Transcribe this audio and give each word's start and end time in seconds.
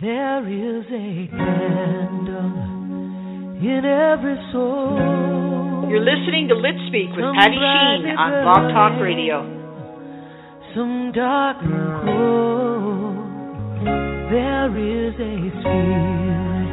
There 0.00 0.48
is 0.48 0.86
a 0.86 1.28
candle 1.28 2.56
in 3.60 3.84
every 3.84 4.38
soul. 4.50 4.96
You're 5.90 6.00
listening 6.00 6.48
to 6.48 6.54
Lit 6.54 6.72
Speak 6.88 7.10
with 7.12 7.26
Patti 7.36 7.52
Shene 7.60 8.16
on 8.16 8.32
Blog 8.40 8.72
Talk 8.72 8.96
Radio. 9.02 9.44
Some 10.74 11.12
dark 11.12 11.58
and 11.60 12.00
cold. 12.08 13.12
There 14.32 14.72
is 14.72 15.12
a 15.20 15.36
spirit 15.60 16.64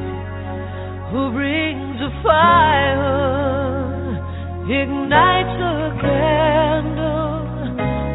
who 1.11 1.27
brings 1.35 1.99
a 1.99 2.11
fire, 2.23 3.11
ignites 4.71 5.59
a 5.59 5.99
candle, 5.99 7.43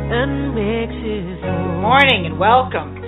and 0.08 0.54
makes 0.56 0.96
it 1.04 1.44
whole. 1.44 1.82
Morning 1.82 2.24
and 2.24 2.38
welcome. 2.38 3.01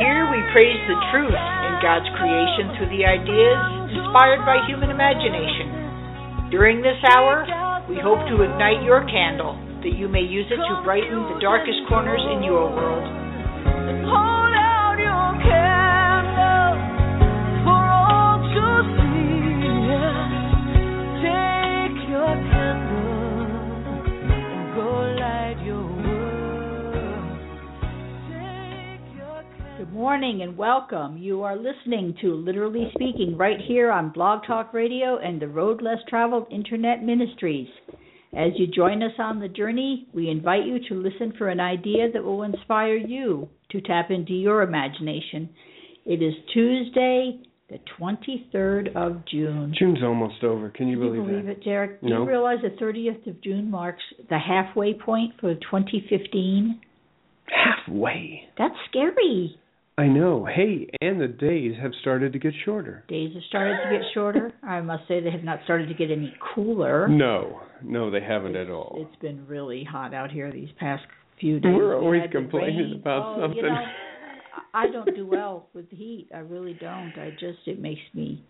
Here 0.00 0.24
we 0.32 0.40
praise 0.56 0.80
the 0.88 0.96
truth 1.12 1.28
in 1.28 1.72
God's 1.84 2.08
creation 2.16 2.72
through 2.72 2.88
the 2.88 3.04
ideas 3.04 3.60
inspired 3.92 4.40
by 4.48 4.64
human 4.64 4.88
imagination. 4.88 6.48
During 6.48 6.80
this 6.80 6.96
hour, 7.12 7.44
we 7.84 8.00
hope 8.00 8.24
to 8.32 8.40
ignite 8.40 8.80
your 8.80 9.04
candle 9.04 9.60
that 9.84 9.92
you 10.00 10.08
may 10.08 10.24
use 10.24 10.48
it 10.48 10.56
to 10.56 10.80
brighten 10.88 11.20
the 11.28 11.38
darkest 11.44 11.84
corners 11.92 12.24
in 12.32 12.40
your 12.42 12.72
world. 12.72 13.04
Morning 30.00 30.40
and 30.40 30.56
welcome. 30.56 31.18
You 31.18 31.42
are 31.42 31.56
listening 31.58 32.14
to 32.22 32.32
Literally 32.34 32.90
Speaking 32.94 33.36
right 33.36 33.58
here 33.68 33.92
on 33.92 34.08
Blog 34.12 34.46
Talk 34.46 34.72
Radio 34.72 35.18
and 35.18 35.38
the 35.38 35.46
Road 35.46 35.82
Less 35.82 35.98
Traveled 36.08 36.46
Internet 36.50 37.02
Ministries. 37.04 37.68
As 38.34 38.52
you 38.56 38.66
join 38.66 39.02
us 39.02 39.12
on 39.18 39.40
the 39.40 39.48
journey, 39.48 40.08
we 40.14 40.30
invite 40.30 40.64
you 40.64 40.78
to 40.88 40.94
listen 40.94 41.34
for 41.36 41.50
an 41.50 41.60
idea 41.60 42.10
that 42.14 42.24
will 42.24 42.44
inspire 42.44 42.96
you 42.96 43.46
to 43.72 43.82
tap 43.82 44.10
into 44.10 44.32
your 44.32 44.62
imagination. 44.62 45.50
It 46.06 46.22
is 46.22 46.32
Tuesday, 46.54 47.42
the 47.68 47.78
23rd 48.00 48.96
of 48.96 49.20
June. 49.30 49.74
June's 49.78 50.02
almost 50.02 50.42
over. 50.42 50.70
Can 50.70 50.88
you 50.88 50.96
Can 50.96 51.08
believe, 51.08 51.20
you 51.20 51.28
believe 51.28 51.44
that? 51.44 51.58
it, 51.58 51.64
Derek? 51.64 52.00
Do 52.00 52.08
No. 52.08 52.22
you 52.22 52.28
realize 52.30 52.60
the 52.62 52.70
30th 52.82 53.26
of 53.26 53.38
June 53.42 53.70
marks 53.70 54.02
the 54.30 54.38
halfway 54.38 54.94
point 54.94 55.34
for 55.38 55.54
2015? 55.56 56.80
Halfway. 57.48 58.48
That's 58.56 58.76
scary. 58.88 59.58
I 60.00 60.08
know. 60.08 60.46
Hey, 60.46 60.88
and 61.02 61.20
the 61.20 61.28
days 61.28 61.74
have 61.80 61.92
started 62.00 62.32
to 62.32 62.38
get 62.38 62.54
shorter. 62.64 63.04
Days 63.08 63.34
have 63.34 63.42
started 63.48 63.76
to 63.84 63.98
get 63.98 64.02
shorter. 64.14 64.50
I 64.62 64.80
must 64.80 65.06
say 65.06 65.20
they 65.20 65.30
have 65.30 65.44
not 65.44 65.60
started 65.64 65.88
to 65.88 65.94
get 65.94 66.10
any 66.10 66.34
cooler. 66.54 67.06
No, 67.06 67.60
no, 67.84 68.10
they 68.10 68.22
haven't 68.22 68.56
it's, 68.56 68.68
at 68.68 68.72
all. 68.72 68.96
It's 68.96 69.20
been 69.20 69.46
really 69.46 69.84
hot 69.84 70.14
out 70.14 70.30
here 70.30 70.50
these 70.50 70.70
past 70.78 71.02
few 71.38 71.60
days. 71.60 71.72
We're 71.74 72.00
always 72.00 72.22
complaining 72.32 72.98
about 72.98 73.36
oh, 73.36 73.42
something. 73.42 73.58
You 73.58 73.62
know, 73.64 73.76
I 74.72 74.86
don't 74.90 75.14
do 75.14 75.26
well 75.26 75.68
with 75.74 75.90
the 75.90 75.96
heat. 75.96 76.28
I 76.34 76.38
really 76.38 76.78
don't. 76.80 77.12
I 77.18 77.32
just 77.38 77.58
it 77.66 77.78
makes 77.78 78.00
me 78.14 78.42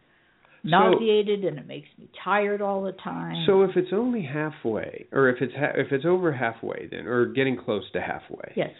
nauseated 0.62 1.44
and 1.44 1.58
it 1.58 1.66
makes 1.66 1.88
me 1.98 2.08
tired 2.22 2.62
all 2.62 2.82
the 2.84 2.92
time. 2.92 3.44
So 3.48 3.62
if 3.62 3.70
it's 3.74 3.92
only 3.92 4.22
halfway, 4.22 5.06
or 5.10 5.28
if 5.28 5.42
it's 5.42 5.54
ha- 5.54 5.72
if 5.74 5.90
it's 5.90 6.04
over 6.04 6.32
halfway, 6.32 6.86
then, 6.88 7.08
or 7.08 7.26
getting 7.26 7.56
close 7.56 7.90
to 7.94 8.00
halfway, 8.00 8.52
yes. 8.54 8.70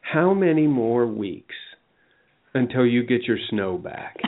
how 0.00 0.32
many 0.32 0.66
more 0.66 1.06
weeks 1.06 1.54
until 2.54 2.86
you 2.86 3.04
get 3.04 3.22
your 3.24 3.38
snow 3.50 3.78
back? 3.78 4.16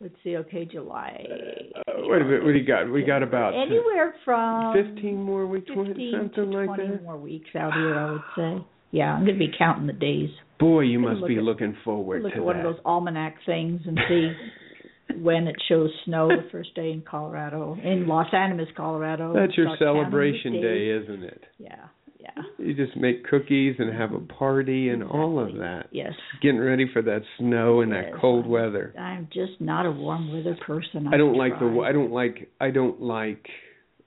Let's 0.00 0.14
see. 0.22 0.36
Okay, 0.36 0.64
July. 0.64 1.26
Uh, 1.74 1.92
wait 2.06 2.22
a 2.22 2.24
minute. 2.24 2.44
What 2.44 2.52
do 2.52 2.58
you 2.58 2.64
got? 2.66 2.90
We 2.90 3.02
got 3.02 3.22
about 3.24 3.54
anywhere 3.54 4.14
from 4.24 4.72
fifteen 4.72 5.20
more 5.20 5.46
weeks, 5.46 5.66
15 5.66 6.12
something 6.12 6.50
to 6.52 6.56
like 6.58 6.66
20 6.66 6.86
that. 6.88 7.02
more 7.02 7.18
weeks 7.18 7.50
out 7.56 7.72
here. 7.74 7.94
I 7.98 8.12
would 8.12 8.20
say. 8.36 8.64
Yeah, 8.92 9.12
I'm 9.12 9.24
going 9.24 9.38
to 9.38 9.44
be 9.46 9.52
counting 9.58 9.86
the 9.86 9.92
days. 9.92 10.30
Boy, 10.58 10.80
you 10.82 10.98
must 10.98 11.20
look 11.20 11.28
be 11.28 11.36
at- 11.36 11.42
looking 11.42 11.76
forward 11.84 12.22
look 12.22 12.32
to 12.32 12.38
at 12.38 12.44
one 12.44 12.56
of 12.56 12.62
those 12.62 12.80
almanac 12.84 13.36
things 13.44 13.80
and 13.86 13.98
see 14.08 14.32
when 15.20 15.46
it 15.48 15.56
shows 15.68 15.90
snow 16.04 16.28
the 16.28 16.48
first 16.50 16.74
day 16.74 16.90
in 16.92 17.02
Colorado, 17.02 17.76
in 17.82 18.06
Las 18.06 18.28
Animas, 18.32 18.68
Colorado. 18.76 19.34
That's 19.34 19.56
your 19.56 19.66
Start 19.66 19.78
counting 19.80 19.96
the 19.96 20.02
celebration 20.04 20.52
day, 20.62 20.90
isn't 21.02 21.22
it? 21.24 21.44
Yeah, 21.58 21.86
yeah. 22.18 22.42
You 22.58 22.74
just 22.74 22.96
make 22.96 23.24
cookies 23.28 23.76
and 23.78 23.94
have 23.94 24.12
a 24.12 24.18
party 24.20 24.88
and 24.88 25.02
all 25.02 25.38
of 25.38 25.54
that. 25.56 25.86
Yes. 25.92 26.12
Getting 26.42 26.60
ready 26.60 26.86
for 26.92 27.02
that 27.02 27.22
snow 27.38 27.80
and 27.80 27.92
Yes, 27.92 28.06
that 28.12 28.20
cold 28.20 28.46
weather. 28.46 28.94
I'm 28.98 29.28
just 29.32 29.60
not 29.60 29.86
a 29.86 29.90
warm 29.90 30.32
weather 30.32 30.56
person. 30.66 31.06
I 31.08 31.16
don't 31.16 31.30
I've 31.30 31.36
like 31.36 31.58
the. 31.60 31.82
I 31.86 31.92
don't 31.92 32.10
like 32.12 32.50
I 32.60 32.70
don't 32.70 33.00
like 33.00 33.46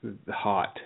the 0.04 0.34
hot. 0.34 0.78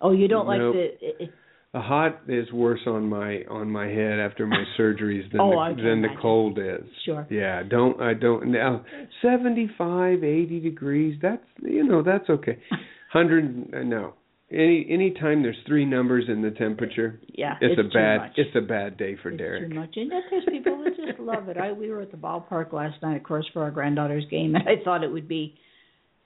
Oh, 0.00 0.12
you 0.12 0.28
don't 0.28 0.46
like 0.46 0.60
the. 0.60 0.88
It, 1.00 1.30
The 1.74 1.80
hot 1.80 2.20
is 2.28 2.50
worse 2.50 2.80
on 2.86 3.08
my 3.08 3.42
on 3.50 3.70
my 3.70 3.86
head 3.86 4.18
after 4.18 4.46
my 4.46 4.64
surgeries 4.78 5.30
than 5.32 5.40
Oh, 5.40 5.50
the, 5.52 5.56
I 5.58 5.68
can 5.74 5.76
than 5.84 6.00
the 6.02 6.08
imagine. 6.08 6.18
cold 6.22 6.58
is. 6.58 6.84
Sure. 7.04 7.26
Yeah, 7.30 7.62
don't 7.62 8.00
I 8.00 8.14
don't 8.14 8.50
now 8.50 8.84
75, 9.22 10.24
80 10.24 10.60
degrees, 10.60 11.18
that's 11.20 11.42
you 11.62 11.84
know, 11.84 12.02
that's 12.02 12.28
okay. 12.30 12.58
100 13.12 13.74
uh, 13.74 13.82
no. 13.84 14.14
Any 14.50 14.86
any 14.88 15.10
time 15.10 15.42
there's 15.42 15.58
three 15.66 15.84
numbers 15.84 16.24
in 16.28 16.40
the 16.40 16.50
temperature, 16.52 17.20
yeah, 17.34 17.56
it's, 17.60 17.78
a 17.78 17.82
bad 17.94 18.18
much. 18.18 18.32
it's 18.36 18.56
a 18.56 18.62
bad 18.62 18.96
day 18.96 19.14
for 19.22 19.28
it's 19.28 19.38
Derek. 19.38 19.68
too 19.68 19.74
much. 19.74 19.94
And 19.96 20.10
there's 20.10 20.44
people 20.48 20.82
that 20.84 20.96
just 20.96 21.20
love 21.20 21.50
it. 21.50 21.58
I 21.58 21.72
we 21.72 21.90
were 21.90 22.00
at 22.00 22.10
the 22.10 22.16
ballpark 22.16 22.72
last 22.72 23.02
night, 23.02 23.16
of 23.16 23.24
course, 23.24 23.46
for 23.52 23.62
our 23.62 23.70
granddaughter's 23.70 24.24
game, 24.30 24.54
and 24.54 24.66
I 24.66 24.82
thought 24.82 25.04
it 25.04 25.12
would 25.12 25.28
be 25.28 25.54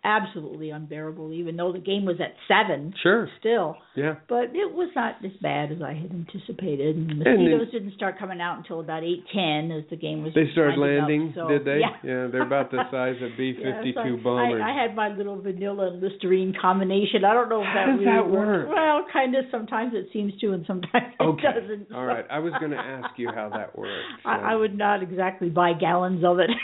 absolutely 0.04 0.70
unbearable, 0.70 1.32
even 1.32 1.56
though 1.56 1.72
the 1.72 1.78
game 1.78 2.04
was 2.04 2.16
at 2.20 2.34
seven. 2.48 2.92
Sure. 3.02 3.28
Still, 3.38 3.76
Yeah. 3.94 4.16
but 4.28 4.54
it 4.54 4.72
was 4.74 4.90
not 4.96 5.16
as 5.24 5.32
bad 5.40 5.70
as 5.70 5.80
I 5.80 5.92
had 5.94 6.10
anticipated. 6.10 6.96
And 6.96 7.20
the 7.20 7.28
And 7.30 7.44
mosquitoes 7.44 7.70
didn't 7.72 7.94
start 7.94 8.18
coming 8.18 8.40
out 8.40 8.58
until 8.58 8.80
about 8.80 9.04
eight 9.04 9.24
ten 9.32 9.70
as 9.70 9.84
the 9.90 9.96
game 9.96 10.24
was. 10.24 10.34
They 10.34 10.50
started 10.52 10.78
winding 10.78 10.98
up, 10.98 11.08
landing, 11.08 11.32
so, 11.34 11.48
did 11.48 11.64
they? 11.64 11.80
Yeah. 11.80 12.26
they're 12.28 12.42
about 12.42 12.70
the 12.70 12.82
size 12.90 13.16
of 13.22 13.30
B 13.38 13.54
Yeah, 13.58 13.76
fifty 13.76 13.92
so 13.94 14.02
two 14.02 14.16
bombers. 14.18 14.60
I, 14.64 14.70
I 14.70 14.82
had 14.82 14.96
my 14.96 15.08
little 15.08 15.40
vanilla 15.40 15.92
and 15.92 16.00
Listerine 16.02 16.54
combination. 16.60 17.24
I 17.24 17.32
don't 17.34 17.48
know 17.48 17.60
if 17.62 17.66
How 17.68 17.86
that 17.86 17.96
does 17.96 18.00
really 18.00 18.16
that 18.16 18.30
work? 18.30 18.68
Well, 18.68 19.06
kind 19.12 19.34
of. 19.36 19.44
Sometimes 19.50 19.92
it 19.94 20.08
seems 20.12 20.32
to, 20.40 20.52
and 20.52 20.64
sometimes 20.66 21.14
okay. 21.20 21.46
it 21.48 21.60
doesn't. 21.60 21.92
All 21.92 22.06
right. 22.06 22.24
I 22.30 22.38
was 22.38 22.52
going 22.58 22.72
to 22.72 22.78
ask 22.78 23.18
you 23.18 23.30
how 23.34 23.48
that 23.50 23.76
works. 23.78 23.92
I, 24.24 24.52
I 24.52 24.54
would 24.56 24.76
not 24.76 25.02
exactly 25.02 25.48
buy 25.48 25.72
gallons 25.78 26.24
of 26.24 26.38
it. 26.38 26.50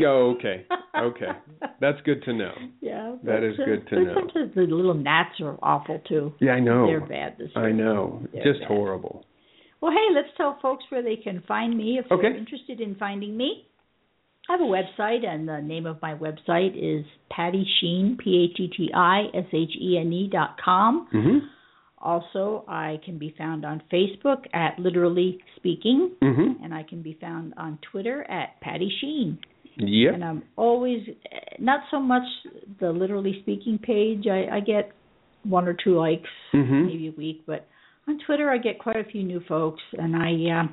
Oh, 0.06 0.34
okay. 0.36 0.66
Okay. 0.96 1.32
That's 1.80 1.98
good 2.04 2.22
to 2.24 2.32
know. 2.32 2.52
yeah, 2.80 3.16
That 3.24 3.42
is 3.44 3.58
uh, 3.60 3.64
good 3.64 3.88
to 3.88 3.96
but 3.96 4.02
know. 4.04 4.14
Sometimes 4.14 4.54
the 4.54 4.62
little 4.62 4.94
gnats 4.94 5.40
are 5.40 5.56
awful 5.62 6.00
too. 6.08 6.32
Yeah, 6.40 6.52
I 6.52 6.60
know. 6.60 6.86
They're 6.86 7.00
bad 7.06 7.36
this 7.38 7.50
year. 7.54 7.66
I 7.68 7.72
know. 7.72 8.22
They're 8.32 8.42
Just 8.44 8.60
bad. 8.60 8.68
horrible. 8.68 9.24
Well, 9.80 9.92
hey, 9.92 10.14
let's 10.14 10.28
tell 10.36 10.58
folks 10.60 10.84
where 10.88 11.02
they 11.02 11.16
can 11.16 11.42
find 11.46 11.76
me 11.76 11.98
if 11.98 12.10
Okay. 12.10 12.22
they're 12.22 12.36
interested 12.36 12.80
in 12.80 12.96
finding 12.96 13.36
me. 13.36 13.64
I 14.48 14.52
have 14.54 14.60
a 14.60 14.64
website, 14.64 15.24
and 15.26 15.46
the 15.46 15.60
name 15.60 15.84
of 15.86 16.00
my 16.02 16.14
website 16.14 16.72
is 16.74 17.04
Patti 17.30 17.64
Shene, 17.80 18.16
P 18.18 18.50
H 18.52 18.58
E 18.58 18.68
T 18.76 18.90
I 18.94 19.24
S 19.34 19.44
H 19.52 19.70
E 19.80 19.98
N 20.00 20.12
E 20.12 20.28
dot 20.32 20.56
com. 20.64 21.06
Mhm. 21.12 21.40
Also, 22.00 22.64
I 22.66 23.00
can 23.04 23.18
be 23.18 23.34
found 23.36 23.64
on 23.64 23.82
Facebook 23.92 24.46
at 24.54 24.78
Literally 24.78 25.38
Speaking, 25.56 26.12
Mhm. 26.22 26.64
and 26.64 26.72
I 26.72 26.82
can 26.84 27.02
be 27.02 27.14
found 27.14 27.54
on 27.56 27.78
Twitter 27.82 28.22
at 28.30 28.58
Patti 28.60 28.90
Shene. 29.02 29.36
Yep. 29.78 30.14
And 30.14 30.24
I'm 30.24 30.42
always 30.56 31.06
not 31.58 31.80
so 31.90 32.00
much 32.00 32.24
the 32.80 32.90
Literally 32.90 33.38
Speaking 33.42 33.78
page. 33.78 34.26
I, 34.26 34.56
I 34.56 34.60
get 34.60 34.92
one 35.44 35.66
or 35.68 35.72
two 35.74 35.96
likes 35.98 36.28
Mhm. 36.52 36.86
maybe 36.86 37.08
a 37.08 37.12
week, 37.12 37.42
but 37.46 37.66
on 38.08 38.18
Twitter 38.26 38.50
I 38.50 38.58
get 38.58 38.78
quite 38.78 38.96
a 38.96 39.04
few 39.04 39.22
new 39.22 39.40
folks, 39.48 39.82
and 39.92 40.16
I 40.16 40.60
uh, 40.60 40.66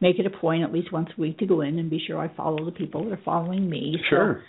make 0.00 0.18
it 0.18 0.26
a 0.26 0.30
point 0.30 0.62
at 0.64 0.72
least 0.72 0.92
once 0.92 1.08
a 1.16 1.20
week 1.20 1.38
to 1.38 1.46
go 1.46 1.60
in 1.60 1.78
and 1.78 1.88
be 1.88 2.00
sure 2.06 2.18
I 2.18 2.28
follow 2.36 2.64
the 2.64 2.72
people 2.72 3.04
that 3.04 3.12
are 3.12 3.20
following 3.24 3.68
me. 3.70 3.96
So 4.10 4.16
Sure. 4.16 4.42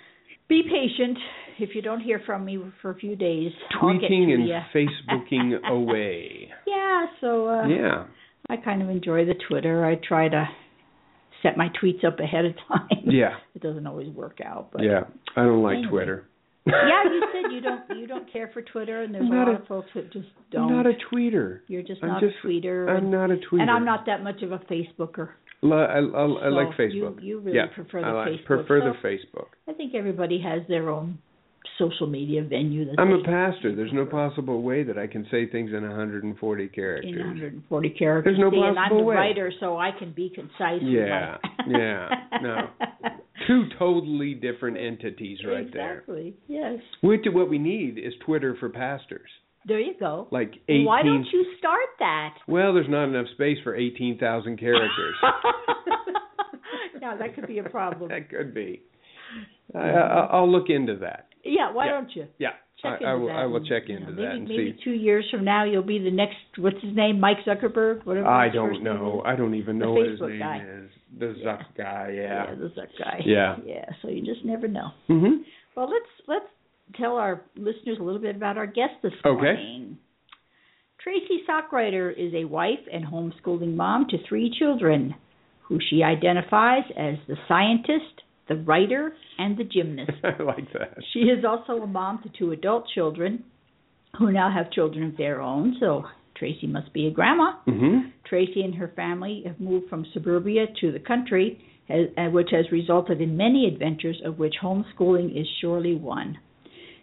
be 0.49 0.63
patient. 0.63 1.17
If 1.59 1.75
you 1.75 1.83
don't 1.83 1.99
hear 2.01 2.19
from 2.25 2.43
me 2.45 2.57
for 2.81 2.89
a 2.89 2.95
few 2.95 3.15
days, 3.15 3.51
Tweeting 3.79 4.33
and 4.33 4.47
ya. 4.47 4.61
Facebooking 4.73 5.63
away. 5.69 6.49
Yeah, 6.65 7.05
so 7.21 7.47
uh, 7.47 7.67
Yeah. 7.67 8.05
I 8.49 8.57
kind 8.57 8.81
of 8.81 8.89
enjoy 8.89 9.25
the 9.25 9.35
Twitter. 9.47 9.85
I 9.85 9.95
try 9.95 10.27
to 10.29 10.49
set 11.43 11.57
my 11.57 11.69
tweets 11.81 12.03
up 12.03 12.19
ahead 12.19 12.45
of 12.45 12.53
time. 12.67 13.03
Yeah. 13.05 13.35
It 13.55 13.61
doesn't 13.61 13.85
always 13.85 14.09
work 14.09 14.39
out, 14.43 14.69
but 14.73 14.81
Yeah. 14.83 15.01
I 15.35 15.43
don't 15.43 15.61
like 15.61 15.77
Anyway. 15.77 15.89
Twitter. 15.91 16.25
yeah, 16.65 17.03
you 17.05 17.23
said 17.33 17.51
you 17.51 17.61
don't 17.61 17.81
you 17.99 18.07
don't 18.07 18.31
care 18.33 18.49
for 18.53 18.61
Twitter, 18.61 19.03
and 19.03 19.13
there's 19.13 19.25
a 19.29 19.33
lot 19.33 19.47
a- 19.49 19.61
of 19.61 19.67
folks 19.67 19.89
that 19.95 20.11
just 20.11 20.27
don't. 20.51 20.71
I'm 20.71 20.75
not 20.77 20.85
a 20.87 20.93
tweeter. 21.13 21.59
You're 21.67 21.83
just 21.83 22.01
I'm 22.01 22.09
not 22.09 22.21
just- 22.21 22.35
a 22.43 22.47
tweeter. 22.47 22.89
I'm 22.89 22.97
and, 23.03 23.11
not 23.11 23.29
a 23.31 23.35
tweeter. 23.35 23.61
and 23.61 23.69
I'm 23.69 23.85
not 23.85 24.05
that 24.07 24.23
much 24.23 24.41
of 24.41 24.51
a 24.53 24.59
Facebooker. 24.59 25.29
I, 25.63 25.67
I, 25.67 25.99
I 25.99 26.49
like 26.49 26.69
Facebook. 26.77 26.91
You, 26.91 27.19
you 27.21 27.39
really 27.39 27.57
yeah, 27.57 27.67
prefer 27.73 28.01
the 28.01 28.07
I 28.07 28.11
like, 28.11 28.27
Facebook. 28.29 28.45
prefer 28.47 28.79
so 28.81 28.93
the 29.01 29.07
Facebook. 29.07 29.47
I 29.69 29.73
think 29.73 29.93
everybody 29.95 30.41
has 30.41 30.61
their 30.67 30.89
own 30.89 31.19
social 31.77 32.07
media 32.07 32.43
venue. 32.43 32.85
That 32.85 32.95
I'm 32.99 33.11
a 33.11 33.23
pastor. 33.23 33.75
There's 33.75 33.93
no 33.93 34.05
possible 34.05 34.61
way 34.61 34.83
that 34.83 34.97
I 34.97 35.07
can 35.07 35.25
say 35.31 35.47
things 35.49 35.71
in 35.71 35.81
140 35.81 36.67
characters. 36.69 37.11
in 37.11 37.17
140 37.17 37.89
characters. 37.91 38.35
There's 38.35 38.39
no 38.39 38.51
See, 38.51 38.57
and 38.57 38.65
I'm 38.67 38.75
possible 38.75 38.97
the 38.99 39.03
way. 39.03 39.15
writer, 39.15 39.51
so 39.59 39.77
I 39.77 39.91
can 39.97 40.13
be 40.13 40.31
concise. 40.33 40.81
Yeah, 40.81 41.37
yeah, 41.67 42.09
no. 42.41 42.69
Two 43.47 43.65
totally 43.77 44.35
different 44.35 44.77
entities 44.77 45.39
right 45.45 45.71
there. 45.73 45.99
exactly. 45.99 46.33
Yes. 46.47 46.79
Which 47.01 47.25
what 47.25 47.49
we 47.49 47.57
need 47.57 47.97
is 47.97 48.13
Twitter 48.25 48.55
for 48.59 48.69
pastors. 48.69 49.29
There 49.65 49.79
you 49.79 49.93
go. 49.99 50.27
Like 50.31 50.53
18 50.67 50.85
Why 50.85 51.03
don't 51.03 51.25
you 51.31 51.45
start 51.57 51.89
that? 51.99 52.35
Well, 52.47 52.73
there's 52.73 52.89
not 52.89 53.05
enough 53.05 53.27
space 53.33 53.57
for 53.63 53.75
18,000 53.75 54.57
characters. 54.57 55.15
now 57.01 57.17
that 57.17 57.35
could 57.35 57.47
be 57.47 57.59
a 57.59 57.63
problem. 57.63 58.09
that 58.09 58.29
could 58.29 58.53
be. 58.53 58.81
I, 59.73 59.89
I'll 60.31 60.51
look 60.51 60.69
into 60.69 60.97
that. 60.97 61.27
Yeah. 61.43 61.71
Why 61.71 61.85
Yeah. 61.85 61.91
don't 61.91 62.15
you? 62.15 62.27
Yeah, 62.39 62.49
Check 62.81 63.01
I, 63.01 63.11
I 63.11 63.13
will. 63.15 63.29
I 63.31 63.45
will 63.45 63.57
and, 63.57 63.65
check 63.67 63.83
you 63.87 63.97
into 63.97 64.11
know, 64.11 64.15
that 64.15 64.21
maybe, 64.29 64.37
and 64.37 64.47
maybe 64.47 64.75
see. 64.77 64.83
two 64.83 64.91
years 64.91 65.25
from 65.31 65.43
now, 65.45 65.63
you'll 65.63 65.83
be 65.83 65.99
the 65.99 66.11
next. 66.11 66.35
What's 66.57 66.81
his 66.81 66.95
name? 66.95 67.19
Mike 67.19 67.37
Zuckerberg. 67.45 68.05
Whatever. 68.05 68.27
I 68.27 68.49
don't 68.49 68.83
know. 68.83 69.21
I 69.25 69.35
don't 69.35 69.55
even 69.55 69.77
know 69.77 69.93
what 69.93 70.07
his 70.09 70.19
name 70.21 70.39
guy. 70.39 70.57
is. 70.65 70.89
The 71.19 71.35
Yeah. 71.37 71.45
Zuck 71.45 71.63
guy. 71.77 72.11
Yeah. 72.15 72.21
yeah. 72.49 72.55
the 72.55 72.65
Zuck 72.69 72.87
guy. 72.99 73.21
Yeah. 73.25 73.55
Yeah. 73.65 73.85
So 74.01 74.09
you 74.09 74.23
just 74.25 74.43
never 74.45 74.67
know. 74.67 74.89
Mhm. 75.09 75.43
Well, 75.75 75.89
let's 75.89 76.11
let's 76.27 76.45
tell 76.95 77.17
our 77.17 77.41
listeners 77.55 77.97
a 77.99 78.03
little 78.03 78.21
bit 78.21 78.35
about 78.35 78.57
our 78.57 78.67
guest 78.67 78.93
this 79.01 79.13
morning. 79.23 79.39
Okay. 79.45 79.53
morning. 79.63 79.97
Tracy 80.99 81.43
Sockriter 81.47 82.11
is 82.15 82.33
a 82.33 82.45
wife 82.45 82.79
and 82.91 83.05
homeschooling 83.05 83.75
mom 83.75 84.07
to 84.09 84.17
three 84.27 84.49
children, 84.57 85.13
who 85.63 85.77
she 85.89 86.01
identifies 86.01 86.83
as 86.97 87.15
the 87.27 87.35
scientist, 87.47 88.22
the 88.47 88.55
writer, 88.55 89.13
and 89.37 89.57
the 89.57 89.63
gymnast. 89.63 90.11
I 90.23 90.41
like 90.43 90.71
that. 90.73 90.97
She 91.13 91.19
is 91.19 91.45
also 91.45 91.81
a 91.81 91.87
mom 91.87 92.21
to 92.23 92.29
two 92.37 92.51
adult 92.51 92.85
children, 92.93 93.43
who 94.17 94.31
now 94.31 94.51
have 94.51 94.71
children 94.71 95.05
of 95.05 95.17
their 95.17 95.41
own. 95.41 95.75
So 95.79 96.03
Tracy 96.35 96.67
must 96.67 96.91
be 96.93 97.07
a 97.07 97.11
grandma. 97.11 97.53
Mhm. 97.67 98.11
Tracy 98.25 98.63
and 98.63 98.75
her 98.75 98.89
family 98.89 99.43
have 99.45 99.59
moved 99.59 99.89
from 99.89 100.05
suburbia 100.13 100.67
to 100.81 100.91
the 100.91 100.99
country, 100.99 101.59
has, 101.87 102.09
uh, 102.17 102.29
which 102.29 102.49
has 102.51 102.71
resulted 102.71 103.21
in 103.21 103.37
many 103.37 103.67
adventures, 103.67 104.21
of 104.23 104.39
which 104.39 104.55
homeschooling 104.61 105.35
is 105.35 105.47
surely 105.61 105.95
one. 105.95 106.37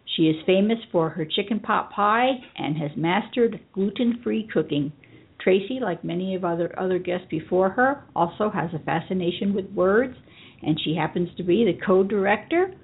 She 0.04 0.28
is 0.28 0.42
famous 0.42 0.78
for 0.90 1.08
her 1.10 1.24
chicken 1.24 1.60
pot 1.60 1.90
pie 1.90 2.42
and 2.56 2.76
has 2.78 2.96
mastered 2.96 3.60
gluten-free 3.72 4.44
cooking. 4.52 4.92
Tracy, 5.38 5.78
like 5.80 6.04
many 6.04 6.34
of 6.34 6.44
other 6.44 6.74
other 6.78 6.98
guests 6.98 7.26
before 7.30 7.70
her, 7.70 8.02
also 8.14 8.50
has 8.50 8.74
a 8.74 8.78
fascination 8.80 9.54
with 9.54 9.70
words, 9.72 10.16
and 10.62 10.78
she 10.84 10.94
happens 10.94 11.28
to 11.36 11.42
be 11.42 11.64
the 11.64 11.78
co-director 11.84 12.74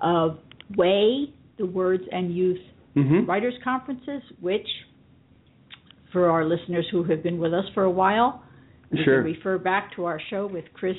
of 0.00 0.38
WAY, 0.76 1.32
the 1.58 1.66
Words 1.66 2.04
and 2.12 2.34
Youth 2.34 2.60
Mhm. 2.96 3.26
writers 3.28 3.54
conferences, 3.62 4.22
which, 4.40 4.66
for 6.12 6.30
our 6.30 6.44
listeners 6.44 6.86
who 6.90 7.02
have 7.04 7.22
been 7.22 7.38
with 7.38 7.52
us 7.52 7.68
for 7.74 7.84
a 7.84 7.90
while, 7.90 8.42
we 8.90 9.02
Sure. 9.04 9.16
can 9.22 9.24
refer 9.32 9.58
back 9.58 9.92
to 9.96 10.04
our 10.04 10.18
show 10.30 10.46
with 10.46 10.64
Chris 10.72 10.96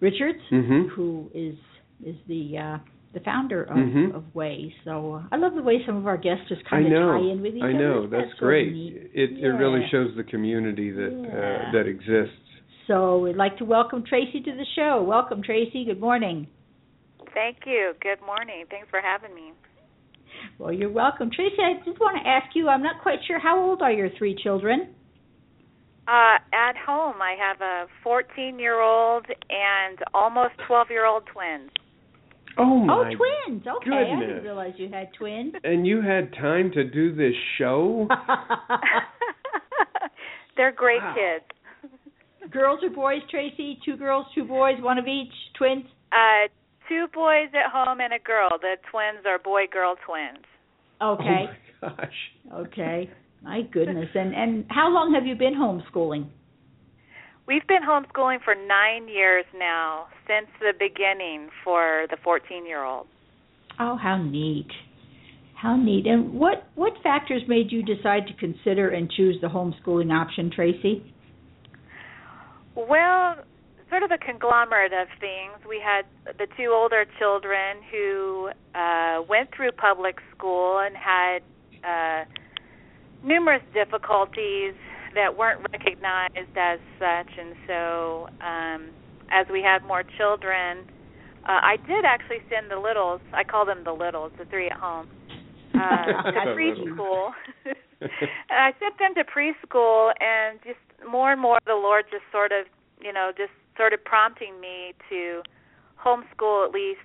Richards, 0.00 0.40
Mhm. 0.50 0.88
who 0.90 1.30
is 1.34 1.56
is 2.04 2.16
the 2.28 2.56
uh, 2.56 2.78
the 3.12 3.20
founder 3.20 3.62
of, 3.64 3.76
Mhm. 3.76 4.14
of 4.14 4.32
Way. 4.34 4.72
So 4.84 5.14
uh, 5.14 5.22
I 5.32 5.36
love 5.36 5.54
the 5.56 5.62
way 5.62 5.84
some 5.84 5.96
of 5.96 6.06
our 6.06 6.16
guests 6.16 6.46
just 6.48 6.64
kind 6.66 6.86
of 6.86 6.92
tie 6.92 7.18
in 7.18 7.42
with 7.42 7.56
each 7.56 7.62
other. 7.62 7.72
I 7.72 7.76
know. 7.76 8.06
That's 8.06 8.28
that 8.30 8.36
so 8.38 8.46
great. 8.46 8.72
It 9.14 9.38
it 9.38 9.48
really 9.48 9.84
shows 9.88 10.14
the 10.14 10.22
community 10.24 10.90
that 10.92 11.10
Yeah. 11.12 11.68
uh, 11.68 11.72
that 11.72 11.86
exists. 11.86 12.36
So 12.88 13.18
we'd 13.18 13.36
like 13.36 13.58
to 13.58 13.64
welcome 13.66 14.02
Tracy 14.08 14.40
to 14.40 14.50
the 14.52 14.64
show. 14.74 15.04
Welcome, 15.06 15.42
Tracy. 15.42 15.84
Good 15.84 16.00
morning. 16.00 16.46
Thank 17.34 17.58
you. 17.66 17.92
Good 18.00 18.22
morning. 18.24 18.64
Thanks 18.70 18.88
for 18.90 19.02
having 19.02 19.34
me. 19.34 19.52
Well, 20.58 20.72
you're 20.72 20.90
welcome, 20.90 21.30
Tracy. 21.30 21.56
I 21.58 21.84
just 21.84 22.00
want 22.00 22.16
to 22.22 22.28
ask 22.28 22.56
you. 22.56 22.68
I'm 22.68 22.82
not 22.82 23.02
quite 23.02 23.18
sure 23.26 23.38
how 23.38 23.62
old 23.62 23.82
are 23.82 23.92
your 23.92 24.08
three 24.16 24.34
children. 24.42 24.94
Uh, 26.08 26.38
at 26.54 26.74
home, 26.86 27.16
I 27.20 27.36
have 27.38 27.60
a 27.60 27.84
14 28.02 28.58
year 28.58 28.80
old 28.80 29.26
and 29.50 29.98
almost 30.14 30.54
12 30.66 30.86
year 30.88 31.04
old 31.04 31.24
twins. 31.30 31.70
Oh 32.56 32.78
my! 32.78 32.94
oh, 32.94 33.04
twins. 33.04 33.66
Okay, 33.66 33.90
I 33.90 34.18
didn't 34.18 34.42
realize 34.42 34.72
you 34.78 34.88
had 34.88 35.12
twins. 35.12 35.52
And 35.62 35.86
you 35.86 36.00
had 36.00 36.32
time 36.32 36.70
to 36.72 36.84
do 36.84 37.14
this 37.14 37.34
show? 37.58 38.08
They're 40.56 40.72
great 40.72 41.02
Wow. 41.02 41.14
kids. 41.14 41.44
Girls 42.50 42.80
or 42.82 42.90
boys, 42.90 43.20
Tracy? 43.30 43.78
Two 43.84 43.96
girls, 43.96 44.26
two 44.34 44.44
boys, 44.44 44.74
one 44.80 44.98
of 44.98 45.06
each. 45.06 45.32
Twins. 45.56 45.84
Uh, 46.12 46.48
two 46.88 47.06
boys 47.12 47.48
at 47.54 47.70
home 47.70 48.00
and 48.00 48.12
a 48.12 48.18
girl. 48.18 48.50
The 48.60 48.76
twins 48.90 49.24
are 49.26 49.38
boy 49.38 49.62
girl 49.70 49.96
twins. 50.06 50.44
Okay. 51.02 51.46
Oh 51.80 51.88
my 51.88 51.88
gosh. 51.96 52.66
Okay. 52.68 53.10
My 53.42 53.62
goodness. 53.72 54.08
And 54.14 54.34
and 54.34 54.64
how 54.68 54.90
long 54.90 55.14
have 55.14 55.26
you 55.26 55.34
been 55.34 55.54
homeschooling? 55.54 56.28
We've 57.46 57.66
been 57.66 57.82
homeschooling 57.82 58.42
for 58.44 58.54
nine 58.54 59.08
years 59.08 59.46
now, 59.58 60.08
since 60.26 60.48
the 60.60 60.72
beginning 60.78 61.48
for 61.64 62.06
the 62.10 62.18
14 62.22 62.66
year 62.66 62.84
old. 62.84 63.06
Oh, 63.80 63.96
how 63.96 64.22
neat. 64.22 64.68
How 65.54 65.76
neat. 65.76 66.06
And 66.06 66.34
what 66.34 66.68
what 66.74 66.92
factors 67.02 67.42
made 67.48 67.72
you 67.72 67.82
decide 67.82 68.26
to 68.26 68.34
consider 68.34 68.90
and 68.90 69.10
choose 69.10 69.36
the 69.40 69.48
homeschooling 69.48 70.12
option, 70.12 70.50
Tracy? 70.54 71.14
Well, 72.78 73.34
sort 73.90 74.04
of 74.04 74.12
a 74.12 74.18
conglomerate 74.18 74.92
of 74.92 75.08
things. 75.18 75.66
We 75.68 75.82
had 75.82 76.06
the 76.38 76.46
two 76.56 76.70
older 76.72 77.04
children 77.18 77.82
who 77.90 78.50
uh, 78.72 79.22
went 79.28 79.50
through 79.56 79.72
public 79.72 80.18
school 80.30 80.78
and 80.78 80.94
had 80.94 81.42
uh, 81.82 82.24
numerous 83.24 83.62
difficulties 83.74 84.74
that 85.14 85.36
weren't 85.36 85.60
recognized 85.72 86.56
as 86.56 86.78
such, 87.00 87.32
and 87.36 87.56
so 87.66 88.28
um, 88.46 88.90
as 89.32 89.46
we 89.50 89.60
had 89.60 89.82
more 89.84 90.04
children, 90.16 90.86
uh, 91.48 91.58
I 91.62 91.78
did 91.88 92.04
actually 92.04 92.46
send 92.48 92.70
the 92.70 92.78
littles. 92.78 93.20
I 93.32 93.42
call 93.42 93.66
them 93.66 93.82
the 93.82 93.92
littles, 93.92 94.30
the 94.38 94.44
three 94.44 94.68
at 94.70 94.78
home, 94.78 95.08
uh, 95.74 96.30
to 96.30 96.54
preschool. 96.54 97.30
and 98.00 98.10
I 98.50 98.70
sent 98.78 98.98
them 99.00 99.14
to 99.16 99.24
preschool, 99.24 100.12
and 100.20 100.60
just 100.62 100.78
more 101.08 101.32
and 101.32 101.40
more, 101.40 101.58
the 101.66 101.74
Lord 101.74 102.04
just 102.10 102.24
sort 102.32 102.52
of, 102.52 102.66
you 103.00 103.12
know, 103.12 103.32
just 103.36 103.52
sort 103.76 103.92
of 103.92 104.04
prompting 104.04 104.60
me 104.60 104.94
to 105.08 105.42
homeschool 105.98 106.66
at 106.66 106.72
least 106.72 107.00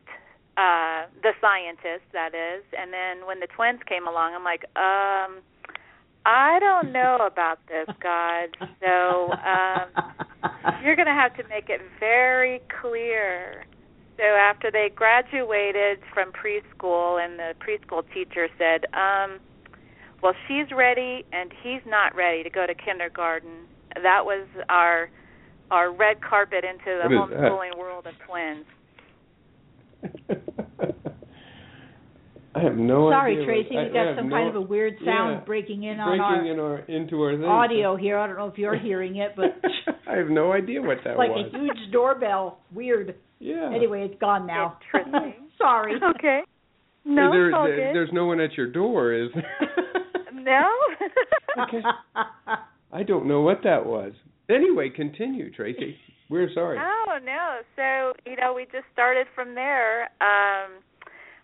uh 0.58 1.10
the 1.22 1.34
scientists, 1.42 2.08
that 2.14 2.34
is. 2.34 2.64
And 2.78 2.94
then 2.94 3.26
when 3.26 3.40
the 3.40 3.48
twins 3.48 3.80
came 3.88 4.08
along, 4.08 4.34
I'm 4.36 4.44
like, 4.44 4.66
um, 4.76 5.42
I 6.26 6.60
don't 6.60 6.92
know 6.92 7.18
about 7.26 7.60
this, 7.68 7.94
God. 8.02 8.56
So 8.82 9.32
um, 9.34 10.84
you're 10.84 10.96
going 10.96 11.08
to 11.08 11.14
have 11.14 11.36
to 11.38 11.44
make 11.50 11.70
it 11.70 11.82
very 12.00 12.62
clear. 12.82 13.66
So 14.18 14.24
after 14.24 14.70
they 14.72 14.92
graduated 14.96 16.00
from 16.14 16.32
preschool, 16.32 17.24
and 17.24 17.40
the 17.40 17.54
preschool 17.60 18.04
teacher 18.14 18.48
said, 18.60 18.86
um, 18.94 19.40
"Well, 20.22 20.34
she's 20.48 20.72
ready, 20.72 21.26
and 21.34 21.52
he's 21.64 21.82
not 21.88 22.16
ready 22.16 22.44
to 22.44 22.50
go 22.50 22.68
to 22.68 22.76
kindergarten." 22.76 23.66
That 23.96 24.26
was 24.26 24.46
our 24.70 25.10
our 25.74 25.92
red 25.92 26.22
carpet 26.22 26.64
into 26.64 27.02
the 27.04 27.10
What 27.16 27.30
is 27.32 27.36
that? 27.36 27.52
homeschooling 27.52 27.78
world 27.78 28.06
of 28.08 28.14
twins. 28.28 28.66
I 32.56 32.60
have 32.62 32.76
no 32.78 33.10
Sorry, 33.10 33.34
idea. 33.34 33.46
Sorry, 33.46 33.64
Tracy, 33.64 33.76
what, 33.76 33.82
we 33.82 33.88
I- 33.88 33.90
I 33.90 33.94
got 33.94 34.08
have 34.10 34.16
some 34.18 34.30
no- 34.30 34.36
kind 34.36 34.50
of 34.50 34.56
a 34.56 34.62
weird 34.62 34.94
sound 35.04 35.34
yeah, 35.40 35.46
breaking 35.46 35.84
in 35.84 36.00
on 36.00 36.18
breaking 36.18 36.24
our 36.24 36.46
in 36.52 36.60
our 36.60 36.78
into 36.82 37.22
our 37.24 37.32
thing. 37.36 37.46
audio 37.46 37.96
here. 37.96 38.18
I 38.20 38.28
don't 38.28 38.38
know 38.38 38.46
if 38.48 38.58
you're 38.60 38.78
hearing 38.78 39.16
it, 39.16 39.32
but 39.36 39.60
I 40.08 40.16
have 40.18 40.28
no 40.28 40.52
idea 40.52 40.80
what 40.82 41.00
that 41.04 41.18
like 41.18 41.30
was. 41.32 41.50
Like 41.52 41.62
a 41.62 41.64
huge 41.66 41.92
doorbell. 41.92 42.60
Weird. 42.72 43.16
yeah. 43.40 43.72
Anyway, 43.74 44.04
it's 44.10 44.20
gone 44.22 44.46
now. 44.46 44.78
Interesting. 44.94 45.48
Sorry. 45.58 45.96
Okay. 46.16 46.42
No, 47.06 47.32
there, 47.32 47.48
it's 47.50 47.56
all 47.58 47.66
there- 47.66 47.76
good. 47.88 47.96
there's 47.96 48.12
no 48.14 48.26
one 48.28 48.40
at 48.40 48.54
your 48.54 48.68
door, 48.68 49.14
is 49.14 49.30
there? 49.34 49.70
No. 50.34 50.68
Okay. 51.64 51.82
I 52.92 53.02
don't 53.04 53.26
know 53.28 53.42
what 53.42 53.62
that 53.64 53.84
was. 53.86 54.14
Anyway, 54.50 54.90
continue, 54.90 55.52
Tracy. 55.52 55.98
We're 56.30 56.50
sorry. 56.54 56.80
Oh 57.06 57.20
no. 57.24 57.60
So, 57.76 58.14
you 58.26 58.36
know, 58.38 58.54
we 58.56 58.64
just 58.66 58.86
started 58.92 59.28
from 59.36 59.54
there. 59.56 60.04
Um 60.22 60.82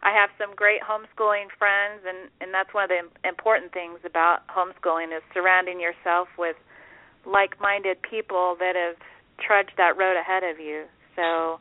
I 0.02 0.12
have 0.16 0.30
some 0.40 0.56
great 0.56 0.82
homeschooling 0.82 1.52
friends 1.60 2.02
and 2.08 2.30
and 2.42 2.54
that's 2.54 2.74
one 2.74 2.86
of 2.86 2.90
the 2.90 2.98
im- 3.00 3.12
important 3.24 3.72
things 3.72 4.00
about 4.04 4.48
homeschooling 4.48 5.16
is 5.16 5.22
surrounding 5.34 5.80
yourself 5.80 6.28
with 6.40 6.56
like-minded 7.26 8.02
people 8.02 8.56
that 8.60 8.76
have 8.76 8.96
trudged 9.38 9.74
that 9.78 9.98
road 9.98 10.18
ahead 10.18 10.44
of 10.44 10.60
you. 10.60 10.86
So 11.16 11.60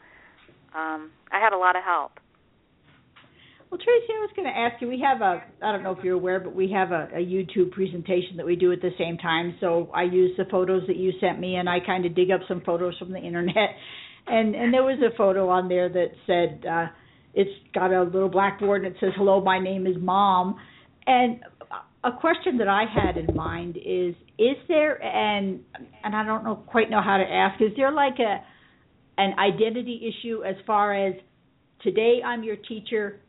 um 0.74 1.10
I 1.30 1.38
had 1.38 1.52
a 1.52 1.58
lot 1.58 1.76
of 1.76 1.84
help. 1.84 2.12
Well, 3.70 3.78
Tracy, 3.78 4.12
I 4.16 4.20
was 4.20 4.30
going 4.34 4.48
to 4.48 4.58
ask 4.58 4.80
you. 4.80 4.88
We 4.88 5.00
have 5.00 5.20
a, 5.20 5.42
I 5.62 5.72
don't 5.72 5.82
know 5.82 5.92
if 5.92 6.02
you're 6.02 6.14
aware, 6.14 6.40
but 6.40 6.54
we 6.54 6.72
have 6.72 6.90
a, 6.90 7.08
a 7.12 7.18
YouTube 7.18 7.70
presentation 7.72 8.38
that 8.38 8.46
we 8.46 8.56
do 8.56 8.72
at 8.72 8.80
the 8.80 8.92
same 8.98 9.18
time. 9.18 9.56
So 9.60 9.90
I 9.94 10.04
use 10.04 10.34
the 10.38 10.46
photos 10.50 10.86
that 10.86 10.96
you 10.96 11.12
sent 11.20 11.38
me, 11.38 11.56
and 11.56 11.68
I 11.68 11.78
kind 11.84 12.06
of 12.06 12.14
dig 12.14 12.30
up 12.30 12.40
some 12.48 12.62
photos 12.64 12.96
from 12.98 13.12
the 13.12 13.20
internet. 13.20 13.54
And 14.30 14.54
and 14.54 14.74
there 14.74 14.82
was 14.82 14.98
a 15.00 15.16
photo 15.16 15.48
on 15.48 15.70
there 15.70 15.88
that 15.88 16.08
said 16.26 16.62
uh, 16.70 16.88
it's 17.32 17.48
got 17.74 17.94
a 17.94 18.02
little 18.02 18.28
blackboard 18.28 18.84
and 18.84 18.94
it 18.94 18.98
says, 19.00 19.12
"Hello, 19.16 19.40
my 19.40 19.58
name 19.58 19.86
is 19.86 19.96
Mom." 19.98 20.56
And 21.06 21.40
a 22.04 22.12
question 22.12 22.58
that 22.58 22.68
I 22.68 22.84
had 22.92 23.16
in 23.16 23.34
mind 23.34 23.78
is: 23.78 24.14
Is 24.38 24.56
there 24.68 25.02
and 25.02 25.60
and 26.04 26.14
I 26.14 26.26
don't 26.26 26.44
know 26.44 26.56
quite 26.56 26.90
know 26.90 27.00
how 27.00 27.16
to 27.16 27.24
ask. 27.24 27.58
Is 27.62 27.70
there 27.74 27.90
like 27.90 28.18
a 28.18 28.42
an 29.16 29.38
identity 29.38 30.12
issue 30.12 30.44
as 30.44 30.56
far 30.66 30.94
as 30.94 31.14
today 31.80 32.20
I'm 32.22 32.42
your 32.42 32.56
teacher, 32.56 33.20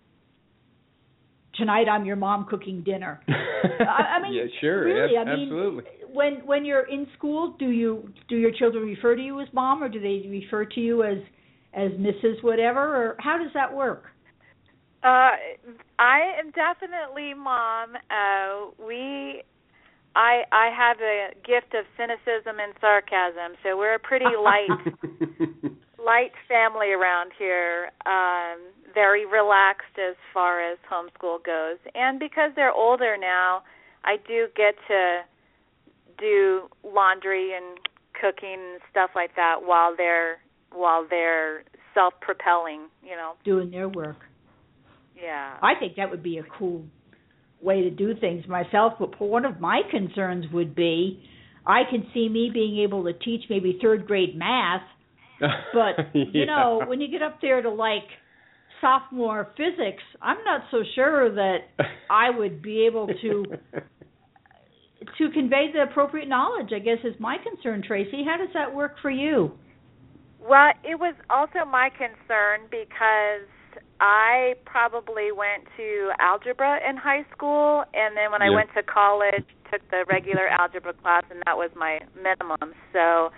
tonight 1.59 1.87
I'm 1.87 2.05
your 2.05 2.15
mom 2.15 2.47
cooking 2.49 2.81
dinner. 2.83 3.21
I, 3.27 4.17
I 4.17 4.21
mean, 4.21 4.33
yeah, 4.33 4.43
sure, 4.59 4.85
really, 4.85 5.15
ab- 5.15 5.27
I 5.27 5.35
mean, 5.35 5.49
absolutely. 5.49 5.83
When 6.11 6.45
when 6.45 6.65
you're 6.65 6.87
in 6.89 7.05
school, 7.17 7.55
do 7.59 7.69
you 7.69 8.09
do 8.27 8.37
your 8.37 8.51
children 8.51 8.85
refer 8.85 9.15
to 9.15 9.21
you 9.21 9.39
as 9.41 9.47
mom, 9.53 9.83
or 9.83 9.89
do 9.89 9.99
they 9.99 10.27
refer 10.27 10.65
to 10.65 10.79
you 10.79 11.03
as 11.03 11.17
as 11.73 11.91
Mrs. 11.91 12.41
Whatever, 12.41 12.81
or 12.81 13.15
how 13.19 13.37
does 13.37 13.51
that 13.53 13.71
work? 13.71 14.05
Uh 15.03 15.37
I 15.99 16.19
am 16.39 16.51
definitely 16.51 17.33
mom. 17.35 17.95
Uh 18.09 18.71
we 18.85 19.43
I 20.15 20.41
I 20.51 20.69
have 20.75 20.97
a 20.99 21.29
gift 21.45 21.75
of 21.75 21.85
cynicism 21.95 22.59
and 22.59 22.73
sarcasm, 22.81 23.55
so 23.63 23.77
we're 23.77 23.95
a 23.95 23.99
pretty 23.99 24.25
light 24.25 24.69
light 26.03 26.31
family 26.47 26.91
around 26.91 27.31
here. 27.37 27.91
Um, 28.05 28.59
very 28.93 29.25
relaxed 29.25 29.97
as 29.97 30.15
far 30.33 30.61
as 30.61 30.77
homeschool 30.91 31.43
goes, 31.43 31.77
and 31.95 32.19
because 32.19 32.51
they're 32.55 32.71
older 32.71 33.17
now, 33.19 33.63
I 34.03 34.17
do 34.27 34.47
get 34.55 34.75
to 34.87 35.19
do 36.17 36.69
laundry 36.83 37.51
and 37.55 37.77
cooking 38.19 38.57
and 38.73 38.81
stuff 38.91 39.11
like 39.15 39.35
that 39.35 39.57
while 39.63 39.95
they're 39.95 40.37
while 40.71 41.05
they're 41.09 41.63
self-propelling. 41.93 42.87
You 43.03 43.15
know. 43.15 43.33
Doing 43.43 43.71
their 43.71 43.89
work. 43.89 44.17
Yeah. 45.15 45.57
I 45.61 45.73
think 45.79 45.95
that 45.97 46.09
would 46.09 46.23
be 46.23 46.37
a 46.37 46.43
cool 46.57 46.85
way 47.61 47.81
to 47.81 47.89
do 47.89 48.13
things 48.15 48.47
myself. 48.47 48.93
But 48.99 49.19
one 49.19 49.45
of 49.45 49.59
my 49.59 49.81
concerns 49.91 50.45
would 50.53 50.75
be, 50.75 51.21
I 51.65 51.81
can 51.89 52.07
see 52.13 52.29
me 52.29 52.51
being 52.53 52.79
able 52.79 53.03
to 53.03 53.13
teach 53.13 53.43
maybe 53.49 53.77
third 53.81 54.07
grade 54.07 54.37
math 54.37 54.81
But 55.73 56.13
you 56.13 56.45
know, 56.45 56.83
when 56.85 57.01
you 57.01 57.09
get 57.09 57.21
up 57.21 57.39
there 57.41 57.61
to 57.61 57.69
like 57.69 58.07
sophomore 58.81 59.49
physics, 59.57 60.03
I'm 60.21 60.43
not 60.43 60.61
so 60.71 60.83
sure 60.95 61.33
that 61.33 61.57
I 62.09 62.29
would 62.29 62.61
be 62.61 62.85
able 62.85 63.07
to 63.07 63.45
to 65.17 65.29
convey 65.31 65.71
the 65.73 65.83
appropriate 65.83 66.27
knowledge. 66.27 66.69
I 66.75 66.79
guess 66.79 66.97
is 67.03 67.15
my 67.19 67.37
concern, 67.37 67.83
Tracy. 67.85 68.23
How 68.25 68.37
does 68.37 68.53
that 68.53 68.73
work 68.73 68.95
for 69.01 69.09
you? 69.09 69.51
Well, 70.41 70.71
it 70.83 70.99
was 70.99 71.15
also 71.29 71.65
my 71.69 71.89
concern 71.89 72.67
because 72.69 73.47
I 73.99 74.55
probably 74.65 75.31
went 75.31 75.67
to 75.77 76.11
algebra 76.19 76.79
in 76.89 76.95
high 76.95 77.25
school, 77.35 77.83
and 77.93 78.15
then 78.15 78.31
when 78.31 78.41
I 78.41 78.49
went 78.49 78.69
to 78.75 78.83
college, 78.83 79.43
took 79.71 79.81
the 79.91 80.05
regular 80.09 80.47
algebra 80.47 80.93
class, 80.93 81.23
and 81.29 81.43
that 81.45 81.57
was 81.57 81.69
my 81.75 81.99
minimum. 82.15 82.73
So, 82.93 83.29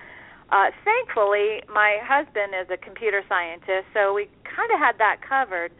uh, 0.51 0.71
thankfully, 0.83 1.63
my 1.73 1.97
husband 2.03 2.53
is 2.59 2.67
a 2.69 2.77
computer 2.77 3.23
scientist, 3.29 3.87
so 3.93 4.13
we 4.13 4.27
kind 4.43 4.71
of 4.73 4.79
had 4.79 4.97
that 4.97 5.17
covered. 5.27 5.71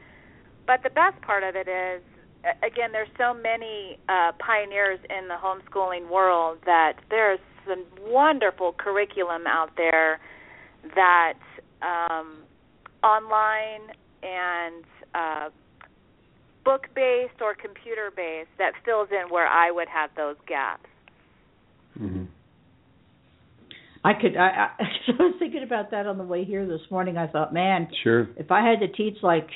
But 0.65 0.83
the 0.83 0.89
best 0.89 1.21
part 1.21 1.43
of 1.43 1.55
it 1.55 1.67
is, 1.67 2.01
again, 2.63 2.91
there's 2.91 3.11
so 3.17 3.33
many 3.33 3.99
uh, 4.07 4.31
pioneers 4.39 4.99
in 5.09 5.27
the 5.27 5.35
homeschooling 5.35 6.09
world 6.09 6.59
that 6.65 6.93
there's 7.09 7.39
some 7.67 7.83
wonderful 8.07 8.73
curriculum 8.73 9.45
out 9.45 9.71
there 9.75 10.19
that 10.95 11.37
um, 11.81 12.37
online 13.03 13.91
and 14.23 14.85
uh, 15.13 15.49
book 16.63 16.87
based 16.95 17.41
or 17.41 17.55
computer 17.55 18.11
based 18.15 18.49
that 18.57 18.73
fills 18.85 19.09
in 19.11 19.29
where 19.29 19.47
I 19.47 19.71
would 19.71 19.87
have 19.89 20.11
those 20.15 20.37
gaps. 20.47 20.87
Mhm. 21.99 22.27
I 24.03 24.13
could. 24.19 24.35
I, 24.35 24.47
I, 24.47 24.69
I 25.07 25.11
was 25.23 25.35
thinking 25.39 25.63
about 25.63 25.91
that 25.91 26.07
on 26.07 26.17
the 26.17 26.23
way 26.23 26.43
here 26.43 26.65
this 26.65 26.81
morning. 26.89 27.17
I 27.17 27.27
thought, 27.27 27.53
man, 27.53 27.87
Sure. 28.03 28.27
if 28.37 28.51
I 28.51 28.67
had 28.67 28.79
to 28.79 28.87
teach 28.87 29.17
like 29.21 29.47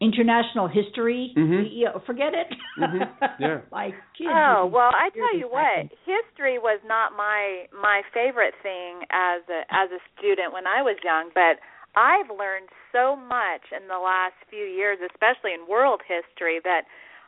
international 0.00 0.68
history, 0.68 1.32
Mhm. 1.36 1.68
you 1.70 1.84
know, 1.86 2.02
forget 2.06 2.32
it. 2.34 2.48
Mhm. 2.78 3.08
Yeah. 3.38 3.60
like 3.72 3.94
kids. 4.16 4.30
Oh 4.32 4.66
well, 4.72 4.90
I 4.94 5.10
tell 5.10 5.36
you 5.36 5.48
what, 5.48 5.88
history 6.04 6.58
was 6.58 6.80
not 6.86 7.12
my 7.16 7.66
my 7.72 8.02
favorite 8.12 8.54
thing 8.62 9.02
as 9.10 9.42
a 9.48 9.62
as 9.70 9.90
a 9.90 10.00
student 10.18 10.52
when 10.52 10.66
I 10.66 10.82
was 10.82 10.96
young, 11.04 11.30
but 11.34 11.58
I've 11.96 12.28
learned 12.30 12.68
so 12.92 13.14
much 13.16 13.62
in 13.70 13.86
the 13.88 13.98
last 13.98 14.34
few 14.50 14.64
years, 14.64 14.98
especially 15.12 15.52
in 15.54 15.66
world 15.68 16.00
history, 16.06 16.60
that 16.64 16.82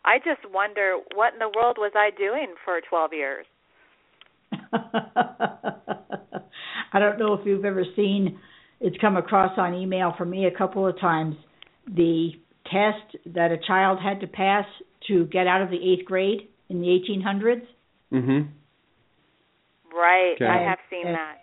I 0.04 0.18
just 0.18 0.42
wonder 0.52 0.98
what 1.14 1.32
in 1.34 1.38
the 1.38 1.48
world 1.54 1.76
was 1.78 1.92
I 1.94 2.10
doing 2.10 2.54
for 2.64 2.80
12 2.80 3.12
years. 3.12 3.46
I 6.96 6.98
don't 6.98 7.18
know 7.18 7.34
if 7.34 7.44
you've 7.44 7.66
ever 7.66 7.84
seen 7.94 8.38
it's 8.80 8.96
come 9.02 9.16
across 9.18 9.52
on 9.58 9.74
email 9.74 10.14
for 10.16 10.24
me 10.24 10.46
a 10.46 10.56
couple 10.56 10.86
of 10.86 10.98
times 10.98 11.36
the 11.86 12.30
test 12.64 13.16
that 13.34 13.52
a 13.52 13.58
child 13.66 13.98
had 14.02 14.20
to 14.20 14.26
pass 14.26 14.64
to 15.08 15.26
get 15.26 15.46
out 15.46 15.60
of 15.60 15.68
the 15.70 15.76
8th 15.76 16.04
grade 16.06 16.48
in 16.70 16.80
the 16.80 16.88
1800s. 16.88 17.66
Mhm. 18.12 18.48
Right, 19.94 20.32
Okay. 20.36 20.46
I 20.46 20.62
have 20.62 20.78
seen 20.90 21.06
And- 21.06 21.16
that. 21.16 21.42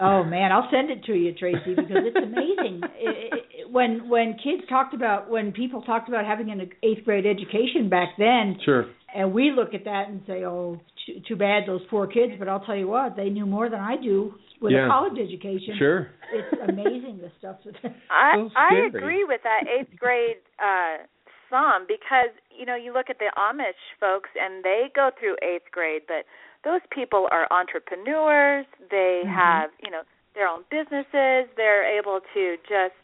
Oh 0.00 0.24
man, 0.24 0.50
I'll 0.50 0.68
send 0.72 0.90
it 0.90 1.04
to 1.04 1.14
you, 1.14 1.32
Tracy, 1.34 1.74
because 1.76 1.86
it's 2.04 2.16
amazing. 2.16 2.82
it, 2.98 3.44
it, 3.60 3.70
when 3.70 4.08
when 4.08 4.34
kids 4.42 4.62
talked 4.68 4.92
about 4.92 5.30
when 5.30 5.52
people 5.52 5.82
talked 5.82 6.08
about 6.08 6.24
having 6.26 6.50
an 6.50 6.68
eighth 6.82 7.04
grade 7.04 7.26
education 7.26 7.88
back 7.88 8.08
then, 8.18 8.58
Sure. 8.64 8.86
And 9.14 9.32
we 9.32 9.50
look 9.52 9.74
at 9.74 9.84
that 9.84 10.08
and 10.08 10.20
say, 10.26 10.44
"Oh, 10.44 10.80
too, 11.06 11.20
too 11.28 11.36
bad 11.36 11.64
those 11.66 11.82
poor 11.90 12.06
kids." 12.06 12.32
But 12.38 12.48
I'll 12.48 12.64
tell 12.64 12.76
you 12.76 12.88
what, 12.88 13.16
they 13.16 13.30
knew 13.30 13.46
more 13.46 13.68
than 13.70 13.80
I 13.80 13.96
do 13.96 14.34
with 14.60 14.72
Yeah. 14.72 14.86
a 14.86 14.88
college 14.88 15.18
education. 15.18 15.76
Sure. 15.78 16.10
It's 16.32 16.52
amazing 16.70 17.18
the 17.22 17.30
stuff 17.38 17.56
that. 17.64 17.74
I 18.10 18.32
So 18.34 18.50
I 18.56 18.86
agree 18.88 19.24
with 19.24 19.42
that 19.44 19.62
eighth 19.68 19.96
grade 19.98 20.38
uh 20.58 21.04
some 21.50 21.86
because 21.86 22.30
you 22.50 22.66
know 22.66 22.74
you 22.74 22.92
look 22.92 23.08
at 23.10 23.18
the 23.18 23.30
Amish 23.36 23.82
folks 24.00 24.30
and 24.40 24.64
they 24.64 24.90
go 24.94 25.10
through 25.18 25.36
eighth 25.42 25.70
grade, 25.70 26.02
but 26.08 26.24
those 26.64 26.80
people 26.90 27.28
are 27.30 27.46
entrepreneurs. 27.52 28.66
They 28.90 29.22
Mhm. 29.24 29.30
have 29.34 29.70
you 29.84 29.90
know 29.90 30.02
their 30.34 30.48
own 30.48 30.64
businesses. 30.70 31.46
They're 31.56 31.84
able 31.98 32.20
to 32.34 32.56
just 32.68 32.94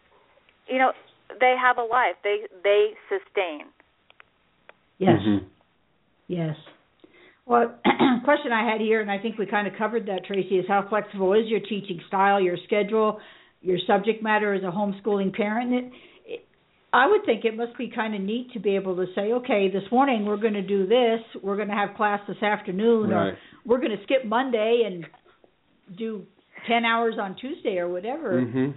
you 0.67 0.79
know 0.79 0.93
they 1.39 1.55
have 1.57 1.79
a 1.79 1.85
life. 1.85 2.17
They 2.25 2.47
they 2.65 2.95
sustain. 3.09 3.67
yes. 4.99 5.21
Mhm. 5.21 5.45
Yes. 6.31 6.55
Well, 7.45 7.75
question 8.25 8.53
I 8.53 8.71
had 8.71 8.81
here, 8.81 9.01
and 9.01 9.11
I 9.11 9.19
think 9.19 9.37
we 9.37 9.47
kind 9.47 9.67
of 9.67 9.73
covered 9.77 10.07
that, 10.07 10.25
Tracy, 10.27 10.59
is 10.59 10.65
how 10.69 10.87
flexible 10.89 11.33
is 11.33 11.49
your 11.49 11.59
teaching 11.59 12.01
style, 12.07 12.41
your 12.41 12.57
schedule, 12.67 13.19
your 13.61 13.79
subject 13.85 14.23
matter 14.23 14.55
as 14.55 14.63
a 14.63 14.67
homeschooling 14.71 15.35
parent? 15.35 15.73
It, 15.73 15.93
it, 16.27 16.45
I 16.93 17.09
would 17.09 17.25
think 17.27 17.45
it 17.45 17.57
must 17.57 17.77
be 17.77 17.91
kind 17.93 18.15
of 18.15 18.21
neat 18.21 18.53
to 18.53 18.61
be 18.61 18.77
able 18.77 18.95
to 18.97 19.07
say, 19.17 19.33
okay, 19.33 19.69
this 19.73 19.83
morning 19.91 20.25
we're 20.25 20.37
going 20.37 20.55
to 20.55 20.63
do 20.63 20.87
this, 20.87 21.19
we're 21.43 21.57
going 21.57 21.67
to 21.69 21.75
have 21.75 21.97
class 21.97 22.21
this 22.29 22.41
afternoon, 22.43 23.11
Right. 23.11 23.31
or 23.31 23.39
we're 23.67 23.79
going 23.79 23.97
to 23.97 24.03
skip 24.05 24.25
Monday 24.25 24.83
and 24.87 25.05
do 25.99 26.25
10 26.69 26.85
hours 26.85 27.15
on 27.21 27.35
Tuesday 27.41 27.79
or 27.79 27.89
whatever. 27.89 28.41
Mhm. 28.41 28.75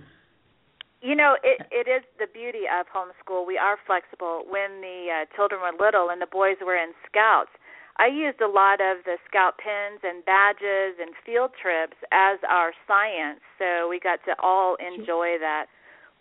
You 1.03 1.15
know, 1.19 1.36
it 1.43 1.67
it 1.67 1.91
is 1.91 2.07
the 2.17 2.31
beauty 2.31 2.63
of 2.63 2.88
homeschool. 2.88 3.45
We 3.45 3.57
are 3.60 3.75
flexible. 3.86 4.48
When 4.48 4.79
the 4.79 5.12
uh, 5.12 5.36
children 5.36 5.60
were 5.60 5.75
little 5.75 6.07
and 6.10 6.22
the 6.22 6.31
boys 6.31 6.55
were 6.63 6.79
in 6.79 6.95
scouts, 7.03 7.51
I 8.00 8.07
used 8.07 8.39
a 8.39 8.48
lot 8.48 8.79
of 8.79 9.03
the 9.03 9.19
scout 9.27 9.60
pins 9.60 10.00
and 10.01 10.24
badges 10.24 10.95
and 11.03 11.12
field 11.27 11.51
trips 11.60 12.00
as 12.15 12.39
our 12.48 12.72
science. 12.88 13.43
So 13.60 13.91
we 13.91 14.00
got 14.00 14.24
to 14.31 14.33
all 14.39 14.77
enjoy 14.79 15.36
that. 15.43 15.67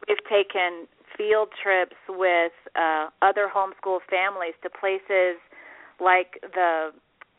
We've 0.09 0.19
taken 0.27 0.91
field 1.17 1.55
trips 1.63 1.97
with 2.09 2.51
uh 2.75 3.07
other 3.23 3.47
homeschool 3.47 4.03
families 4.11 4.59
to 4.67 4.69
places 4.69 5.39
like 6.03 6.43
the 6.43 6.91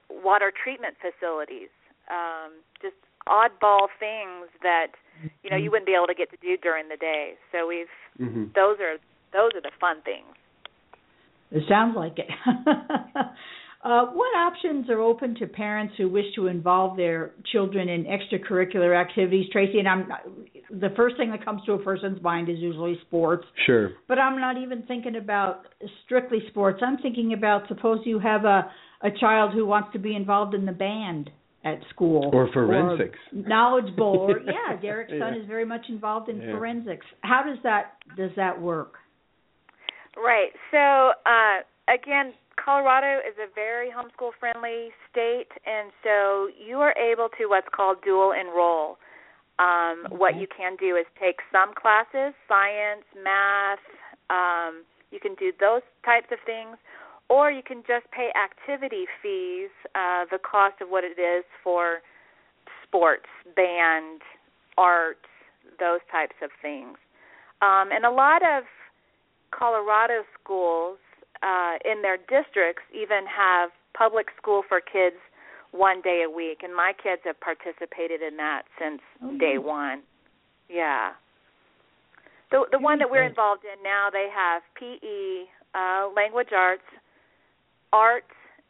water 0.07 0.47
treatment 0.55 0.95
facilities. 1.03 1.75
Um 2.07 2.63
just 2.79 2.95
oddball 3.27 3.91
things 3.99 4.47
that 4.63 4.95
you 5.43 5.49
know 5.49 5.57
you 5.57 5.71
wouldn't 5.71 5.85
be 5.87 5.95
able 5.95 6.07
to 6.07 6.15
get 6.15 6.29
to 6.31 6.37
do 6.37 6.57
during 6.57 6.89
the 6.89 6.97
day. 6.97 7.33
So 7.51 7.67
we've 7.67 7.87
Mhm. 8.19 8.53
those 8.53 8.79
are 8.79 8.97
those 9.31 9.51
are 9.55 9.61
the 9.61 9.71
fun 9.79 10.01
things. 10.01 10.35
It 11.51 11.67
sounds 11.67 11.95
like 11.95 12.17
it. 12.19 12.29
Uh, 13.83 14.05
what 14.13 14.33
options 14.37 14.89
are 14.89 15.01
open 15.01 15.35
to 15.35 15.45
parents 15.45 15.93
who 15.97 16.07
wish 16.07 16.23
to 16.35 16.47
involve 16.47 16.95
their 16.95 17.31
children 17.51 17.89
in 17.89 18.05
extracurricular 18.05 18.97
activities, 18.97 19.45
Tracy? 19.51 19.79
And 19.79 19.89
I'm 19.89 20.07
the 20.69 20.91
first 20.95 21.17
thing 21.17 21.29
that 21.31 21.43
comes 21.43 21.61
to 21.65 21.73
a 21.73 21.77
person's 21.77 22.21
mind 22.21 22.47
is 22.47 22.59
usually 22.59 22.97
sports. 23.01 23.45
Sure. 23.65 23.91
But 24.07 24.19
I'm 24.19 24.39
not 24.39 24.57
even 24.57 24.83
thinking 24.83 25.17
about 25.17 25.65
strictly 26.05 26.39
sports. 26.47 26.79
I'm 26.81 26.97
thinking 26.99 27.33
about 27.33 27.67
suppose 27.67 27.99
you 28.05 28.19
have 28.19 28.45
a 28.45 28.71
a 29.01 29.11
child 29.19 29.51
who 29.53 29.65
wants 29.65 29.89
to 29.91 29.99
be 29.99 30.15
involved 30.15 30.53
in 30.53 30.65
the 30.65 30.71
band 30.71 31.29
at 31.65 31.79
school 31.89 32.29
Or 32.33 32.49
forensics. 32.51 33.17
or 33.33 33.41
knowledge 33.47 33.95
bowl 33.95 34.31
or 34.31 34.39
yeah 34.45 34.79
derek's 34.81 35.11
son 35.11 35.33
Yeah. 35.35 35.41
is 35.41 35.47
very 35.47 35.65
much 35.65 35.85
involved 35.89 36.29
in 36.29 36.41
Yeah. 36.41 36.51
forensics 36.51 37.05
how 37.21 37.43
does 37.43 37.57
that 37.63 37.93
does 38.17 38.31
that 38.35 38.59
work 38.61 38.95
Right. 40.15 40.51
So 40.69 41.13
uh, 41.25 41.61
again, 41.91 42.33
Colorado 42.63 43.17
is 43.27 43.35
a 43.41 43.49
very 43.55 43.89
homeschool 43.89 44.29
friendly 44.39 44.89
state, 45.09 45.49
and 45.65 45.91
so 46.03 46.49
you 46.53 46.77
are 46.77 46.93
able 46.97 47.29
to 47.39 47.47
what's 47.47 47.67
called 47.75 47.97
dual 48.03 48.31
enroll. 48.31 48.97
Um, 49.57 50.05
What 50.11 50.35
you 50.35 50.45
can 50.47 50.75
do 50.79 50.95
is 50.97 51.05
take 51.19 51.37
some 51.51 51.73
classes, 51.73 52.33
science, 52.47 53.05
math. 53.23 53.79
Um, 54.29 54.83
you 55.11 55.19
can 55.19 55.33
do 55.35 55.51
those 55.59 55.81
types 56.05 56.27
of 56.31 56.37
things, 56.45 56.77
or 57.29 57.51
you 57.51 57.63
can 57.63 57.83
just 57.87 58.05
pay 58.11 58.29
activity 58.35 59.05
fees, 59.21 59.69
uh, 59.95 60.25
the 60.31 60.39
cost 60.39 60.81
of 60.81 60.89
what 60.89 61.03
it 61.03 61.19
is 61.19 61.43
for 61.63 61.99
sports, 62.83 63.27
band, 63.55 64.21
art, 64.77 65.17
those 65.79 65.99
types 66.11 66.35
of 66.43 66.49
things. 66.61 66.97
Um, 67.61 67.89
and 67.91 68.05
a 68.05 68.11
lot 68.11 68.41
of 68.43 68.63
Colorado 69.51 70.23
schools 70.39 70.97
uh, 71.41 71.75
in 71.85 72.01
their 72.01 72.17
districts 72.17 72.83
even 72.93 73.25
have 73.25 73.69
public 73.97 74.27
school 74.37 74.63
for 74.67 74.81
kids 74.81 75.15
one 75.71 76.01
day 76.01 76.23
a 76.25 76.29
week, 76.29 76.59
and 76.61 76.75
my 76.75 76.93
kids 77.01 77.21
have 77.25 77.39
participated 77.39 78.21
in 78.21 78.37
that 78.37 78.63
since 78.79 79.01
Oh, 79.23 79.37
day 79.37 79.57
one. 79.57 80.01
Yeah. 80.69 81.13
The 82.51 82.65
the 82.71 82.79
one 82.79 82.99
that 82.99 83.09
we're 83.09 83.25
involved 83.25 83.63
in 83.65 83.81
now, 83.83 84.09
they 84.11 84.29
have 84.29 84.61
PE, 84.77 85.49
uh, 85.73 86.09
language 86.15 86.53
arts, 86.55 86.85
art, 87.93 88.25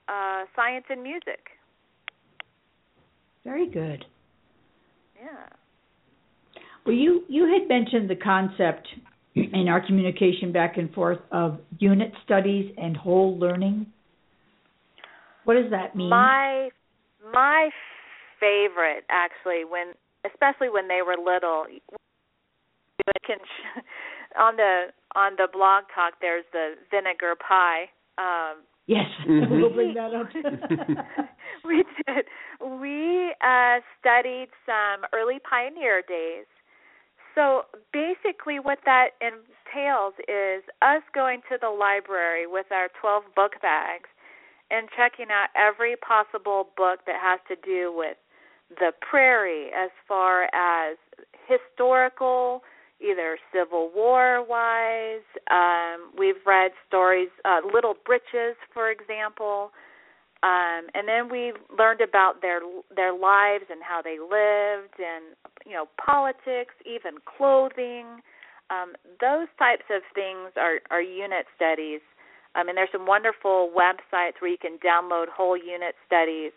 uh, 0.08 0.44
science, 0.56 0.86
and 0.90 1.02
music. 1.02 1.40
very 3.44 3.70
good 3.70 4.06
Yeah. 5.16 5.48
well 6.86 6.96
you 6.96 7.24
you 7.28 7.44
had 7.46 7.68
mentioned 7.68 8.10
the 8.10 8.16
concept 8.16 8.88
in 9.36 9.68
our 9.68 9.86
communication 9.86 10.52
back 10.52 10.78
and 10.78 10.94
forth 10.94 11.20
of 11.32 11.60
unit 11.80 12.12
studies 12.24 12.72
and 12.78 12.96
whole 12.96 13.38
learning 13.38 13.88
what 15.44 15.56
does 15.56 15.72
that 15.72 15.96
mean 15.96 16.10
My 16.10 16.70
my 17.34 17.70
favorite 18.40 19.06
actually 19.10 19.66
when 19.66 19.94
especially 20.26 20.70
when 20.70 20.88
they 20.88 21.02
were 21.06 21.16
little 21.18 21.66
on 24.40 24.56
the 24.56 24.88
on 25.16 25.34
the 25.38 25.48
blog 25.52 25.84
talk 25.94 26.14
there's 26.22 26.46
the 26.54 26.76
vinegar 26.92 27.34
pie 27.36 27.90
um 28.18 28.64
yes. 28.88 29.06
Mhm. 29.28 29.50
we'll 29.62 29.74
bring 29.74 29.94
that 29.94 30.14
up. 30.14 30.28
We 31.66 31.84
did. 32.06 32.26
We 32.60 33.34
uh 33.42 33.80
studied 34.00 34.50
some 34.66 35.06
early 35.14 35.40
pioneer 35.50 36.02
days. 36.08 36.46
So 37.36 37.64
basically 37.92 38.60
what 38.60 38.80
that 38.86 39.12
entails 39.22 40.14
is 40.28 40.64
us 40.82 41.02
going 41.16 41.42
to 41.50 41.58
the 41.60 41.70
library 41.70 42.46
with 42.48 42.68
our 42.72 42.90
12 43.00 43.24
book 43.36 43.54
bags 43.62 44.10
and 44.70 44.88
checking 44.96 45.28
out 45.32 45.50
every 45.56 45.96
possible 45.96 46.70
book 46.78 47.00
that 47.08 47.16
has 47.22 47.40
to 47.48 47.56
do 47.66 47.94
with 47.96 48.18
the 48.70 48.92
prairie 49.02 49.70
as 49.76 49.90
far 50.08 50.44
as 50.54 50.98
historical 51.48 52.62
either 53.04 53.38
civil 53.52 53.92
war 53.94 54.44
wise 54.48 55.26
um 55.52 56.12
we've 56.18 56.42
read 56.46 56.72
stories 56.88 57.30
uh 57.46 57.60
little 57.74 57.96
britches 58.06 58.56
for 58.74 58.90
example. 58.90 59.72
Um 60.44 60.88
and 60.94 61.08
then 61.08 61.30
we 61.30 61.54
learned 61.78 62.02
about 62.02 62.42
their 62.42 62.60
their 62.96 63.14
lives 63.14 63.66
and 63.70 63.82
how 63.84 64.02
they 64.02 64.18
lived 64.20 64.96
and 65.00 65.36
you 65.66 65.74
know 65.74 65.88
politics 66.04 66.74
even 66.86 67.20
clothing. 67.26 68.06
Um 68.70 68.94
those 69.20 69.48
types 69.60 69.86
of 69.92 70.02
things 70.16 70.52
are 70.58 70.80
are 70.92 71.02
unit 71.02 71.46
studies. 71.56 72.02
Um 72.56 72.70
and 72.70 72.78
there's 72.78 72.92
some 72.92 73.06
wonderful 73.06 73.72
websites 73.76 74.40
where 74.40 74.52
you 74.52 74.62
can 74.62 74.78
download 74.80 75.28
whole 75.28 75.58
unit 75.58 75.96
studies. 76.06 76.52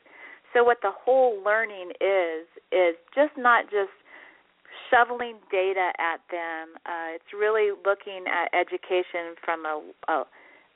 So 0.52 0.64
what 0.64 0.78
the 0.80 0.92
whole 0.92 1.42
learning 1.44 1.90
is 2.00 2.46
is 2.72 2.94
just 3.14 3.36
not 3.36 3.64
just 3.64 3.95
shoveling 4.90 5.36
data 5.50 5.92
at 5.98 6.20
them 6.30 6.76
uh 6.86 7.14
it's 7.14 7.32
really 7.36 7.70
looking 7.84 8.24
at 8.26 8.48
education 8.54 9.34
from 9.44 9.64
a, 9.66 9.82
a 10.08 10.24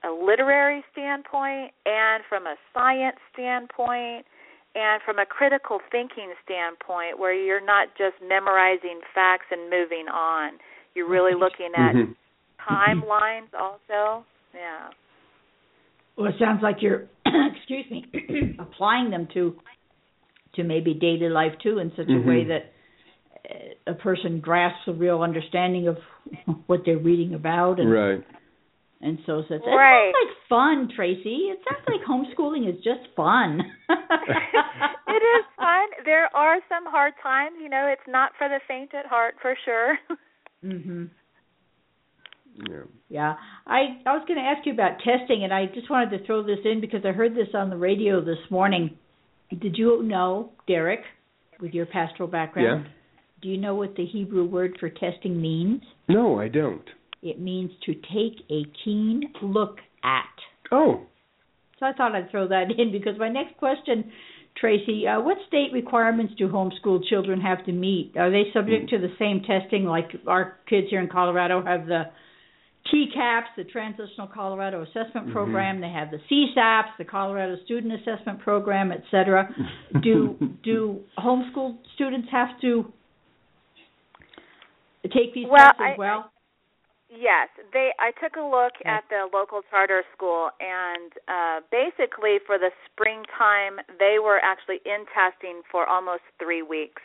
a 0.04 0.10
literary 0.10 0.82
standpoint 0.92 1.72
and 1.84 2.24
from 2.28 2.46
a 2.46 2.56
science 2.72 3.18
standpoint 3.32 4.24
and 4.74 5.02
from 5.04 5.18
a 5.18 5.26
critical 5.26 5.78
thinking 5.90 6.32
standpoint 6.44 7.18
where 7.18 7.34
you're 7.34 7.64
not 7.64 7.88
just 7.98 8.14
memorizing 8.26 9.00
facts 9.14 9.46
and 9.50 9.68
moving 9.68 10.06
on. 10.08 10.52
You're 10.94 11.08
really 11.08 11.34
looking 11.34 11.74
at 11.74 11.94
Mhm. 11.94 12.14
timelines 12.60 13.52
also. 13.52 14.24
Yeah. 14.54 14.90
Well, 16.16 16.28
it 16.28 16.38
sounds 16.38 16.62
like 16.62 16.82
you're, 16.82 17.08
excuse 17.26 17.90
me, 17.90 18.06
applying 18.58 19.10
them 19.10 19.26
to 19.34 19.60
to 20.54 20.64
maybe 20.64 20.94
daily 20.94 21.28
life 21.28 21.52
too 21.62 21.78
in 21.78 21.90
such 21.94 22.08
a 22.08 22.18
way 22.18 22.44
Mhm. 22.44 22.48
that 22.48 22.72
a 23.86 23.94
person 23.94 24.40
grasps 24.40 24.86
a 24.86 24.92
real 24.92 25.22
understanding 25.22 25.88
of 25.88 25.98
what 26.66 26.82
they're 26.84 26.98
reading 26.98 27.34
about, 27.34 27.80
and 27.80 27.90
Right. 27.90 28.24
and 29.02 29.18
so 29.26 29.42
says, 29.48 29.60
"It 29.64 29.70
Right. 29.70 30.12
sounds 30.12 30.26
like 30.28 30.36
fun, 30.48 30.88
Tracy. 30.94 31.50
It 31.50 31.60
sounds 31.68 31.86
like 31.88 32.02
homeschooling 32.06 32.68
is 32.68 32.82
just 32.82 33.06
fun." 33.16 33.60
it 33.88 35.22
is 35.22 35.44
fun. 35.56 35.88
There 36.04 36.34
are 36.36 36.60
some 36.68 36.86
hard 36.86 37.14
times, 37.22 37.56
you 37.60 37.68
know, 37.68 37.86
it's 37.86 38.06
not 38.06 38.32
for 38.36 38.48
the 38.48 38.60
faint 38.68 38.94
at 38.94 39.06
heart 39.06 39.36
for 39.40 39.56
sure. 39.64 39.98
Mhm. 40.64 41.08
Yeah. 42.68 42.82
Yeah, 43.08 43.34
I 43.66 44.00
I 44.06 44.12
was 44.16 44.24
going 44.28 44.38
to 44.38 44.44
ask 44.44 44.66
you 44.66 44.72
about 44.72 44.98
testing, 45.00 45.44
and 45.44 45.52
I 45.54 45.66
just 45.66 45.88
wanted 45.88 46.16
to 46.18 46.24
throw 46.26 46.42
this 46.42 46.58
in 46.64 46.80
because 46.80 47.04
I 47.04 47.12
heard 47.12 47.34
this 47.34 47.54
on 47.54 47.70
the 47.70 47.76
radio 47.76 48.20
this 48.20 48.50
morning. 48.50 48.98
Did 49.50 49.78
you 49.78 50.02
know, 50.02 50.52
Derek, 50.66 51.00
with 51.60 51.72
your 51.74 51.86
pastoral 51.86 52.28
background? 52.28 52.84
Yeah. 52.86 52.92
Do 53.42 53.48
you 53.48 53.56
know 53.56 53.74
what 53.74 53.96
the 53.96 54.04
Hebrew 54.04 54.44
word 54.44 54.76
for 54.78 54.88
testing 54.90 55.40
means? 55.40 55.82
No, 56.08 56.40
I 56.40 56.48
don't. 56.48 56.84
It 57.22 57.40
means 57.40 57.70
to 57.86 57.94
take 57.94 58.44
a 58.50 58.62
keen 58.84 59.32
look 59.42 59.78
at. 60.04 60.24
Oh. 60.72 61.02
So 61.78 61.86
I 61.86 61.92
thought 61.92 62.14
I'd 62.14 62.30
throw 62.30 62.48
that 62.48 62.66
in 62.76 62.92
because 62.92 63.18
my 63.18 63.28
next 63.28 63.56
question, 63.56 64.10
Tracy, 64.56 65.06
uh, 65.06 65.20
what 65.20 65.38
state 65.48 65.72
requirements 65.72 66.34
do 66.36 66.48
homeschool 66.48 67.00
children 67.08 67.40
have 67.40 67.64
to 67.66 67.72
meet? 67.72 68.14
Are 68.16 68.30
they 68.30 68.44
subject 68.52 68.90
to 68.90 68.98
the 68.98 69.12
same 69.18 69.42
testing 69.46 69.84
like 69.84 70.10
our 70.26 70.58
kids 70.68 70.88
here 70.90 71.00
in 71.00 71.08
Colorado 71.08 71.62
have 71.64 71.86
the 71.86 72.04
TCAPS, 72.92 73.44
the 73.56 73.64
Transitional 73.64 74.26
Colorado 74.26 74.82
Assessment 74.82 75.28
Mhm. 75.28 75.32
Program. 75.32 75.80
They 75.80 75.90
have 75.90 76.10
the 76.10 76.20
CSAPS, 76.28 76.96
the 76.98 77.04
Colorado 77.04 77.56
Student 77.64 77.92
Assessment 78.00 78.40
Program, 78.40 78.90
et 78.90 79.04
cetera. 79.10 79.54
Do 80.02 80.36
do 80.62 81.00
homeschool 81.18 81.76
students 81.94 82.28
have 82.30 82.58
to 82.62 82.90
take 85.08 85.34
these 85.34 85.46
Well, 85.48 85.58
tests 85.64 85.80
as 85.80 85.94
I- 85.94 85.96
well? 85.96 86.32
Yes, 87.12 87.48
they. 87.72 87.92
I 87.98 88.12
took 88.12 88.36
a 88.36 88.40
look 88.40 88.76
Okay. 88.76 88.88
at 88.88 89.08
the 89.08 89.28
local 89.32 89.62
charter 89.62 90.04
school, 90.14 90.52
and 90.60 91.12
uh, 91.26 91.60
basically 91.72 92.38
for 92.46 92.56
the 92.56 92.70
springtime, 92.86 93.80
they 93.98 94.20
were 94.20 94.38
actually 94.44 94.80
in 94.84 95.06
testing 95.06 95.62
for 95.72 95.86
almost 95.88 96.22
three 96.38 96.62
weeks. 96.62 97.02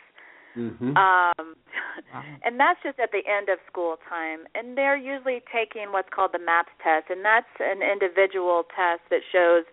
Mhm. 0.56 0.96
Um, 0.96 1.56
Wow. 2.14 2.22
and 2.44 2.58
that's 2.60 2.80
just 2.82 3.00
at 3.00 3.10
the 3.10 3.26
end 3.26 3.48
of 3.48 3.58
school 3.66 3.98
time. 4.08 4.46
And 4.54 4.78
they're 4.78 4.96
usually 4.96 5.42
taking 5.52 5.90
what's 5.90 6.08
called 6.10 6.32
the 6.32 6.38
MAPS 6.38 6.70
test, 6.82 7.10
and 7.10 7.24
that's 7.24 7.50
an 7.58 7.82
individual 7.82 8.62
test 8.64 9.02
that 9.10 9.22
shows 9.32 9.64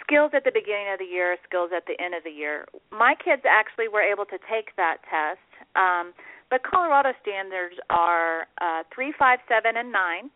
skills 0.00 0.32
at 0.34 0.44
the 0.44 0.50
beginning 0.52 0.88
of 0.88 0.98
the 0.98 1.04
year, 1.04 1.36
skills 1.44 1.72
at 1.76 1.84
the 1.86 2.00
end 2.00 2.14
of 2.14 2.24
the 2.24 2.30
year. 2.30 2.66
My 2.90 3.14
kids 3.14 3.42
actually 3.44 3.88
were 3.88 4.00
able 4.02 4.24
to 4.26 4.38
take 4.48 4.74
that 4.76 5.02
test. 5.04 5.40
Um, 5.76 6.14
but 6.50 6.62
Colorado 6.62 7.10
standards 7.22 7.74
are 7.90 8.46
uh, 8.60 8.82
three, 8.94 9.12
five, 9.18 9.38
seven, 9.48 9.76
and 9.76 9.90
nine, 9.90 10.30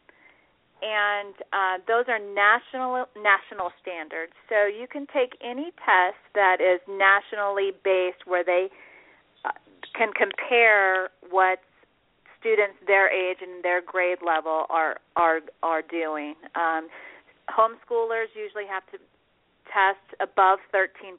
and 0.83 1.35
uh, 1.53 1.77
those 1.87 2.05
are 2.09 2.19
national 2.19 3.07
national 3.17 3.71
standards. 3.81 4.33
So 4.49 4.67
you 4.67 4.87
can 4.91 5.07
take 5.13 5.37
any 5.45 5.71
test 5.85 6.19
that 6.35 6.59
is 6.61 6.81
nationally 6.89 7.73
based, 7.85 8.27
where 8.27 8.45
they 8.45 8.69
uh, 9.45 9.53
can 9.97 10.13
compare 10.13 11.11
what 11.31 11.61
students 12.41 12.77
their 12.87 13.13
age 13.13 13.39
and 13.43 13.63
their 13.63 13.83
grade 13.83 14.19
level 14.27 14.67
are 14.69 14.97
are 15.17 15.41
are 15.63 15.83
doing. 15.83 16.35
Um, 16.57 16.89
homeschoolers 17.51 18.33
usually 18.35 18.67
have 18.67 18.83
to 18.93 18.99
test 19.71 20.03
above 20.19 20.59
13%, 20.75 21.15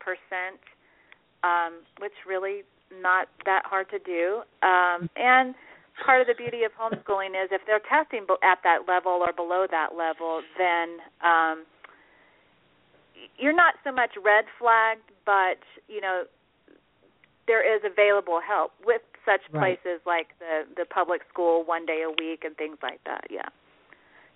um, 1.44 1.80
which 2.00 2.12
really 2.28 2.64
not 3.02 3.28
that 3.46 3.64
hard 3.66 3.90
to 3.92 4.00
do. 4.00 4.42
Um, 4.66 5.10
and 5.16 5.56
part 6.04 6.22
of 6.22 6.28
the 6.28 6.34
beauty 6.36 6.64
of 6.64 6.72
homeschooling 6.74 7.32
is 7.38 7.50
if 7.52 7.62
they're 7.66 7.82
testing 7.88 8.26
at 8.44 8.60
that 8.64 8.88
level 8.88 9.12
or 9.24 9.34
below 9.34 9.68
that 9.70 9.96
level, 9.96 10.42
then 10.58 10.98
um, 11.24 11.66
you're 13.38 13.56
not 13.56 13.76
so 13.84 13.92
much 13.92 14.12
red 14.24 14.46
flagged, 14.60 15.12
but 15.26 15.60
you 15.88 16.02
know 16.02 16.24
there 17.48 17.62
is 17.62 17.82
available 17.84 18.40
help 18.40 18.72
with 18.86 19.02
such 19.26 19.42
Right. 19.52 19.78
places 19.82 20.02
like 20.06 20.34
the 20.40 20.66
the 20.76 20.86
public 20.86 21.22
school 21.30 21.64
one 21.64 21.86
day 21.86 22.02
a 22.04 22.10
week 22.10 22.44
and 22.44 22.56
things 22.58 22.78
like 22.82 23.04
that. 23.06 23.28
Yeah. 23.30 23.50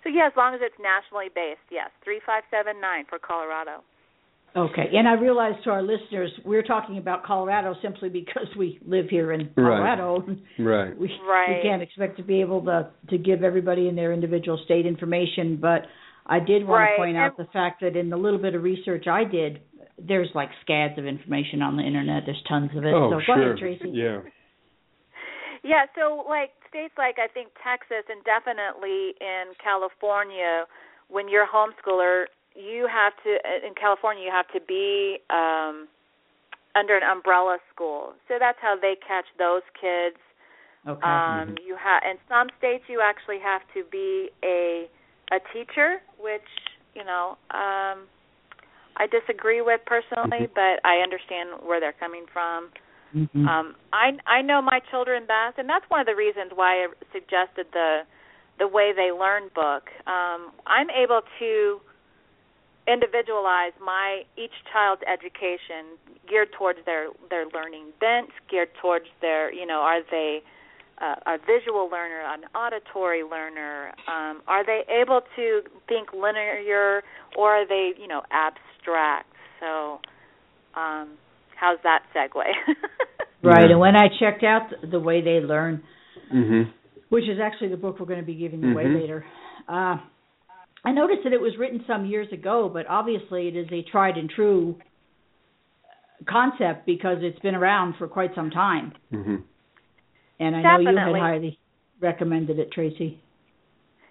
So 0.04 0.08
yeah, 0.10 0.26
as 0.26 0.36
long 0.36 0.54
as 0.54 0.60
it's 0.62 0.78
nationally 0.78 1.30
based, 1.34 1.66
yes, 1.70 1.90
three 2.04 2.20
five 2.24 2.44
seven 2.50 2.80
nine 2.80 3.04
for 3.08 3.18
Colorado. 3.18 3.82
Okay, 4.56 4.88
and 4.94 5.06
I 5.06 5.12
realize 5.14 5.52
to 5.64 5.70
our 5.70 5.82
listeners, 5.82 6.30
we're 6.44 6.62
talking 6.62 6.96
about 6.96 7.24
Colorado 7.24 7.74
simply 7.82 8.08
because 8.08 8.46
we 8.58 8.78
live 8.86 9.06
here 9.10 9.32
in 9.32 9.50
Colorado. 9.54 10.24
Right. 10.58 10.96
We, 10.98 11.10
Right. 11.28 11.58
we 11.62 11.62
can't 11.62 11.82
expect 11.82 12.16
to 12.16 12.22
be 12.22 12.40
able 12.40 12.62
to 12.64 12.88
to 13.10 13.18
give 13.18 13.44
everybody 13.44 13.86
in 13.88 13.96
their 13.96 14.12
individual 14.14 14.56
state 14.64 14.86
information, 14.86 15.58
but 15.60 15.82
I 16.26 16.40
did 16.40 16.66
want 16.66 16.80
Right, 16.80 16.90
to 16.92 16.96
point 16.96 17.16
out 17.18 17.34
and- 17.38 17.46
the 17.46 17.50
fact 17.52 17.82
that 17.82 17.96
in 17.96 18.08
the 18.08 18.16
little 18.16 18.38
bit 18.38 18.54
of 18.54 18.62
research 18.62 19.06
I 19.06 19.24
did, 19.24 19.60
there's 19.98 20.30
like 20.34 20.48
scads 20.62 20.96
of 20.98 21.04
information 21.06 21.60
on 21.60 21.76
the 21.76 21.82
internet. 21.82 22.24
There's 22.24 22.42
tons 22.48 22.70
of 22.74 22.84
it. 22.86 22.94
Oh, 22.94 23.10
so 23.10 23.16
go 23.16 23.20
sure. 23.26 23.42
ahead, 23.52 23.58
Tracy. 23.58 23.90
Yeah. 23.90 24.20
Yeah, 25.62 25.84
so 25.98 26.24
like 26.28 26.50
states 26.68 26.94
like 26.96 27.16
I 27.18 27.28
think 27.28 27.48
Texas 27.62 28.04
and 28.08 28.22
definitely 28.24 29.14
in 29.20 29.52
California, 29.62 30.64
when 31.08 31.28
you're 31.28 31.44
a 31.44 31.48
homeschooler, 31.48 32.24
you 32.56 32.88
have 32.88 33.12
to 33.24 33.30
in 33.66 33.74
California 33.74 34.24
you 34.24 34.32
have 34.32 34.48
to 34.48 34.60
be 34.66 35.18
um 35.30 35.88
under 36.74 36.96
an 36.96 37.02
umbrella 37.02 37.58
school. 37.72 38.12
So 38.28 38.36
that's 38.38 38.58
how 38.60 38.76
they 38.80 38.96
catch 39.06 39.26
those 39.38 39.62
kids. 39.80 40.16
Okay. 40.86 41.06
Um 41.06 41.56
you 41.64 41.76
have 41.76 42.02
in 42.08 42.16
some 42.28 42.48
states 42.58 42.84
you 42.88 43.00
actually 43.02 43.38
have 43.40 43.62
to 43.74 43.84
be 43.90 44.30
a 44.42 44.88
a 45.32 45.38
teacher, 45.52 46.00
which, 46.18 46.48
you 46.94 47.04
know, 47.04 47.36
um 47.50 48.08
I 48.96 49.06
disagree 49.10 49.60
with 49.60 49.80
personally, 49.84 50.48
but 50.54 50.80
I 50.84 51.04
understand 51.04 51.60
where 51.66 51.80
they're 51.80 51.92
coming 52.00 52.24
from. 52.32 52.70
Mhm. 53.14 53.46
Um, 53.48 53.76
I 53.92 54.18
I 54.26 54.42
know 54.42 54.60
my 54.60 54.80
children 54.90 55.26
best, 55.26 55.58
and 55.58 55.68
that's 55.68 55.88
one 55.88 56.00
of 56.00 56.06
the 56.06 56.16
reasons 56.16 56.52
why 56.54 56.84
I 56.84 56.88
suggested 57.12 57.66
the 57.72 58.02
the 58.58 58.66
way 58.66 58.92
they 58.92 59.12
learn 59.12 59.48
book. 59.54 59.90
Um, 60.06 60.52
I'm 60.66 60.88
able 60.90 61.20
to 61.38 61.80
individualize 62.86 63.72
my 63.84 64.22
each 64.36 64.54
child's 64.72 65.02
education 65.10 65.98
geared 66.28 66.48
towards 66.56 66.78
their 66.86 67.08
their 67.30 67.46
learning 67.54 67.92
bent, 68.00 68.30
geared 68.50 68.68
towards 68.80 69.06
their 69.20 69.52
you 69.52 69.66
know 69.66 69.80
are 69.80 70.02
they 70.10 70.40
uh, 71.00 71.14
a 71.26 71.38
visual 71.38 71.88
learner, 71.90 72.22
an 72.26 72.44
auditory 72.54 73.22
learner? 73.22 73.92
Um, 74.08 74.42
are 74.46 74.64
they 74.64 74.82
able 74.88 75.20
to 75.36 75.60
think 75.88 76.12
linear, 76.12 77.02
or 77.36 77.50
are 77.50 77.66
they 77.66 77.92
you 78.00 78.08
know 78.08 78.22
abstract? 78.30 79.28
So. 79.60 80.00
Um, 80.76 81.16
how's 81.58 81.78
that 81.84 82.02
segue? 82.14 82.42
Right, 83.42 83.70
and 83.70 83.78
when 83.78 83.94
I 83.96 84.08
checked 84.18 84.42
out 84.42 84.70
the, 84.82 84.88
the 84.88 85.00
way 85.00 85.20
they 85.22 85.40
learn, 85.40 85.82
Mhm. 86.34 86.72
which 87.10 87.28
is 87.28 87.38
actually 87.40 87.68
the 87.68 87.76
book 87.76 88.00
we're 88.00 88.06
going 88.06 88.18
to 88.18 88.26
be 88.26 88.34
giving 88.34 88.64
away 88.64 88.84
Mhm. 88.84 89.00
later. 89.00 89.24
Uh, 89.68 89.98
I 90.86 90.92
noticed 90.92 91.24
that 91.24 91.32
it 91.32 91.40
was 91.40 91.52
written 91.58 91.82
some 91.84 92.06
years 92.06 92.28
ago, 92.32 92.70
but 92.72 92.86
obviously 92.86 93.48
it 93.48 93.56
is 93.56 93.66
a 93.72 93.82
tried 93.90 94.16
and 94.16 94.30
true 94.30 94.78
concept 96.30 96.86
because 96.86 97.18
it's 97.22 97.38
been 97.40 97.56
around 97.56 97.96
for 97.98 98.06
quite 98.06 98.32
some 98.36 98.50
time. 98.50 98.94
Mhm. 99.12 99.42
And 100.38 100.54
I 100.54 100.62
know 100.62 100.78
you 100.78 100.96
had 100.96 101.12
highly 101.16 101.58
recommended 101.98 102.60
it, 102.60 102.70
Tracy. 102.70 103.18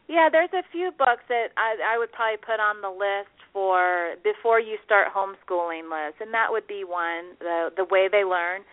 Yeah, 0.08 0.28
there's 0.30 0.52
a 0.54 0.64
few 0.64 0.92
books 0.92 1.24
that 1.30 1.54
I, 1.56 1.96
I 1.96 1.98
would 1.98 2.12
probably 2.12 2.38
put 2.38 2.60
on 2.60 2.82
the 2.82 2.90
list 2.90 3.32
for 3.54 4.16
before 4.24 4.60
you 4.60 4.78
start 4.84 5.14
homeschooling 5.14 5.90
list, 5.90 6.20
and 6.20 6.34
that 6.34 6.52
would 6.52 6.68
be 6.68 6.84
one. 6.84 7.38
The 7.40 7.72
the 7.78 7.86
way 7.86 8.10
they 8.12 8.26
learn, 8.26 8.66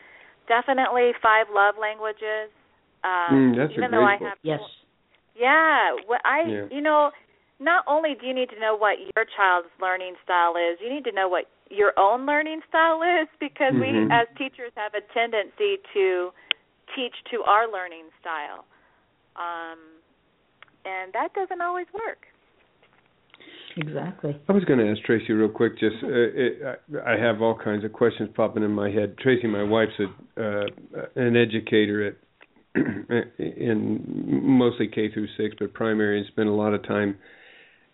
definitely 0.48 1.12
five 1.22 1.46
love 1.54 1.76
languages. 1.78 2.50
Um, 3.04 3.54
Mm, 3.54 3.56
that's 3.56 3.70
a 3.70 3.74
even 3.78 3.90
great 3.90 3.92
though 3.92 4.04
I 4.04 4.18
book. 4.18 4.28
have 4.28 4.38
Yes. 4.42 4.60
yeah, 5.34 5.94
what 6.06 6.20
I 6.24 6.42
Yeah. 6.42 6.66
you 6.70 6.80
know, 6.80 7.12
not 7.62 7.84
only 7.86 8.14
do 8.18 8.26
you 8.26 8.34
need 8.34 8.50
to 8.50 8.58
know 8.58 8.76
what 8.76 8.98
your 8.98 9.24
child's 9.36 9.68
learning 9.80 10.14
style 10.24 10.54
is, 10.56 10.78
you 10.82 10.92
need 10.92 11.04
to 11.04 11.12
know 11.12 11.28
what 11.28 11.46
your 11.70 11.92
own 11.98 12.26
learning 12.26 12.60
style 12.68 13.02
is 13.02 13.28
because 13.40 13.72
Mhm. 13.72 13.80
we 13.80 14.10
as 14.10 14.26
teachers 14.36 14.72
have 14.76 14.92
a 14.94 15.00
tendency 15.14 15.78
to 15.94 16.32
teach 16.94 17.14
to 17.30 17.42
our 17.44 17.70
learning 17.70 18.10
style. 18.20 18.64
Um 19.36 19.78
and 20.84 21.12
that 21.12 21.32
doesn't 21.32 21.60
always 21.62 21.86
work. 21.94 22.26
Exactly. 23.76 24.36
I 24.48 24.52
was 24.52 24.64
going 24.64 24.80
to 24.80 24.90
ask 24.90 25.00
Tracy 25.02 25.32
real 25.32 25.48
quick. 25.48 25.78
Just 25.78 25.96
uh, 26.02 26.08
it, 26.10 26.62
I 26.62 27.12
I 27.14 27.18
have 27.18 27.40
all 27.40 27.56
kinds 27.56 27.84
of 27.84 27.92
questions 27.92 28.28
popping 28.34 28.62
in 28.62 28.72
my 28.72 28.90
head. 28.90 29.16
Tracy, 29.18 29.46
my 29.46 29.62
wife's 29.62 29.98
a 29.98 30.42
uh, 30.42 30.66
an 31.16 31.36
educator 31.36 32.08
at 32.08 32.16
in 33.38 34.04
mostly 34.44 34.88
K 34.88 35.10
through 35.12 35.28
six, 35.36 35.54
but 35.58 35.72
primary, 35.72 36.18
and 36.18 36.26
spent 36.28 36.48
a 36.48 36.52
lot 36.52 36.74
of 36.74 36.82
time 36.86 37.16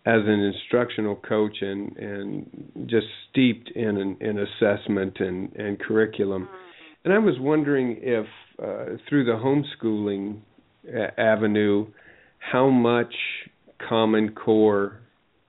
as 0.05 0.21
an 0.25 0.39
instructional 0.39 1.15
coach 1.15 1.57
and 1.61 1.95
and 1.97 2.71
just 2.87 3.07
steeped 3.29 3.69
in 3.75 3.97
an, 3.97 4.17
in 4.21 4.39
assessment 4.39 5.17
and 5.19 5.53
and 5.55 5.79
curriculum. 5.79 6.47
And 7.03 7.13
I 7.13 7.17
was 7.17 7.35
wondering 7.39 7.97
if 8.01 8.25
uh, 8.61 8.97
through 9.07 9.25
the 9.25 9.31
homeschooling 9.33 10.41
a- 10.87 11.19
avenue, 11.19 11.87
how 12.39 12.69
much 12.69 13.13
Common 13.87 14.33
Core 14.33 14.99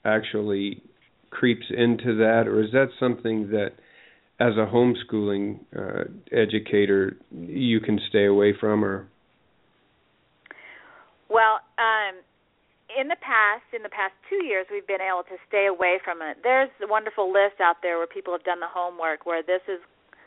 actually 0.04 0.82
creeps 1.30 1.66
into 1.70 2.16
that, 2.16 2.44
or 2.46 2.62
is 2.62 2.70
that 2.72 2.88
something 2.98 3.50
that, 3.50 3.70
as 4.38 4.54
a 4.54 4.66
homeschooling 4.66 5.60
uh, 5.76 6.04
educator, 6.32 7.16
you 7.30 7.80
can 7.80 8.00
stay 8.08 8.26
away 8.26 8.54
from, 8.58 8.84
or 8.84 9.08
Well, 11.28 11.60
um, 11.78 12.16
in 12.98 13.08
the 13.08 13.16
past, 13.20 13.64
in 13.72 13.82
the 13.82 13.88
past 13.88 14.14
two 14.28 14.44
years, 14.44 14.66
we've 14.70 14.86
been 14.86 15.00
able 15.00 15.22
to 15.24 15.36
stay 15.48 15.66
away 15.66 15.98
from 16.02 16.22
it. 16.22 16.38
There's 16.42 16.70
a 16.82 16.86
wonderful 16.88 17.32
list 17.32 17.60
out 17.60 17.76
there 17.82 17.98
where 17.98 18.06
people 18.06 18.32
have 18.32 18.44
done 18.44 18.60
the 18.60 18.70
homework 18.70 19.26
where 19.26 19.42
this 19.42 19.62
is 19.68 19.80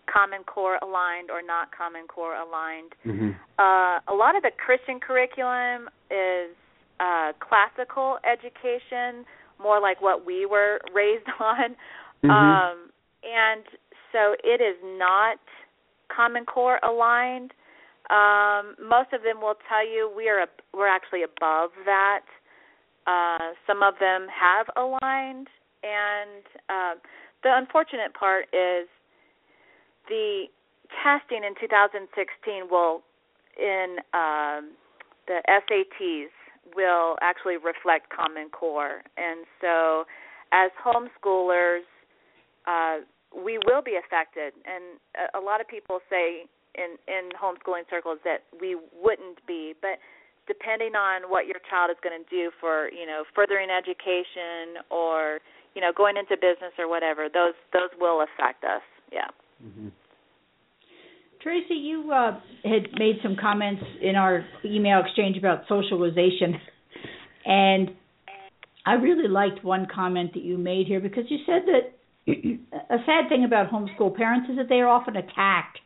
Common 0.06 0.43
Core 0.43 0.78
aligned 0.82 1.32
or 1.32 1.41
not 1.41 1.76
Common 1.76 2.08
Core 2.08 2.36
aligned. 2.36 2.93
Mhm. 3.06 3.36
Uh, 3.58 3.99
a 4.08 4.13
lot 4.13 4.36
of 4.36 4.43
the 4.43 4.52
Christian 4.52 4.99
curriculum 4.99 5.89
is 6.12 6.56
uh, 6.99 7.34
classical 7.39 8.19
education, 8.23 9.26
more 9.60 9.80
like 9.80 10.02
what 10.02 10.26
we 10.26 10.45
were 10.45 10.80
raised 10.93 11.28
on. 11.39 11.76
Mhm. 12.23 12.30
Um, 12.30 12.91
and 13.23 13.63
so 14.12 14.36
it 14.43 14.62
is 14.62 14.78
not 14.84 15.39
Common 16.10 16.45
Core 16.45 16.80
aligned. 16.84 17.54
Um, 18.10 18.76
most 18.80 19.12
of 19.13 19.23
them 19.23 19.41
will 19.41 19.56
tell 19.67 19.86
you 19.86 20.12
we 20.15 20.30
are 20.30 20.45
we're 20.73 20.88
actually 20.88 21.23
above 21.23 21.71
that. 21.86 22.21
Uh, 23.05 23.53
some 23.67 23.83
of 23.83 23.95
them 23.99 24.27
have 24.31 24.67
aligned, 24.75 25.47
and 25.83 26.43
uh, 26.69 26.95
the 27.43 27.51
unfortunate 27.51 28.13
part 28.13 28.45
is 28.53 28.87
the 30.07 30.45
testing 31.03 31.43
in 31.43 31.53
2016 31.59 32.69
will 32.69 33.01
in 33.57 33.97
um, 34.13 34.71
the 35.27 35.41
SATs 35.47 36.31
will 36.75 37.17
actually 37.21 37.57
reflect 37.57 38.09
Common 38.09 38.49
Core, 38.49 39.03
and 39.17 39.45
so 39.59 40.05
as 40.53 40.71
homeschoolers, 40.79 41.83
uh, 42.67 42.97
we 43.35 43.57
will 43.65 43.81
be 43.81 43.97
affected. 43.97 44.53
And 44.65 44.99
a, 45.17 45.39
a 45.39 45.41
lot 45.41 45.59
of 45.61 45.67
people 45.67 45.99
say 46.09 46.45
in 46.75 46.95
in 47.07 47.29
homeschooling 47.35 47.89
circles 47.89 48.19
that 48.23 48.43
we 48.59 48.77
wouldn't 49.01 49.45
be, 49.45 49.73
but 49.81 49.99
depending 50.47 50.95
on 50.95 51.29
what 51.29 51.47
your 51.47 51.60
child 51.69 51.91
is 51.91 51.97
going 52.03 52.17
to 52.17 52.29
do 52.29 52.51
for 52.60 52.89
you 52.91 53.06
know 53.06 53.23
furthering 53.36 53.69
education 53.69 54.84
or 54.89 55.39
you 55.75 55.82
know 55.82 55.91
going 55.95 56.17
into 56.17 56.36
business 56.36 56.73
or 56.77 56.89
whatever, 56.89 57.27
those 57.32 57.56
those 57.71 57.89
will 57.99 58.21
affect 58.21 58.63
us. 58.63 58.84
Yeah. 59.12 59.29
Mhm. 59.63 59.91
Tracy, 61.41 61.75
you 61.75 62.10
uh, 62.12 62.39
had 62.63 62.88
made 62.97 63.17
some 63.21 63.36
comments 63.36 63.84
in 64.01 64.15
our 64.15 64.45
email 64.63 65.01
exchange 65.01 65.38
about 65.38 65.67
socialization, 65.67 66.56
and 67.45 67.91
I 68.86 68.93
really 68.93 69.27
liked 69.27 69.63
one 69.63 69.88
comment 69.93 70.34
that 70.34 70.43
you 70.43 70.58
made 70.58 70.88
here 70.88 71.01
because 71.01 71.25
you 71.29 71.39
said 71.45 71.63
that 71.67 71.93
a 72.89 72.97
sad 73.06 73.29
thing 73.29 73.43
about 73.45 73.69
homeschool 73.69 74.15
parents 74.15 74.49
is 74.49 74.58
that 74.58 74.69
they 74.69 74.79
are 74.79 74.88
often 74.88 75.17
attacked 75.17 75.79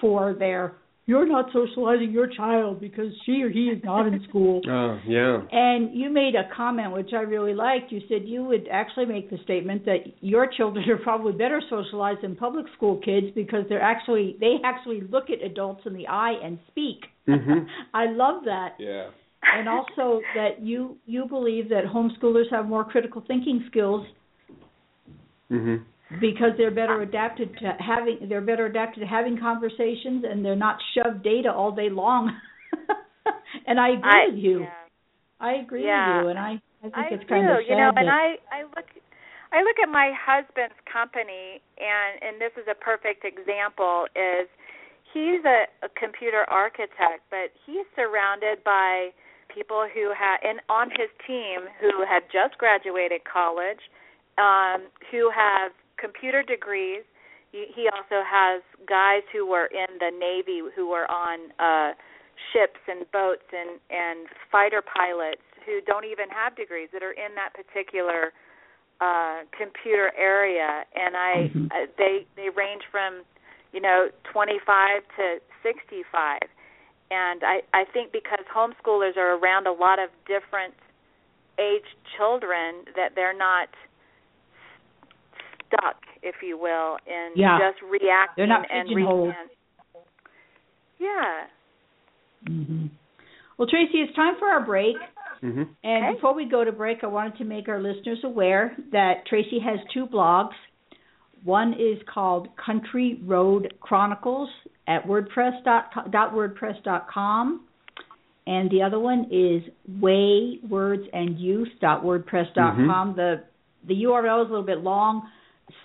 for 0.00 0.34
their 0.34 0.74
you're 1.08 1.26
not 1.26 1.46
socializing 1.54 2.10
your 2.12 2.26
child 2.26 2.80
because 2.80 3.10
she 3.24 3.42
or 3.42 3.48
he 3.48 3.64
is 3.74 3.82
not 3.82 4.06
in 4.06 4.22
school. 4.28 4.60
Oh, 4.70 5.00
yeah. 5.06 5.40
And 5.50 5.94
you 5.98 6.10
made 6.10 6.34
a 6.34 6.44
comment 6.54 6.92
which 6.92 7.12
I 7.14 7.22
really 7.22 7.54
liked. 7.54 7.90
You 7.90 8.00
said 8.08 8.22
you 8.26 8.44
would 8.44 8.68
actually 8.70 9.06
make 9.06 9.30
the 9.30 9.38
statement 9.42 9.86
that 9.86 10.00
your 10.20 10.46
children 10.54 10.84
are 10.90 10.98
probably 10.98 11.32
better 11.32 11.62
socialized 11.70 12.20
than 12.22 12.36
public 12.36 12.66
school 12.76 13.00
kids 13.02 13.28
because 13.34 13.64
they're 13.68 13.80
actually 13.94 14.36
they 14.38 14.56
actually 14.62 15.00
look 15.00 15.30
at 15.30 15.42
adults 15.42 15.80
in 15.86 15.94
the 15.94 16.06
eye 16.06 16.34
and 16.44 16.58
speak. 16.68 17.00
Mhm. 17.26 17.66
I 17.94 18.04
love 18.12 18.44
that. 18.44 18.74
Yeah. 18.78 19.08
And 19.54 19.68
also 19.68 20.20
that 20.34 20.60
you 20.60 20.98
you 21.06 21.24
believe 21.26 21.70
that 21.70 21.84
homeschoolers 21.86 22.50
have 22.50 22.66
more 22.66 22.84
critical 22.84 23.22
thinking 23.26 23.64
skills 23.70 24.06
Mhm. 25.50 25.84
Because 26.20 26.52
they're 26.56 26.70
better 26.70 27.02
adapted 27.02 27.52
to 27.58 27.76
having 27.78 28.28
they're 28.28 28.40
better 28.40 28.66
adapted 28.66 29.02
to 29.02 29.06
having 29.06 29.38
conversations 29.38 30.24
and 30.28 30.44
they're 30.44 30.56
not 30.56 30.78
shoved 30.94 31.22
data 31.22 31.52
all 31.52 31.72
day 31.72 31.90
long. 31.90 32.32
and 33.66 33.78
I 33.78 33.90
agree 33.90 34.10
I, 34.10 34.28
with 34.30 34.38
you. 34.38 34.60
Yeah. 34.60 34.88
I 35.40 35.52
agree 35.54 35.84
Yeah. 35.84 36.16
with 36.16 36.24
you, 36.24 36.30
and 36.30 36.38
I 36.38 36.50
I 36.80 36.82
think 36.82 36.96
I 36.96 37.14
it's 37.14 37.22
do. 37.24 37.28
kind 37.28 37.50
of 37.50 37.56
sad 37.60 37.68
you 37.68 37.76
know, 37.76 37.90
and 37.94 38.08
I 38.08 38.40
I 38.50 38.62
look 38.62 38.88
I 39.52 39.62
look 39.62 39.76
at 39.82 39.88
my 39.88 40.12
husband's 40.16 40.76
company, 40.90 41.60
and 41.76 42.12
and 42.22 42.40
this 42.40 42.52
is 42.56 42.66
a 42.68 42.74
perfect 42.74 43.24
example. 43.24 44.06
Is 44.16 44.48
he's 45.12 45.44
a, 45.44 45.68
a 45.84 45.88
computer 45.92 46.44
architect, 46.48 47.24
but 47.30 47.52
he's 47.64 47.86
surrounded 47.96 48.64
by 48.64 49.12
people 49.52 49.88
who 49.92 50.12
had 50.16 50.40
and 50.44 50.60
on 50.68 50.90
his 50.90 51.08
team 51.26 51.68
who 51.80 52.04
had 52.04 52.24
just 52.32 52.56
graduated 52.58 53.24
college, 53.24 53.80
um, 54.36 54.88
who 55.10 55.30
have 55.32 55.72
computer 56.00 56.42
degrees. 56.42 57.02
He, 57.50 57.88
also 57.88 58.20
has 58.28 58.60
guys 58.86 59.22
who 59.32 59.46
were 59.46 59.66
in 59.72 59.98
the 59.98 60.12
Navy 60.12 60.60
who 60.76 60.88
were 60.88 61.10
on 61.10 61.50
uh 61.58 61.92
ships 62.52 62.78
and 62.86 63.10
boats 63.10 63.42
and 63.52 63.80
and 63.90 64.28
fighter 64.52 64.82
pilots 64.82 65.42
who 65.66 65.80
don't 65.86 66.04
even 66.04 66.28
have 66.28 66.54
degrees 66.54 66.88
that 66.92 67.02
are 67.02 67.12
in 67.16 67.34
that 67.34 67.50
particular 67.56 68.32
uh 69.00 69.42
computer 69.56 70.12
area 70.16 70.84
and 70.94 71.16
I 71.16 71.50
Mhm. 71.50 71.66
uh, 71.72 71.86
they 71.96 72.26
they 72.36 72.48
range 72.50 72.84
from 72.92 73.24
you 73.72 73.80
know 73.80 74.10
25 74.30 75.02
to 75.16 75.40
65 75.62 76.40
and 77.10 77.42
I 77.42 77.62
I 77.72 77.84
think 77.86 78.12
because 78.12 78.44
homeschoolers 78.54 79.16
are 79.16 79.34
around 79.40 79.66
a 79.66 79.72
lot 79.72 79.98
of 79.98 80.10
different 80.26 80.74
age 81.58 81.88
children 82.16 82.84
that 82.94 83.14
they're 83.16 83.32
not 83.36 83.68
stuck 85.68 85.96
if 86.22 86.34
you 86.42 86.58
will 86.58 86.96
in 87.06 87.32
Yeah. 87.36 87.58
just 87.60 87.80
reacting 87.82 88.34
They're 88.36 88.46
not 88.48 88.66
and 88.72 88.88
pigeonholed. 88.88 89.28
reacting. 89.28 89.56
yeah 90.98 91.46
hmm 92.46 92.86
Well, 93.56 93.68
Tracy, 93.68 93.98
it's 93.98 94.14
time 94.14 94.34
for 94.38 94.48
our 94.48 94.64
break. 94.64 94.96
Mm-hmm. 95.42 95.62
And 95.84 96.04
Okay. 96.04 96.14
before 96.14 96.34
we 96.34 96.44
go 96.46 96.64
to 96.64 96.70
break, 96.72 97.02
I 97.02 97.06
wanted 97.08 97.36
to 97.38 97.44
make 97.44 97.68
our 97.68 97.80
listeners 97.80 98.18
aware 98.24 98.76
that 98.92 99.26
Tracy 99.26 99.58
has 99.58 99.78
two 99.92 100.06
blogs. 100.06 100.54
One 101.44 101.72
is 101.74 101.98
called 102.12 102.48
Country 102.56 103.20
Road 103.24 103.72
Chronicles 103.80 104.48
at 104.88 105.04
WordPress 105.06 105.62
dot 105.64 106.10
dot 106.10 106.32
WordPress 106.34 106.82
dot 106.84 107.08
com, 107.08 107.62
and 108.46 108.68
the 108.70 108.82
other 108.82 108.98
one 108.98 109.26
is 109.30 109.62
Way 110.00 110.58
Words 110.68 111.04
and 111.12 111.38
Youth 111.38 111.68
dot 111.80 112.02
WordPress 112.04 112.52
dot 112.54 112.74
com. 112.76 113.14
The 113.16 113.42
the 113.86 113.94
URL 114.04 114.42
is 114.44 114.48
a 114.48 114.50
little 114.50 114.66
bit 114.66 114.78
long, 114.84 115.28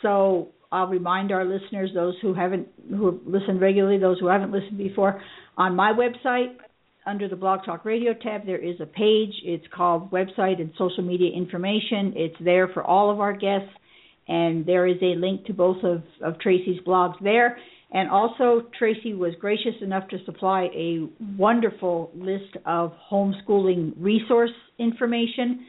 so 0.02 0.50
I'll 0.72 0.88
remind 0.88 1.32
our 1.32 1.46
listeners, 1.46 1.92
those 1.94 2.16
who 2.22 2.34
haven't 2.34 2.68
who 2.90 3.06
have 3.06 3.20
listened 3.26 3.62
regularly, 3.62 4.00
those 4.00 4.20
who 4.20 4.28
haven't 4.28 4.52
listened 4.52 4.78
before, 4.78 5.22
on 5.58 5.76
my 5.76 5.94
website 5.94 6.56
under 7.06 7.28
the 7.28 7.36
Blog 7.36 7.66
Talk 7.66 7.86
Radio 7.86 8.14
tab, 8.14 8.46
there 8.46 8.58
is 8.58 8.80
a 8.80 8.86
page. 8.86 9.34
It's 9.44 9.66
called 9.74 10.12
Website 10.12 10.60
and 10.62 10.72
Social 10.78 11.04
Media 11.04 11.32
Information. 11.36 12.14
It's 12.16 12.36
there 12.40 12.68
for 12.70 12.84
all 12.84 13.12
of 13.12 13.20
our 13.20 13.34
guests, 13.34 13.70
and 14.28 14.66
there 14.66 14.88
is 14.88 14.98
a 15.02 15.16
link 15.16 15.46
to 15.46 15.54
both 15.54 15.84
of, 15.84 16.04
of 16.24 16.40
Tracy's 16.40 16.80
blogs 16.86 17.22
there. 17.22 17.58
And 17.92 18.10
also, 18.10 18.64
Tracy 18.80 19.14
was 19.14 19.34
gracious 19.40 19.76
enough 19.82 20.08
to 20.10 20.18
supply 20.26 20.64
a 20.74 21.08
wonderful 21.38 22.10
list 22.16 22.58
of 22.66 22.94
homeschooling 23.12 23.94
resource 23.98 24.50
information. 24.80 25.66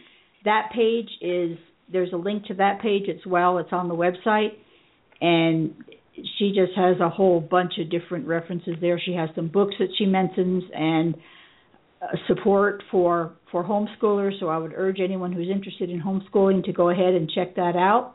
That 0.47 0.71
page 0.75 1.11
is, 1.21 1.59
there's 1.91 2.13
a 2.13 2.17
link 2.17 2.47
to 2.47 2.55
that 2.55 2.81
page 2.81 3.09
as 3.09 3.25
well. 3.27 3.59
It's 3.59 3.73
on 3.73 3.89
the 3.89 3.95
website. 3.95 4.53
And 5.21 5.75
she 6.39 6.53
just 6.55 6.77
has 6.77 7.01
a 7.01 7.09
whole 7.09 7.41
bunch 7.41 7.75
of 7.79 7.91
different 7.91 8.27
references 8.27 8.75
there. 8.81 9.01
She 9.05 9.15
has 9.15 9.31
some 9.35 9.49
books 9.49 9.75
that 9.79 9.89
she 9.99 10.07
mentions 10.07 10.65
and 10.75 11.15
uh, 12.03 12.17
support 12.29 12.83
for 12.91 13.35
for 13.51 13.65
homeschoolers. 13.65 14.39
So 14.41 14.49
I 14.49 14.59
would 14.59 14.73
urge 14.75 15.01
anyone 15.01 15.33
who's 15.33 15.49
interested 15.49 15.91
in 15.91 16.01
homeschooling 16.01 16.65
to 16.65 16.73
go 16.73 16.91
ahead 16.91 17.15
and 17.15 17.31
check 17.31 17.57
that 17.57 17.77
out. 17.77 18.15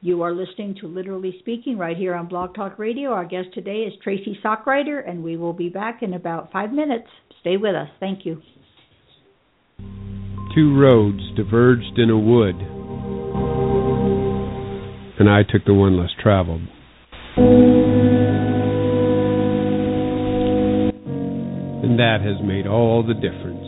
You 0.00 0.22
are 0.22 0.32
listening 0.32 0.76
to 0.80 0.86
Literally 0.86 1.34
Speaking 1.40 1.76
right 1.76 1.96
here 1.96 2.14
on 2.14 2.28
Blog 2.28 2.54
Talk 2.54 2.78
Radio. 2.78 3.10
Our 3.10 3.24
guest 3.24 3.48
today 3.52 3.78
is 3.78 3.92
Tracy 4.02 4.38
Sockriter, 4.44 5.08
and 5.08 5.24
we 5.24 5.36
will 5.36 5.52
be 5.52 5.70
back 5.70 6.02
in 6.02 6.14
about 6.14 6.52
five 6.52 6.72
minutes. 6.72 7.08
Stay 7.40 7.56
with 7.56 7.74
us. 7.74 7.88
Thank 7.98 8.24
you. 8.24 8.40
Two 10.54 10.78
roads 10.78 11.20
diverged 11.34 11.98
in 11.98 12.10
a 12.10 12.18
wood, 12.18 12.54
and 15.18 15.28
I 15.28 15.42
took 15.42 15.64
the 15.64 15.74
one 15.74 15.96
less 15.98 16.10
traveled. 16.22 16.62
And 21.82 21.98
that 21.98 22.20
has 22.22 22.36
made 22.46 22.66
all 22.66 23.02
the 23.02 23.14
difference. 23.14 23.66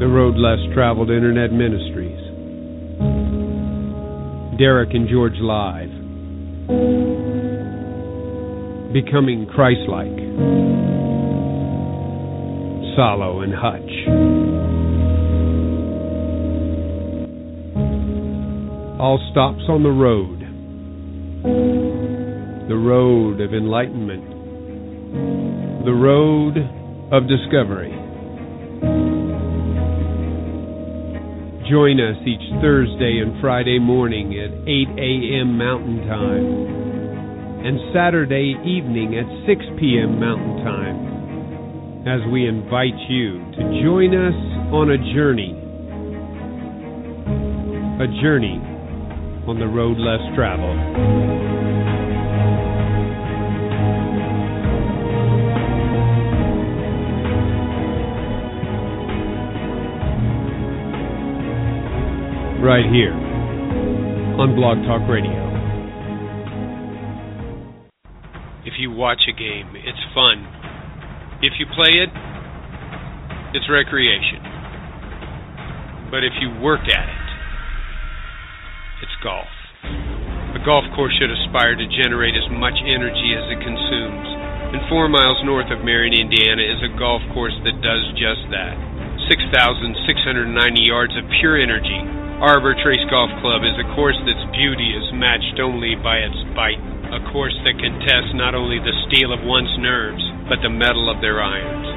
The 0.00 0.06
Road 0.06 0.36
Less 0.36 0.58
Traveled 0.74 1.10
Internet 1.10 1.52
Ministries. 1.52 2.20
Derek 4.58 4.94
and 4.94 5.08
George 5.08 5.38
Live. 5.40 5.90
Becoming 8.92 9.46
Christ-like. 9.46 10.18
Salo 12.96 13.40
and 13.40 13.52
Hutch. 13.52 14.33
All 19.00 19.18
stops 19.32 19.62
on 19.68 19.82
the 19.82 19.90
road. 19.90 20.38
The 22.68 22.76
road 22.76 23.40
of 23.40 23.52
enlightenment. 23.52 24.22
The 25.84 25.92
road 25.92 26.54
of 27.10 27.26
discovery. 27.26 27.90
Join 31.68 31.98
us 31.98 32.22
each 32.22 32.46
Thursday 32.62 33.18
and 33.18 33.40
Friday 33.40 33.80
morning 33.80 34.38
at 34.38 34.54
8 34.62 34.86
a.m. 34.94 35.58
Mountain 35.58 36.06
Time 36.06 37.66
and 37.66 37.80
Saturday 37.92 38.54
evening 38.62 39.18
at 39.18 39.26
6 39.44 39.60
p.m. 39.80 40.20
Mountain 40.20 40.62
Time 40.62 42.06
as 42.06 42.20
we 42.30 42.46
invite 42.46 42.94
you 43.08 43.42
to 43.58 43.82
join 43.82 44.14
us 44.14 44.38
on 44.70 44.90
a 44.90 44.98
journey. 45.12 45.58
A 47.98 48.06
journey 48.22 48.73
on 49.46 49.58
the 49.58 49.66
road 49.66 49.98
less 49.98 50.20
traveled. 50.34 50.78
Right 62.64 62.86
here 62.90 63.12
on 63.12 64.56
Blog 64.56 64.78
Talk 64.88 65.04
Radio. 65.08 65.44
If 68.64 68.74
you 68.78 68.90
watch 68.90 69.20
a 69.28 69.32
game, 69.36 69.76
it's 69.76 70.00
fun. 70.14 70.40
If 71.42 71.52
you 71.60 71.66
play 71.76 72.00
it, 72.00 72.08
it's 73.52 73.68
recreation. 73.68 74.40
But 76.10 76.24
if 76.24 76.32
you 76.40 76.48
work 76.62 76.80
at 76.88 77.08
it, 77.08 77.13
golf. 79.24 79.48
A 80.52 80.60
golf 80.68 80.84
course 80.92 81.16
should 81.16 81.32
aspire 81.32 81.72
to 81.72 81.96
generate 81.96 82.36
as 82.36 82.44
much 82.52 82.76
energy 82.84 83.32
as 83.32 83.48
it 83.48 83.64
consumes. 83.64 84.28
And 84.76 84.84
four 84.92 85.08
miles 85.08 85.40
north 85.48 85.72
of 85.72 85.80
Marion, 85.80 86.12
Indiana 86.12 86.60
is 86.60 86.84
a 86.84 86.92
golf 87.00 87.24
course 87.32 87.56
that 87.64 87.80
does 87.80 88.04
just 88.20 88.44
that. 88.52 88.76
6,690 89.32 90.52
yards 90.84 91.16
of 91.16 91.24
pure 91.40 91.56
energy. 91.56 92.04
Arbor 92.44 92.76
Trace 92.84 93.02
Golf 93.08 93.32
Club 93.40 93.64
is 93.64 93.72
a 93.80 93.88
course 93.96 94.18
that's 94.28 94.44
beauty 94.52 94.92
is 94.92 95.08
matched 95.16 95.56
only 95.56 95.96
by 95.96 96.20
its 96.20 96.36
bite. 96.52 96.82
A 97.08 97.24
course 97.32 97.56
that 97.64 97.80
can 97.80 97.96
test 98.04 98.36
not 98.36 98.52
only 98.52 98.76
the 98.76 98.92
steel 99.08 99.32
of 99.32 99.40
one's 99.40 99.72
nerves, 99.80 100.22
but 100.52 100.60
the 100.60 100.68
metal 100.68 101.08
of 101.08 101.24
their 101.24 101.40
irons. 101.40 101.88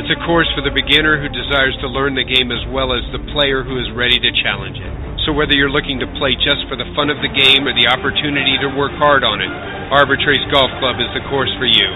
It's 0.00 0.08
a 0.08 0.24
course 0.24 0.48
for 0.56 0.64
the 0.64 0.72
beginner 0.72 1.20
who 1.20 1.28
desires 1.28 1.76
to 1.84 1.92
learn 1.92 2.16
the 2.16 2.24
game 2.24 2.48
as 2.48 2.64
well 2.72 2.96
as 2.96 3.04
the 3.12 3.20
player 3.36 3.60
who 3.60 3.76
is 3.76 3.92
ready 3.92 4.16
to 4.16 4.40
challenge 4.40 4.80
it. 4.80 5.11
So 5.22 5.30
whether 5.30 5.54
you're 5.54 5.70
looking 5.70 6.02
to 6.02 6.08
play 6.18 6.34
just 6.34 6.66
for 6.66 6.74
the 6.74 6.88
fun 6.98 7.06
of 7.06 7.22
the 7.22 7.30
game 7.30 7.62
or 7.62 7.70
the 7.78 7.86
opportunity 7.86 8.58
to 8.58 8.74
work 8.74 8.90
hard 8.98 9.22
on 9.22 9.38
it, 9.38 9.52
Arbor 9.94 10.18
Trace 10.18 10.42
Golf 10.50 10.66
Club 10.82 10.98
is 10.98 11.06
the 11.14 11.22
course 11.30 11.52
for 11.62 11.68
you. 11.68 11.88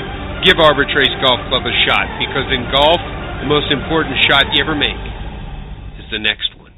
give 0.46 0.62
Arbor 0.62 0.86
Trace 0.86 1.10
Golf 1.18 1.42
Club 1.50 1.66
a 1.66 1.74
shot 1.90 2.06
because 2.22 2.46
in 2.54 2.70
golf, 2.70 3.02
the 3.42 3.50
most 3.50 3.66
important 3.74 4.14
shot 4.30 4.46
you 4.54 4.62
ever 4.62 4.78
make 4.78 5.02
is 5.98 6.06
the 6.14 6.22
next 6.22 6.54
one. 6.54 6.70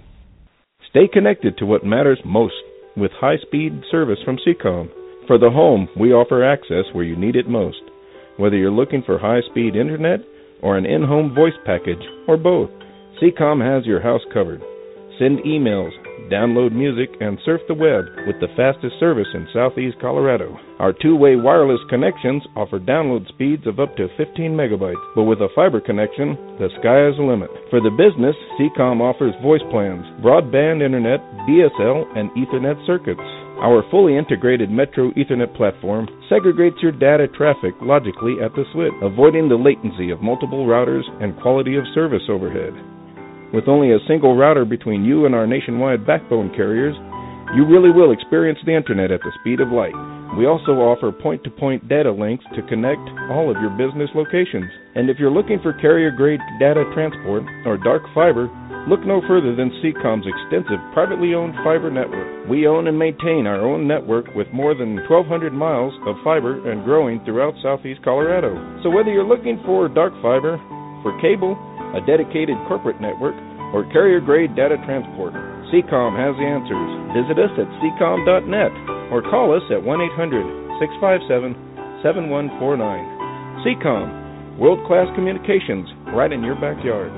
Stay 0.88 1.04
connected 1.04 1.58
to 1.58 1.68
what 1.68 1.84
matters 1.84 2.20
most 2.24 2.56
with 2.96 3.12
high 3.20 3.36
speed 3.44 3.84
service 3.90 4.18
from 4.24 4.40
Seacom. 4.40 4.88
For 5.28 5.36
the 5.36 5.52
home, 5.52 5.88
we 6.00 6.16
offer 6.16 6.40
access 6.40 6.88
where 6.96 7.04
you 7.04 7.16
need 7.16 7.36
it 7.36 7.46
most. 7.46 7.84
Whether 8.38 8.56
you're 8.56 8.72
looking 8.72 9.02
for 9.04 9.18
high 9.18 9.44
speed 9.50 9.76
internet 9.76 10.20
or 10.62 10.78
an 10.78 10.86
in 10.86 11.04
home 11.04 11.34
voice 11.34 11.58
package, 11.66 12.02
or 12.26 12.36
both, 12.36 12.70
Seacom 13.20 13.60
has 13.60 13.84
your 13.84 14.00
house 14.00 14.22
covered. 14.32 14.62
Send 15.18 15.40
emails, 15.40 15.92
download 16.26 16.72
music, 16.72 17.10
and 17.20 17.38
surf 17.44 17.60
the 17.68 17.74
web 17.74 18.04
with 18.26 18.40
the 18.40 18.50
fastest 18.56 18.98
service 18.98 19.28
in 19.34 19.46
southeast 19.54 19.96
Colorado. 20.00 20.58
Our 20.78 20.92
two 20.92 21.16
way 21.16 21.36
wireless 21.36 21.80
connections 21.88 22.42
offer 22.54 22.78
download 22.78 23.28
speeds 23.28 23.66
of 23.66 23.78
up 23.78 23.96
to 23.96 24.08
15 24.16 24.50
megabytes, 24.52 25.00
but 25.14 25.24
with 25.24 25.38
a 25.38 25.48
fiber 25.54 25.80
connection, 25.80 26.34
the 26.58 26.70
sky 26.80 27.06
is 27.08 27.16
the 27.16 27.24
limit. 27.24 27.50
For 27.70 27.80
the 27.80 27.94
business, 27.94 28.36
SECOM 28.58 29.00
offers 29.00 29.34
voice 29.42 29.64
plans, 29.70 30.04
broadband 30.22 30.84
internet, 30.84 31.20
DSL, 31.46 32.04
and 32.18 32.30
Ethernet 32.34 32.78
circuits. 32.86 33.24
Our 33.58 33.82
fully 33.90 34.16
integrated 34.16 34.70
Metro 34.70 35.10
Ethernet 35.12 35.56
platform 35.56 36.06
segregates 36.30 36.80
your 36.80 36.92
data 36.92 37.26
traffic 37.26 37.74
logically 37.82 38.36
at 38.42 38.54
the 38.54 38.64
switch, 38.72 38.92
avoiding 39.02 39.48
the 39.48 39.56
latency 39.56 40.10
of 40.10 40.22
multiple 40.22 40.66
routers 40.66 41.02
and 41.22 41.38
quality 41.40 41.74
of 41.74 41.82
service 41.94 42.22
overhead. 42.28 42.97
With 43.52 43.66
only 43.66 43.92
a 43.92 44.04
single 44.06 44.36
router 44.36 44.64
between 44.64 45.04
you 45.04 45.24
and 45.24 45.34
our 45.34 45.46
nationwide 45.46 46.06
backbone 46.06 46.52
carriers, 46.54 46.94
you 47.56 47.64
really 47.64 47.90
will 47.90 48.12
experience 48.12 48.58
the 48.66 48.76
internet 48.76 49.10
at 49.10 49.20
the 49.20 49.32
speed 49.40 49.60
of 49.60 49.72
light. 49.72 49.96
We 50.36 50.44
also 50.44 50.84
offer 50.84 51.10
point 51.10 51.42
to 51.44 51.50
point 51.50 51.88
data 51.88 52.12
links 52.12 52.44
to 52.54 52.68
connect 52.68 53.00
all 53.32 53.48
of 53.48 53.56
your 53.64 53.72
business 53.72 54.12
locations. 54.14 54.68
And 54.94 55.08
if 55.08 55.16
you're 55.18 55.32
looking 55.32 55.58
for 55.64 55.72
carrier 55.72 56.10
grade 56.10 56.40
data 56.60 56.84
transport 56.92 57.42
or 57.64 57.80
dark 57.80 58.02
fiber, 58.12 58.52
look 58.84 59.00
no 59.08 59.24
further 59.24 59.56
than 59.56 59.72
SECOM's 59.80 60.28
extensive 60.28 60.78
privately 60.92 61.32
owned 61.32 61.56
fiber 61.64 61.88
network. 61.90 62.28
We 62.52 62.68
own 62.68 62.86
and 62.86 62.98
maintain 62.98 63.48
our 63.48 63.64
own 63.64 63.88
network 63.88 64.28
with 64.36 64.52
more 64.52 64.74
than 64.74 64.96
1,200 65.08 65.56
miles 65.56 65.94
of 66.04 66.20
fiber 66.22 66.60
and 66.70 66.84
growing 66.84 67.24
throughout 67.24 67.54
southeast 67.62 68.04
Colorado. 68.04 68.52
So 68.84 68.90
whether 68.90 69.08
you're 69.08 69.24
looking 69.24 69.56
for 69.64 69.88
dark 69.88 70.12
fiber, 70.20 70.60
for 71.00 71.16
cable, 71.22 71.56
a 71.96 72.00
dedicated 72.04 72.56
corporate 72.66 73.00
network, 73.00 73.36
or 73.72 73.84
carrier 73.92 74.20
grade 74.20 74.56
data 74.56 74.76
transport. 74.84 75.32
SECOM 75.68 76.16
has 76.16 76.32
the 76.40 76.48
answers. 76.48 76.90
Visit 77.12 77.36
us 77.36 77.52
at 77.60 77.68
secom.net 77.84 78.72
or 79.12 79.20
call 79.20 79.52
us 79.52 79.64
at 79.68 79.80
1 79.80 80.00
800 80.16 80.80
657 80.80 82.00
7149. 82.00 83.60
SECOM, 83.64 84.58
world 84.58 84.80
class 84.86 85.08
communications 85.14 85.88
right 86.14 86.32
in 86.32 86.44
your 86.44 86.56
backyard. 86.56 87.12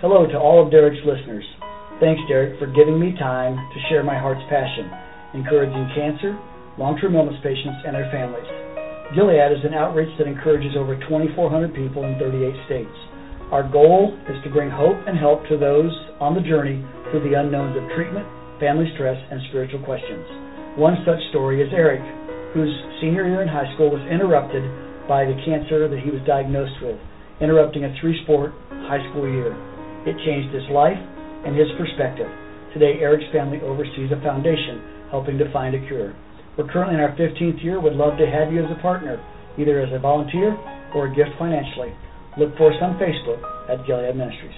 Hello 0.00 0.24
to 0.24 0.38
all 0.38 0.64
of 0.64 0.72
Derek's 0.72 1.04
listeners. 1.04 1.44
Thanks, 2.00 2.22
Derek, 2.26 2.58
for 2.58 2.64
giving 2.72 2.96
me 2.96 3.12
time 3.20 3.52
to 3.52 3.78
share 3.92 4.02
my 4.02 4.16
heart's 4.16 4.40
passion, 4.48 4.88
encouraging 5.34 5.92
cancer, 5.92 6.40
long 6.78 6.96
term 6.96 7.14
illness 7.14 7.36
patients, 7.44 7.84
and 7.84 7.92
their 7.92 8.08
families. 8.08 8.48
Gilead 9.10 9.50
is 9.50 9.66
an 9.66 9.74
outreach 9.74 10.14
that 10.22 10.30
encourages 10.30 10.78
over 10.78 10.94
2,400 10.94 11.74
people 11.74 12.06
in 12.06 12.14
38 12.22 12.54
states. 12.70 12.98
Our 13.50 13.66
goal 13.66 14.14
is 14.30 14.38
to 14.46 14.54
bring 14.54 14.70
hope 14.70 15.02
and 15.02 15.18
help 15.18 15.42
to 15.50 15.58
those 15.58 15.90
on 16.22 16.38
the 16.38 16.46
journey 16.46 16.78
through 17.10 17.26
the 17.26 17.34
unknowns 17.34 17.74
of 17.74 17.82
treatment, 17.98 18.22
family 18.62 18.86
stress, 18.94 19.18
and 19.18 19.42
spiritual 19.50 19.82
questions. 19.82 20.22
One 20.78 21.02
such 21.02 21.18
story 21.34 21.58
is 21.58 21.74
Eric, 21.74 21.98
whose 22.54 22.70
senior 23.02 23.26
year 23.26 23.42
in 23.42 23.50
high 23.50 23.66
school 23.74 23.90
was 23.90 24.02
interrupted 24.06 24.62
by 25.10 25.26
the 25.26 25.34
cancer 25.42 25.90
that 25.90 25.98
he 25.98 26.14
was 26.14 26.22
diagnosed 26.22 26.78
with, 26.78 26.94
interrupting 27.42 27.82
a 27.82 27.90
three 27.98 28.14
sport 28.22 28.54
high 28.86 29.02
school 29.10 29.26
year. 29.26 29.50
It 30.06 30.14
changed 30.22 30.54
his 30.54 30.70
life 30.70 31.02
and 31.42 31.58
his 31.58 31.66
perspective. 31.74 32.30
Today, 32.78 33.02
Eric's 33.02 33.26
family 33.34 33.58
oversees 33.66 34.14
a 34.14 34.22
foundation 34.22 35.10
helping 35.10 35.34
to 35.42 35.50
find 35.50 35.74
a 35.74 35.82
cure. 35.90 36.14
We're 36.58 36.68
currently 36.68 36.96
in 36.96 37.00
our 37.00 37.14
15th 37.16 37.62
year. 37.62 37.80
Would 37.80 37.94
love 37.94 38.18
to 38.18 38.26
have 38.26 38.52
you 38.52 38.64
as 38.64 38.70
a 38.70 38.80
partner, 38.82 39.22
either 39.58 39.80
as 39.80 39.92
a 39.92 39.98
volunteer 39.98 40.56
or 40.94 41.06
a 41.06 41.14
gift 41.14 41.30
financially. 41.38 41.92
Look 42.38 42.56
for 42.56 42.72
us 42.72 42.78
on 42.82 42.98
Facebook 42.98 43.42
at 43.70 43.86
Gilead 43.86 44.16
Ministries. 44.16 44.54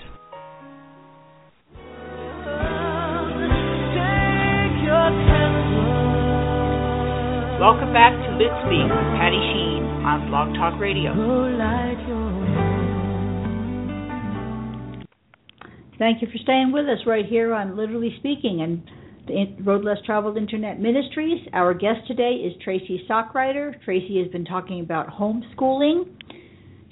Welcome 7.60 7.92
back 7.92 8.10
to 8.10 8.36
Lit 8.36 8.50
Speak 8.66 8.90
with 8.90 9.08
Patti 9.20 9.38
Shene 9.38 9.86
on 10.02 10.28
Blog 10.28 10.54
Talk 10.56 10.80
Radio. 10.80 11.12
Thank 15.98 16.20
you 16.20 16.26
for 16.26 16.38
staying 16.42 16.72
with 16.72 16.86
us 16.86 17.06
right 17.06 17.24
here 17.24 17.54
on 17.54 17.76
Literally 17.76 18.12
Speaking 18.18 18.62
and 18.62 18.82
the 19.26 19.56
Road 19.62 19.84
Less 19.84 19.98
Traveled 20.04 20.36
Internet 20.36 20.80
Ministries. 20.80 21.46
Our 21.52 21.74
guest 21.74 22.06
today 22.06 22.32
is 22.32 22.52
Tracy 22.62 23.04
Sockriter. 23.08 23.72
Tracy 23.84 24.20
has 24.22 24.30
been 24.32 24.44
talking 24.44 24.80
about 24.80 25.08
homeschooling. 25.08 26.04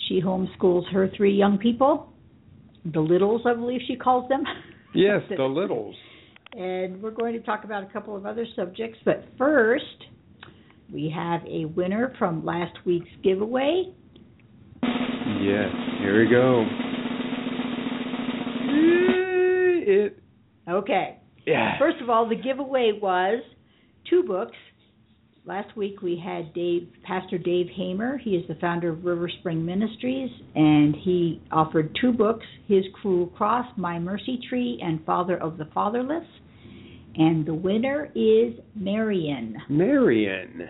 She 0.08 0.20
homeschools 0.20 0.90
her 0.92 1.10
three 1.16 1.34
young 1.34 1.58
people, 1.58 2.12
the 2.84 3.00
littles, 3.00 3.42
I 3.46 3.54
believe 3.54 3.80
she 3.86 3.96
calls 3.96 4.28
them. 4.28 4.42
Yes, 4.94 5.22
the 5.36 5.42
littles. 5.44 5.94
and 6.52 7.00
we're 7.02 7.10
going 7.10 7.32
to 7.34 7.40
talk 7.40 7.64
about 7.64 7.82
a 7.82 7.86
couple 7.92 8.16
of 8.16 8.26
other 8.26 8.46
subjects, 8.56 8.98
but 9.04 9.24
first, 9.38 9.84
we 10.92 11.12
have 11.14 11.42
a 11.46 11.66
winner 11.66 12.14
from 12.18 12.44
last 12.44 12.76
week's 12.84 13.08
giveaway. 13.22 13.84
Yes, 14.82 15.70
here 16.00 16.24
we 16.24 16.30
go. 16.30 16.64
It 19.86 20.18
Okay. 20.68 21.19
Yeah. 21.46 21.78
First 21.78 22.00
of 22.00 22.10
all, 22.10 22.28
the 22.28 22.36
giveaway 22.36 22.92
was 23.00 23.42
two 24.08 24.22
books. 24.22 24.56
Last 25.46 25.74
week 25.76 26.02
we 26.02 26.20
had 26.22 26.52
Dave, 26.52 26.88
Pastor 27.02 27.38
Dave 27.38 27.66
Hamer. 27.74 28.18
He 28.18 28.30
is 28.30 28.46
the 28.46 28.56
founder 28.56 28.90
of 28.90 29.04
River 29.04 29.30
Spring 29.40 29.64
Ministries, 29.64 30.30
and 30.54 30.94
he 30.94 31.40
offered 31.50 31.96
two 32.00 32.12
books: 32.12 32.44
His 32.68 32.84
Cruel 33.00 33.26
Cross, 33.28 33.66
My 33.76 33.98
Mercy 33.98 34.38
Tree, 34.48 34.78
and 34.82 35.04
Father 35.04 35.36
of 35.38 35.56
the 35.56 35.64
Fatherless. 35.74 36.26
And 37.16 37.44
the 37.44 37.54
winner 37.54 38.10
is 38.14 38.54
Marion. 38.76 39.56
Marion. 39.68 40.68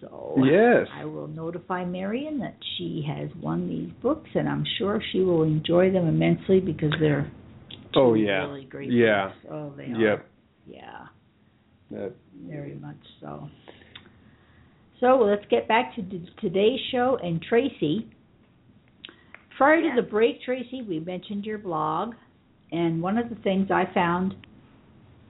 So 0.00 0.34
Yes. 0.44 0.86
I 0.94 1.04
will 1.04 1.28
notify 1.28 1.84
Marion 1.84 2.38
that 2.40 2.56
she 2.76 3.06
has 3.06 3.28
won 3.40 3.68
these 3.68 3.90
books, 4.02 4.28
and 4.34 4.48
I'm 4.48 4.64
sure 4.78 5.02
she 5.12 5.20
will 5.20 5.42
enjoy 5.42 5.90
them 5.90 6.06
immensely 6.08 6.60
because 6.60 6.92
they're 7.00 7.30
Oh 7.96 8.14
two 8.14 8.20
yeah. 8.20 8.46
really 8.46 8.64
great 8.64 8.90
Yeah. 8.92 9.28
books. 9.28 9.38
Oh, 9.50 9.72
they 9.76 9.84
are. 9.84 10.00
Yep. 10.00 10.26
Yeah. 10.66 11.06
That, 11.90 12.12
very 12.46 12.74
much 12.76 12.96
so. 13.20 13.48
So 15.00 15.18
let's 15.18 15.44
get 15.50 15.66
back 15.66 15.94
to 15.96 16.02
t- 16.02 16.28
today's 16.40 16.78
show 16.92 17.18
and 17.22 17.42
Tracy. 17.42 18.08
Prior 19.56 19.80
to 19.80 19.92
the 19.96 20.06
break, 20.08 20.42
Tracy, 20.42 20.82
we 20.82 21.00
mentioned 21.00 21.44
your 21.44 21.58
blog, 21.58 22.14
and 22.72 23.02
one 23.02 23.18
of 23.18 23.28
the 23.28 23.34
things 23.36 23.70
I 23.70 23.84
found 23.92 24.34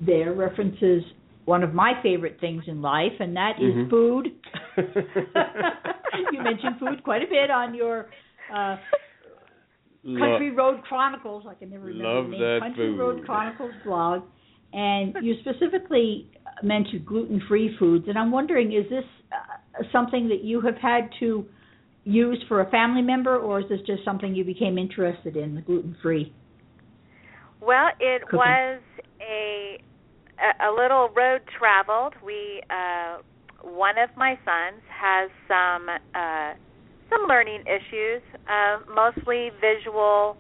there 0.01 0.33
references 0.35 1.03
one 1.47 1.63
of 1.63 1.73
my 1.75 1.95
favorite 2.03 2.39
things 2.41 2.63
in 2.67 2.81
life, 2.83 3.13
and 3.19 3.35
that 3.37 3.55
is 3.61 3.75
Mhm. 3.75 3.91
food. 3.91 4.33
you 6.33 6.41
mentioned 6.43 6.79
food 6.79 7.03
quite 7.03 7.23
a 7.23 7.27
bit 7.27 7.51
on 7.51 7.75
your 7.75 8.11
uh, 8.53 8.77
Country 10.05 10.51
Road 10.51 10.83
Chronicles. 10.83 11.45
I 11.49 11.55
can 11.55 11.71
never 11.71 11.85
remember 11.85 12.09
Love 12.15 12.25
the 12.27 12.31
name. 12.33 12.41
that 12.41 12.59
Country 12.63 12.89
food. 12.89 12.99
Road 12.99 13.25
Chronicles 13.27 13.73
blog, 13.85 14.23
and 14.73 15.15
you 15.23 15.35
specifically 15.41 16.31
mentioned 16.63 17.05
gluten-free 17.07 17.77
foods. 17.79 18.07
And 18.09 18.19
I'm 18.19 18.31
wondering, 18.31 18.73
is 18.73 18.89
this 18.91 19.05
uh, 19.33 19.83
something 19.93 20.29
that 20.29 20.43
you 20.43 20.61
have 20.63 20.77
had 20.77 21.11
to 21.21 21.45
use 22.05 22.43
for 22.49 22.63
a 22.63 22.71
family 22.71 23.03
member, 23.03 23.37
or 23.39 23.61
is 23.61 23.67
this 23.69 23.81
just 23.87 24.05
something 24.05 24.35
you 24.35 24.45
became 24.45 24.79
interested 24.79 25.37
in, 25.37 25.55
the 25.55 25.61
gluten-free? 25.61 26.33
Well, 27.61 27.89
it 28.01 28.23
Cooking. 28.23 28.39
was 28.39 28.81
a, 29.21 29.79
a 30.41 30.69
a 30.69 30.71
little 30.73 31.11
road 31.15 31.43
traveled. 31.59 32.15
We 32.25 32.63
uh 32.71 33.19
one 33.63 33.99
of 33.99 34.09
my 34.17 34.39
sons 34.47 34.81
has 34.89 35.29
some 35.47 35.87
uh 36.15 36.55
some 37.11 37.27
learning 37.29 37.63
issues, 37.67 38.23
uh 38.49 38.79
mostly 38.95 39.51
visual 39.61 40.37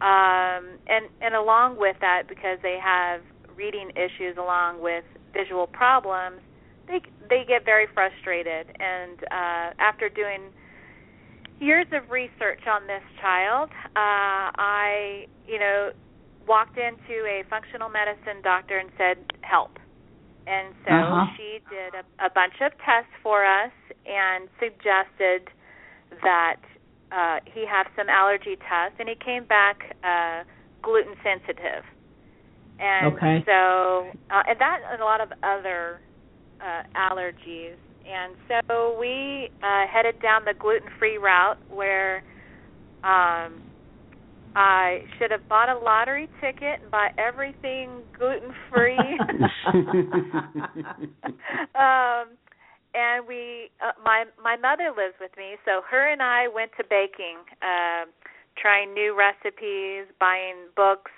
um 0.00 0.78
and 0.88 1.06
and 1.20 1.34
along 1.34 1.76
with 1.78 1.96
that 2.00 2.22
because 2.28 2.58
they 2.62 2.78
have 2.82 3.20
reading 3.56 3.90
issues 3.94 4.36
along 4.38 4.82
with 4.82 5.04
visual 5.32 5.66
problems, 5.66 6.40
they 6.88 7.00
they 7.28 7.44
get 7.46 7.64
very 7.64 7.86
frustrated 7.94 8.66
and 8.80 9.18
uh 9.30 9.68
after 9.78 10.08
doing 10.08 10.50
years 11.60 11.86
of 11.92 12.10
research 12.10 12.66
on 12.66 12.86
this 12.88 13.04
child, 13.20 13.70
uh 13.94 14.50
I, 14.58 15.26
you 15.46 15.58
know, 15.58 15.90
walked 16.48 16.76
into 16.78 17.22
a 17.28 17.44
functional 17.48 17.88
medicine 17.88 18.42
doctor 18.42 18.78
and 18.78 18.90
said, 18.98 19.18
"Help." 19.42 19.78
and 20.46 20.74
so 20.84 20.90
Uh-huh. 20.90 21.26
she 21.36 21.60
did 21.70 21.94
a, 21.94 22.26
a 22.26 22.30
bunch 22.34 22.54
of 22.60 22.72
tests 22.84 23.14
for 23.22 23.46
us 23.46 23.70
and 24.06 24.48
suggested 24.58 25.46
that 26.22 26.56
uh, 27.10 27.38
he 27.52 27.66
have 27.66 27.86
some 27.96 28.08
allergy 28.08 28.56
tests, 28.56 28.96
and 28.98 29.08
he 29.08 29.14
came 29.22 29.44
back 29.44 29.96
uh, 30.02 30.44
gluten 30.82 31.14
sensitive. 31.22 31.84
And 32.78 33.14
Okay. 33.14 33.44
so, 33.46 34.10
uh, 34.30 34.42
and 34.48 34.58
that 34.60 34.78
and 34.90 35.00
a 35.00 35.04
lot 35.04 35.20
of 35.20 35.28
other 35.42 36.00
uh, 36.60 36.82
allergies. 36.96 37.76
And 38.04 38.34
so 38.48 38.96
we 38.98 39.50
uh, 39.62 39.84
headed 39.92 40.20
down 40.20 40.44
the 40.44 40.54
gluten-free 40.58 41.18
route 41.18 41.58
where 41.68 42.16
um, 43.04 43.62
I 44.56 45.02
should 45.18 45.30
have 45.30 45.46
bought 45.48 45.68
a 45.68 45.78
lottery 45.78 46.28
ticket 46.40 46.80
and 46.82 46.90
bought 46.90 47.12
everything 47.18 48.02
gluten-free. 48.18 48.96
um, 51.74 52.36
and 52.94 53.26
we, 53.26 53.70
uh, 53.80 53.92
my 54.04 54.24
my 54.42 54.56
mother 54.56 54.92
lives 54.96 55.16
with 55.20 55.32
me, 55.36 55.56
so 55.64 55.80
her 55.88 56.12
and 56.12 56.22
I 56.22 56.48
went 56.48 56.72
to 56.76 56.84
baking, 56.84 57.40
uh, 57.62 58.04
trying 58.60 58.92
new 58.92 59.16
recipes, 59.16 60.06
buying 60.20 60.68
books, 60.76 61.10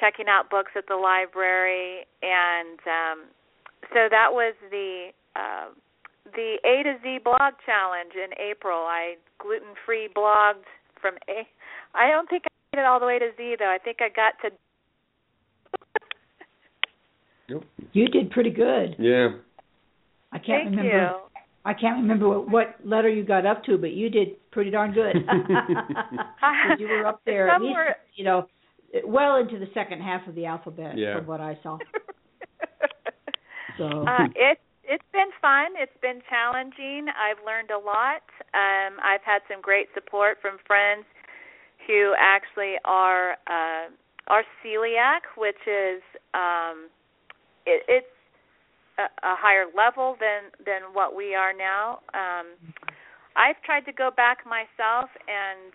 checking 0.00 0.26
out 0.28 0.50
books 0.50 0.72
at 0.76 0.86
the 0.88 0.96
library, 0.96 2.06
and 2.22 2.78
um, 2.86 3.18
so 3.94 4.08
that 4.10 4.32
was 4.32 4.54
the 4.70 5.10
uh, 5.36 5.70
the 6.34 6.58
A 6.64 6.82
to 6.82 6.98
Z 7.02 7.18
blog 7.24 7.54
challenge 7.64 8.12
in 8.14 8.34
April. 8.42 8.78
I 8.78 9.14
gluten 9.38 9.74
free 9.84 10.08
blogged 10.14 10.66
from 11.00 11.14
A. 11.28 11.46
I 11.94 12.10
don't 12.10 12.28
think 12.28 12.44
I 12.46 12.76
made 12.76 12.82
it 12.82 12.86
all 12.86 13.00
the 13.00 13.06
way 13.06 13.18
to 13.18 13.30
Z 13.36 13.56
though. 13.58 13.70
I 13.70 13.78
think 13.78 13.98
I 14.00 14.08
got 14.08 14.34
to. 14.42 14.50
Nope. 17.48 17.64
you 17.92 18.08
did 18.08 18.30
pretty 18.32 18.50
good. 18.50 18.96
Yeah. 18.98 19.28
I 20.36 20.38
can't 20.38 20.64
Thank 20.64 20.76
remember. 20.76 21.12
you. 21.14 21.40
I 21.64 21.72
can't 21.72 21.96
remember 21.96 22.28
what, 22.28 22.50
what 22.50 22.76
letter 22.84 23.08
you 23.08 23.24
got 23.24 23.46
up 23.46 23.64
to, 23.64 23.78
but 23.78 23.92
you 23.92 24.10
did 24.10 24.28
pretty 24.52 24.70
darn 24.70 24.92
good. 24.92 25.16
you 26.78 26.88
were 26.88 27.06
up 27.06 27.22
there 27.24 27.48
at 27.48 27.60
least, 27.60 27.76
you 28.14 28.24
know, 28.24 28.46
well 29.04 29.36
into 29.36 29.58
the 29.58 29.66
second 29.74 30.00
half 30.00 30.26
of 30.28 30.34
the 30.34 30.44
alphabet 30.46 30.96
Yeah. 30.96 31.16
from 31.16 31.26
what 31.26 31.40
I 31.40 31.58
saw. 31.62 31.78
So 33.78 33.84
uh, 33.84 34.24
it 34.34 34.58
it's 34.84 35.04
been 35.12 35.28
fun. 35.42 35.76
It's 35.76 35.92
been 36.00 36.22
challenging. 36.30 37.08
I've 37.12 37.44
learned 37.44 37.68
a 37.70 37.76
lot. 37.76 38.24
Um, 38.54 38.96
I've 39.04 39.20
had 39.20 39.40
some 39.52 39.60
great 39.60 39.88
support 39.92 40.38
from 40.40 40.56
friends 40.66 41.04
who 41.86 42.14
actually 42.18 42.76
are 42.86 43.32
uh, 43.46 43.92
are 44.28 44.44
celiac, 44.64 45.28
which 45.36 45.60
is 45.66 46.00
um, 46.32 46.88
it, 47.66 47.84
it's 47.86 48.15
a, 48.98 49.02
a 49.02 49.34
higher 49.36 49.66
level 49.76 50.16
than 50.20 50.50
than 50.64 50.92
what 50.92 51.14
we 51.14 51.34
are 51.34 51.52
now. 51.52 52.00
Um, 52.14 52.46
I've 53.36 53.60
tried 53.62 53.84
to 53.84 53.92
go 53.92 54.10
back 54.14 54.38
myself 54.46 55.10
and 55.28 55.72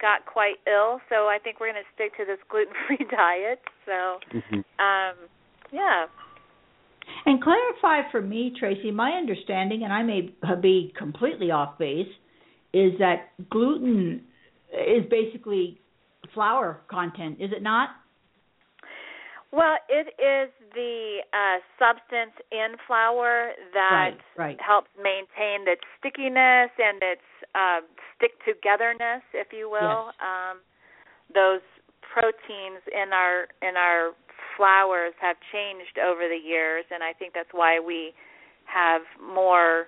got 0.00 0.26
quite 0.26 0.56
ill, 0.66 1.00
so 1.08 1.28
I 1.28 1.38
think 1.42 1.60
we're 1.60 1.72
going 1.72 1.82
to 1.82 1.94
stick 1.94 2.16
to 2.16 2.24
this 2.24 2.40
gluten-free 2.48 3.06
diet. 3.10 3.60
So, 3.86 4.18
Mhm. 4.32 4.64
um, 4.78 5.16
yeah. 5.70 6.06
And 7.26 7.42
clarify 7.42 8.10
for 8.10 8.22
me, 8.22 8.54
Tracy, 8.58 8.90
my 8.90 9.12
understanding, 9.12 9.84
and 9.84 9.92
I 9.92 10.02
may 10.02 10.32
be 10.60 10.92
completely 10.96 11.50
off 11.50 11.78
base, 11.78 12.08
is 12.72 12.98
that 12.98 13.30
gluten 13.50 14.26
is 14.72 15.04
basically 15.10 15.80
flour 16.32 16.80
content, 16.88 17.40
is 17.40 17.52
it 17.52 17.62
not? 17.62 17.90
Well, 19.54 19.78
it 19.88 20.10
is 20.18 20.50
the 20.74 21.22
uh, 21.30 21.62
substance 21.78 22.34
in 22.50 22.74
flour 22.88 23.52
that 23.72 24.18
Right, 24.34 24.58
right. 24.58 24.58
helps 24.60 24.90
maintain 24.98 25.62
its 25.70 25.86
stickiness 26.02 26.74
and 26.74 26.98
its 26.98 27.26
uh, 27.54 27.80
stick 28.16 28.34
togetherness, 28.42 29.22
if 29.32 29.52
you 29.52 29.70
will. 29.70 30.10
Yes. 30.10 30.18
Um, 30.18 30.58
those 31.32 31.62
proteins 32.02 32.82
in 32.90 33.14
our 33.14 33.46
in 33.62 33.76
our 33.78 34.10
flours 34.56 35.14
have 35.20 35.36
changed 35.52 36.02
over 36.02 36.26
the 36.26 36.38
years, 36.38 36.84
and 36.90 37.02
I 37.02 37.12
think 37.12 37.32
that's 37.32 37.54
why 37.54 37.78
we 37.78 38.12
have 38.66 39.02
more 39.22 39.86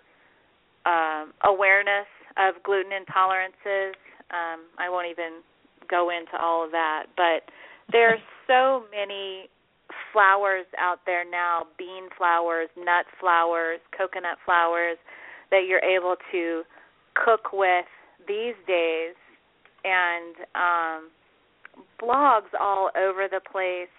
um, 0.87 1.35
awareness 1.43 2.07
of 2.39 2.63
gluten 2.63 2.93
intolerances. 2.95 3.99
Um, 4.31 4.71
I 4.79 4.89
won't 4.91 5.09
even 5.11 5.43
go 5.91 6.11
into 6.11 6.39
all 6.41 6.65
of 6.65 6.71
that, 6.71 7.07
but 7.17 7.51
there's 7.91 8.23
so 8.47 8.85
many 8.95 9.49
flours 10.17 10.65
out 10.81 11.01
there 11.05 11.29
now 11.31 11.67
bean 11.77 12.09
flours, 12.17 12.71
nut 12.75 13.05
flours, 13.21 13.81
coconut 13.97 14.39
flours 14.47 14.97
that 15.51 15.65
you're 15.69 15.85
able 15.85 16.17
to 16.33 16.63
cook 17.13 17.53
with 17.53 17.85
these 18.27 18.57
days. 18.67 19.13
And 19.85 20.35
um 20.55 21.11
blogs 22.01 22.49
all 22.59 22.89
over 22.97 23.29
the 23.31 23.41
place. 23.53 23.93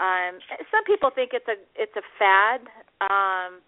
Um 0.00 0.40
some 0.72 0.82
people 0.84 1.10
think 1.14 1.30
it's 1.32 1.46
a 1.46 1.54
it's 1.76 1.94
a 1.94 2.02
fad. 2.18 2.62
Um 3.00 3.60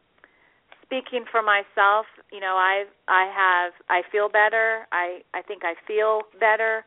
speaking 0.83 1.25
for 1.31 1.41
myself 1.41 2.07
you 2.33 2.41
know 2.41 2.59
i 2.59 2.83
i 3.07 3.31
have 3.31 3.73
i 3.89 4.03
feel 4.11 4.29
better. 4.29 4.89
I 4.91 5.21
i 5.35 5.43
think 5.43 5.63
i 5.65 5.75
feel 5.87 6.23
better. 6.41 6.85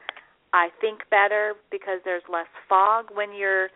I 0.51 0.69
think 0.81 1.09
better 1.09 1.53
because 1.71 1.99
there's 2.03 2.21
less 2.29 2.51
fog 2.67 3.05
when 3.13 3.33
you're 3.33 3.69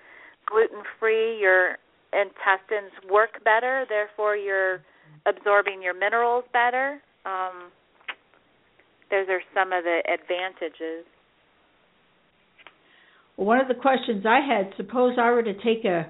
gluten 0.49 0.83
free 0.99 1.39
your 1.39 1.77
intestines 2.13 2.91
work 3.11 3.43
better 3.43 3.85
therefore 3.89 4.35
you're 4.35 4.81
absorbing 5.25 5.81
your 5.81 5.93
minerals 5.93 6.43
better 6.53 7.01
um 7.25 7.71
those 9.11 9.27
are 9.29 9.41
some 9.53 9.71
of 9.73 9.83
the 9.83 9.99
advantages 10.07 11.05
Well, 13.37 13.45
one 13.47 13.59
of 13.61 13.67
the 13.67 13.75
questions 13.75 14.25
I 14.25 14.39
had, 14.41 14.73
suppose 14.77 15.15
I 15.19 15.29
were 15.31 15.43
to 15.43 15.53
take 15.53 15.85
a 15.85 16.09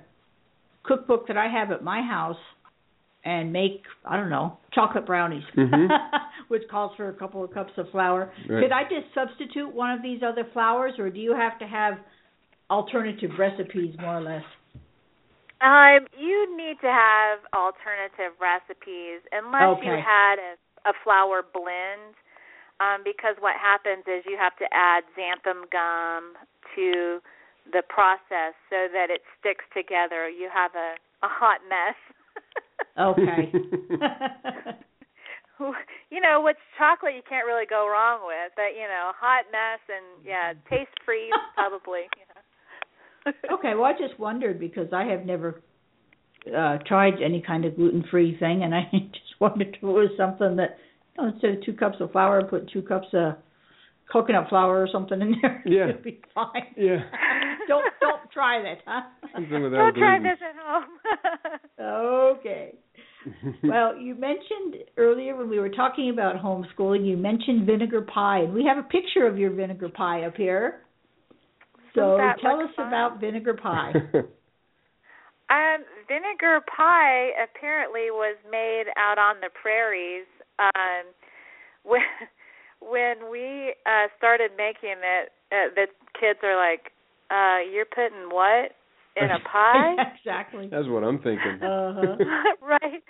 cookbook 0.84 1.28
that 1.28 1.36
I 1.38 1.48
have 1.50 1.72
at 1.72 1.84
my 1.84 2.02
house 2.02 2.38
and 3.26 3.52
make, 3.52 3.84
I 4.06 4.16
don't 4.16 4.30
know, 4.30 4.58
chocolate 4.74 5.06
brownies, 5.06 5.44
Mhm. 5.56 5.90
which 6.48 6.64
calls 6.72 6.96
for 6.96 7.10
a 7.10 7.14
couple 7.14 7.44
of 7.44 7.54
cups 7.54 7.74
of 7.78 7.90
flour. 7.92 8.32
Right. 8.48 8.64
Could 8.64 8.72
I 8.72 8.84
just 8.84 9.14
substitute 9.14 9.74
one 9.74 9.92
of 9.92 10.02
these 10.02 10.24
other 10.24 10.46
flours, 10.54 10.94
or 10.98 11.10
do 11.10 11.20
you 11.20 11.36
have 11.36 11.60
to 11.60 11.68
have 11.68 12.00
alternative 12.70 13.32
recipes, 13.38 13.96
more 14.00 14.18
or 14.18 14.22
less? 14.22 14.44
Um, 15.60 16.06
you 16.14 16.46
need 16.56 16.78
to 16.82 16.92
have 16.92 17.40
alternative 17.56 18.38
recipes 18.38 19.26
unless 19.32 19.82
you 19.82 19.98
had 19.98 20.38
a, 20.38 20.54
a 20.90 20.94
flour 21.04 21.42
blend. 21.42 22.14
Um, 22.78 23.02
because 23.02 23.34
what 23.42 23.58
happens 23.58 24.06
is 24.06 24.22
you 24.30 24.38
have 24.38 24.54
to 24.62 24.70
add 24.70 25.02
xanthan 25.18 25.66
gum 25.74 26.38
to 26.78 27.18
the 27.74 27.82
process 27.90 28.54
so 28.70 28.86
that 28.94 29.10
it 29.10 29.26
sticks 29.40 29.66
together. 29.74 30.30
You 30.30 30.46
have 30.54 30.78
a, 30.78 30.94
a 31.26 31.30
hot 31.30 31.62
mess. 31.68 31.98
Okay. 32.98 33.54
you 36.10 36.22
know, 36.22 36.42
with 36.42 36.58
chocolate 36.78 37.14
you 37.14 37.22
can't 37.30 37.46
really 37.46 37.66
go 37.70 37.86
wrong 37.86 38.26
with, 38.26 38.54
but 38.58 38.74
you 38.74 38.90
know, 38.90 39.14
hot 39.14 39.46
mess 39.54 39.78
and 39.86 40.26
yeah, 40.26 40.54
taste 40.70 40.98
freeze 41.06 41.30
probably. 41.54 42.10
You 43.28 43.50
know. 43.50 43.58
okay, 43.58 43.74
well, 43.76 43.86
I 43.86 43.94
just 43.94 44.20
wondered 44.20 44.60
because 44.60 44.88
I 44.94 45.06
have 45.06 45.26
never 45.26 45.62
uh 46.48 46.78
tried 46.88 47.16
any 47.24 47.42
kind 47.46 47.66
of 47.66 47.76
gluten-free 47.76 48.38
thing, 48.40 48.64
and 48.64 48.74
I 48.74 48.84
just 48.92 49.40
wondered 49.40 49.70
if 49.78 49.84
it 49.84 49.86
was 49.86 50.10
something 50.18 50.56
that 50.58 50.78
you 51.18 51.24
know, 51.24 51.30
instead 51.34 51.52
of 51.52 51.64
two 51.66 51.74
cups 51.74 51.98
of 52.00 52.12
flour, 52.12 52.44
put 52.44 52.70
two 52.72 52.82
cups 52.82 53.08
of 53.14 53.34
coconut 54.12 54.48
flour 54.50 54.82
or 54.82 54.88
something 54.92 55.22
in 55.22 55.36
there. 55.42 55.64
Yeah. 55.66 55.90
it'd 55.90 56.04
be 56.04 56.22
fine. 56.34 56.74
Yeah. 56.78 57.00
don't 57.68 57.84
don't 58.00 58.32
try 58.32 58.62
that, 58.62 58.78
huh? 58.86 59.02
Something 59.34 59.64
without 59.64 59.78
Don't 59.78 59.96
try 59.96 60.20
this 60.20 60.40
at 60.42 60.56
home. 60.64 61.60
okay. 61.80 62.74
Well, 63.64 63.98
you 63.98 64.16
mentioned 64.16 64.86
earlier 64.96 65.36
when 65.36 65.50
we 65.50 65.60
were 65.60 65.70
talking 65.70 66.10
about 66.12 66.38
homeschooling, 66.38 67.06
you 67.06 67.18
mentioned 67.18 67.66
vinegar 67.66 68.02
pie, 68.02 68.40
and 68.40 68.54
we 68.54 68.64
have 68.64 68.78
a 68.78 68.88
picture 68.88 69.28
of 69.28 69.38
your 69.38 69.52
vinegar 69.52 69.90
pie 69.90 70.24
up 70.24 70.36
here. 70.38 70.82
So 71.98 72.18
that 72.18 72.38
tell 72.42 72.58
look 72.58 72.70
us 72.70 72.76
fun? 72.76 72.88
about 72.88 73.20
vinegar 73.20 73.54
pie. 73.56 73.94
Um, 75.50 75.86
vinegar 76.10 76.60
pie 76.68 77.32
apparently 77.42 78.12
was 78.12 78.36
made 78.52 78.92
out 78.98 79.18
on 79.18 79.40
the 79.40 79.48
prairies. 79.50 80.28
Um, 80.60 81.08
when 81.84 82.02
when 82.82 83.32
we 83.32 83.74
uh 83.86 84.08
started 84.18 84.52
making 84.58 85.00
it, 85.00 85.32
uh, 85.52 85.72
the 85.74 85.88
kids 86.20 86.40
are 86.44 86.58
like, 86.58 86.92
uh, 87.32 87.64
"You're 87.64 87.86
putting 87.86 88.28
what 88.30 88.76
in 89.16 89.32
a 89.32 89.40
pie?" 89.52 89.96
exactly. 90.20 90.68
That's 90.70 90.88
what 90.88 91.04
I'm 91.06 91.20
thinking. 91.20 91.60
Uh-huh. 91.64 92.16
right. 92.62 93.04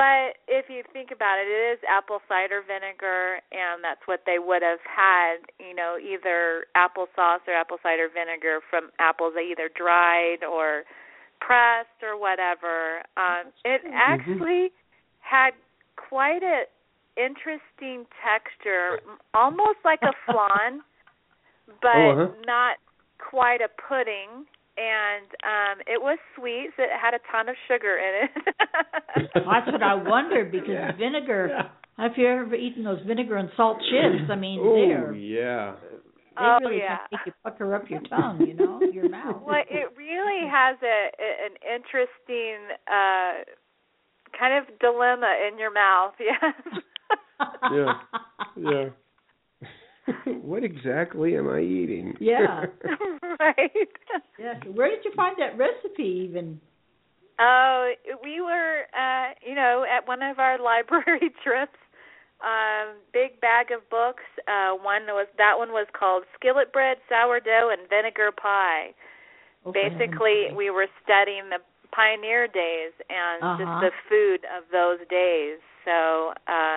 But 0.00 0.40
if 0.48 0.72
you 0.72 0.80
think 0.96 1.10
about 1.12 1.36
it, 1.36 1.44
it 1.44 1.76
is 1.76 1.78
apple 1.84 2.24
cider 2.24 2.64
vinegar, 2.64 3.44
and 3.52 3.84
that's 3.84 4.00
what 4.08 4.24
they 4.24 4.40
would 4.40 4.62
have 4.64 4.80
had. 4.88 5.44
You 5.60 5.76
know, 5.76 6.00
either 6.00 6.64
applesauce 6.72 7.44
or 7.44 7.52
apple 7.52 7.76
cider 7.82 8.08
vinegar 8.08 8.64
from 8.70 8.88
apples 8.98 9.34
they 9.36 9.52
either 9.52 9.68
dried 9.68 10.40
or 10.40 10.88
pressed 11.44 12.00
or 12.00 12.16
whatever. 12.16 13.04
Um, 13.20 13.52
it 13.68 13.82
actually 13.92 14.72
had 15.20 15.50
quite 15.96 16.40
a 16.40 16.64
interesting 17.20 18.08
texture, 18.24 19.04
almost 19.34 19.84
like 19.84 20.00
a 20.00 20.16
flan, 20.24 20.80
but 21.82 21.92
Oh, 21.92 22.10
uh-huh. 22.16 22.32
not 22.46 22.80
quite 23.20 23.60
a 23.60 23.68
pudding. 23.68 24.48
And 24.80 25.26
um 25.44 25.76
it 25.86 26.00
was 26.00 26.18
sweet. 26.36 26.70
So 26.76 26.82
it 26.84 26.88
had 27.00 27.12
a 27.12 27.20
ton 27.30 27.48
of 27.50 27.56
sugar 27.68 27.98
in 28.00 28.24
it. 28.24 28.54
That's 29.34 29.66
what 29.70 29.82
I 29.82 29.94
wondered 29.94 30.50
because 30.50 30.70
Yeah. 30.70 30.96
vinegar. 30.96 31.48
Yeah. 31.50 31.68
Have 32.02 32.12
you 32.16 32.26
ever 32.26 32.54
eaten 32.54 32.82
those 32.84 33.00
vinegar 33.06 33.36
and 33.36 33.50
salt 33.58 33.76
chips? 33.90 34.30
I 34.30 34.36
mean, 34.36 34.58
Oh 34.62 34.74
they're 34.74 35.12
yeah. 35.12 35.74
they 35.92 35.96
Oh, 36.38 36.58
really 36.62 36.78
yeah. 36.78 36.98
make 37.12 37.20
you 37.26 37.32
pucker 37.44 37.74
up 37.74 37.90
your 37.90 38.00
tongue, 38.08 38.40
you 38.46 38.54
know, 38.54 38.80
your 38.90 39.08
mouth. 39.10 39.42
Well, 39.44 39.60
it 39.68 39.92
really 39.98 40.48
has 40.48 40.78
a, 40.82 41.10
a 41.20 41.28
an 41.46 41.54
interesting 41.76 42.56
uh 42.88 43.44
kind 44.38 44.54
of 44.56 44.78
dilemma 44.78 45.28
in 45.50 45.58
your 45.58 45.72
mouth. 45.72 46.14
Yes. 46.20 46.54
Yeah. 47.72 47.92
Yeah. 48.56 48.84
what 50.42 50.64
exactly 50.64 51.36
am 51.36 51.48
I 51.48 51.60
eating? 51.60 52.14
Yeah. 52.20 52.66
right. 53.40 53.70
Yes. 54.38 54.56
Where 54.72 54.88
did 54.88 55.04
you 55.04 55.12
find 55.16 55.36
that 55.38 55.56
recipe 55.58 56.26
even? 56.28 56.60
Oh, 57.40 57.92
we 58.22 58.40
were, 58.40 58.82
uh, 58.92 59.32
you 59.46 59.54
know, 59.54 59.84
at 59.90 60.06
one 60.06 60.22
of 60.22 60.38
our 60.38 60.58
library 60.62 61.32
trips. 61.42 61.78
Um, 62.40 62.96
big 63.12 63.40
bag 63.40 63.70
of 63.70 63.88
books. 63.90 64.24
Uh, 64.48 64.72
one 64.72 65.04
was 65.08 65.26
that 65.36 65.54
one 65.58 65.70
was 65.70 65.86
called 65.92 66.24
Skillet 66.34 66.72
Bread, 66.72 66.96
Sourdough, 67.08 67.70
and 67.70 67.88
Vinegar 67.88 68.30
Pie. 68.32 68.94
Oh, 69.66 69.72
Basically, 69.72 70.48
we 70.56 70.70
were 70.70 70.86
studying 71.04 71.50
the 71.50 71.58
pioneer 71.92 72.46
days 72.48 72.92
and 73.10 73.42
Uh-huh. 73.42 73.56
just 73.58 73.80
the 73.80 73.90
food 74.08 74.40
of 74.56 74.64
those 74.72 74.98
days. 75.10 75.58
So, 75.84 76.28
um, 76.48 76.69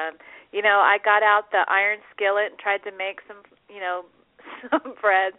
you 0.54 0.62
know, 0.62 0.80
I 0.80 0.98
got 1.04 1.24
out 1.24 1.52
the 1.52 1.66
iron 1.68 2.00
skillet 2.16 2.52
and 2.52 2.60
tried 2.60 2.84
to 2.90 2.96
make 2.96 3.20
some, 3.28 3.42
you 3.68 3.82
know, 3.82 4.04
some 4.72 4.94
breads. 5.02 5.36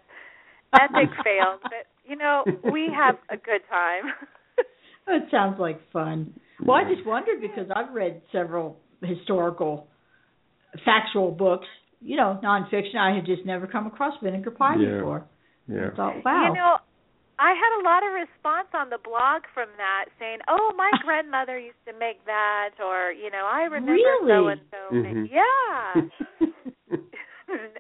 Epic 0.75 1.09
fail, 1.25 1.59
but 1.63 1.87
you 2.05 2.17
know, 2.17 2.43
we 2.73 2.91
have 2.93 3.15
a 3.31 3.37
good 3.37 3.63
time. 3.71 4.13
It 5.07 5.25
sounds 5.31 5.61
like 5.61 5.79
fun. 5.93 6.33
Well, 6.65 6.79
I 6.79 6.85
just 6.95 7.07
wondered 7.07 7.39
because 7.43 7.67
I've 7.77 7.93
read 7.93 8.23
several 8.33 8.79
historical, 9.03 9.87
factual 10.83 11.31
books. 11.31 11.67
You 12.01 12.17
know, 12.17 12.41
nonfiction. 12.43 12.97
I 12.99 13.15
had 13.15 13.27
just 13.27 13.45
never 13.45 13.67
come 13.67 13.87
across 13.87 14.15
vinegar 14.23 14.51
pie 14.51 14.77
Yeah. 14.81 14.97
before. 14.97 15.27
Yeah. 15.69 15.89
I 15.93 15.97
thought, 15.97 16.25
wow. 16.25 16.49
You 16.49 16.55
know, 16.55 16.77
I 17.39 17.51
had 17.51 17.73
a 17.81 17.85
lot 17.85 18.07
of 18.07 18.13
response 18.15 18.69
on 18.75 18.91
the 18.91 18.99
blog 19.03 19.43
from 19.53 19.69
that 19.77 20.07
saying, 20.19 20.39
"Oh, 20.49 20.73
my 20.77 20.91
grandmother 21.05 21.59
used 21.59 21.83
to 21.87 21.93
make 21.99 22.25
that," 22.27 22.79
or 22.79 23.11
you 23.13 23.31
know, 23.31 23.49
I 23.51 23.63
remember 23.65 23.93
Really? 23.93 24.31
so 24.31 24.49
and 24.49 24.61
so. 24.71 24.81
Yeah. 25.31 26.49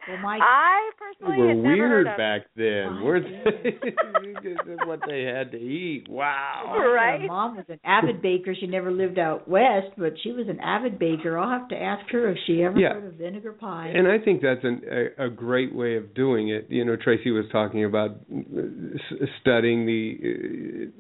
Well, 0.09 0.19
my- 0.19 0.39
I 0.41 0.91
We 1.21 1.27
personally 1.27 1.39
were 1.43 1.49
had 1.49 1.57
never 1.57 1.69
weird 1.75 1.91
heard 1.91 2.07
of 2.09 2.17
back 2.17 2.43
then, 2.57 2.93
My 2.95 3.03
weren't 3.03 3.27
they? 3.63 3.71
this 4.43 4.57
is 4.67 4.79
what 4.87 5.01
they 5.09 5.23
had 5.23 5.51
to 5.53 5.59
eat. 5.59 6.09
Wow. 6.09 6.65
My, 6.77 6.85
Right. 6.85 7.27
mom 7.27 7.57
was 7.57 7.65
an 7.69 7.81
avid 7.85 8.21
baker. 8.23 8.55
She 8.55 8.67
never 8.67 8.91
lived 8.93 9.19
out 9.19 9.49
west, 9.49 9.89
but 9.97 10.13
she 10.23 10.33
was 10.33 10.49
an 10.49 10.61
avid 10.61 10.99
baker. 10.99 11.39
I'll 11.39 11.49
have 11.59 11.69
to 11.69 11.77
ask 11.81 12.09
her 12.11 12.29
if 12.31 12.39
she 12.47 12.63
ever 12.63 12.79
Yeah. 12.79 12.95
heard 12.95 13.05
of 13.05 13.15
vinegar 13.15 13.53
pie. 13.53 13.89
And 13.95 14.07
I 14.09 14.19
think 14.19 14.43
that's 14.43 14.63
an, 14.65 14.83
a, 15.19 15.27
a 15.27 15.31
great 15.31 15.75
way 15.75 15.97
of 15.97 16.15
doing 16.15 16.49
it. 16.49 16.67
You 16.69 16.85
know, 16.85 16.97
Tracy 16.97 17.31
was 17.31 17.47
talking 17.51 17.85
about 17.85 18.11
uh, 18.35 19.27
studying 19.41 19.87
the 19.87 20.89
uh, 20.89 20.91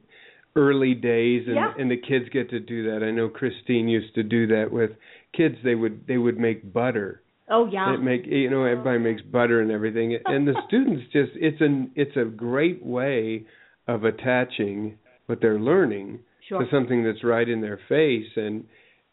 early 0.60 0.94
days, 0.94 1.44
and, 1.46 1.56
Yeah. 1.56 1.72
and 1.78 1.90
the 1.90 1.96
kids 1.96 2.28
get 2.32 2.50
to 2.50 2.60
do 2.60 2.90
that. 2.90 3.04
I 3.04 3.10
know 3.10 3.28
Christine 3.28 3.88
used 3.88 4.14
to 4.14 4.22
do 4.22 4.46
that 4.48 4.70
with 4.70 4.92
kids. 5.36 5.56
They 5.64 5.74
would 5.74 6.06
they 6.06 6.16
would 6.18 6.38
make 6.38 6.72
butter. 6.72 7.20
Oh 7.54 7.66
yeah. 7.70 7.94
It 7.94 8.02
make 8.02 8.26
you 8.26 8.50
know 8.50 8.64
everybody 8.64 8.98
makes 8.98 9.22
butter 9.22 9.60
and 9.60 9.70
everything, 9.70 10.18
and 10.24 10.46
the 10.46 10.54
students 10.66 11.04
just 11.12 11.32
it's 11.34 11.60
an 11.60 11.92
it's 11.94 12.16
a 12.16 12.24
great 12.24 12.84
way 12.84 13.46
of 13.86 14.04
attaching 14.04 14.98
what 15.26 15.40
they're 15.40 15.60
learning 15.60 16.20
sure. 16.48 16.60
to 16.60 16.70
something 16.70 17.04
that's 17.04 17.22
right 17.24 17.48
in 17.48 17.60
their 17.60 17.80
face 17.88 18.30
and 18.36 18.64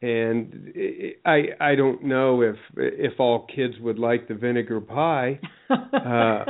and 0.01 0.73
I 1.25 1.41
I 1.59 1.75
don't 1.75 2.03
know 2.03 2.41
if 2.41 2.55
if 2.75 3.19
all 3.19 3.47
kids 3.53 3.75
would 3.81 3.99
like 3.99 4.27
the 4.27 4.33
vinegar 4.33 4.81
pie, 4.81 5.39
uh, 5.69 6.45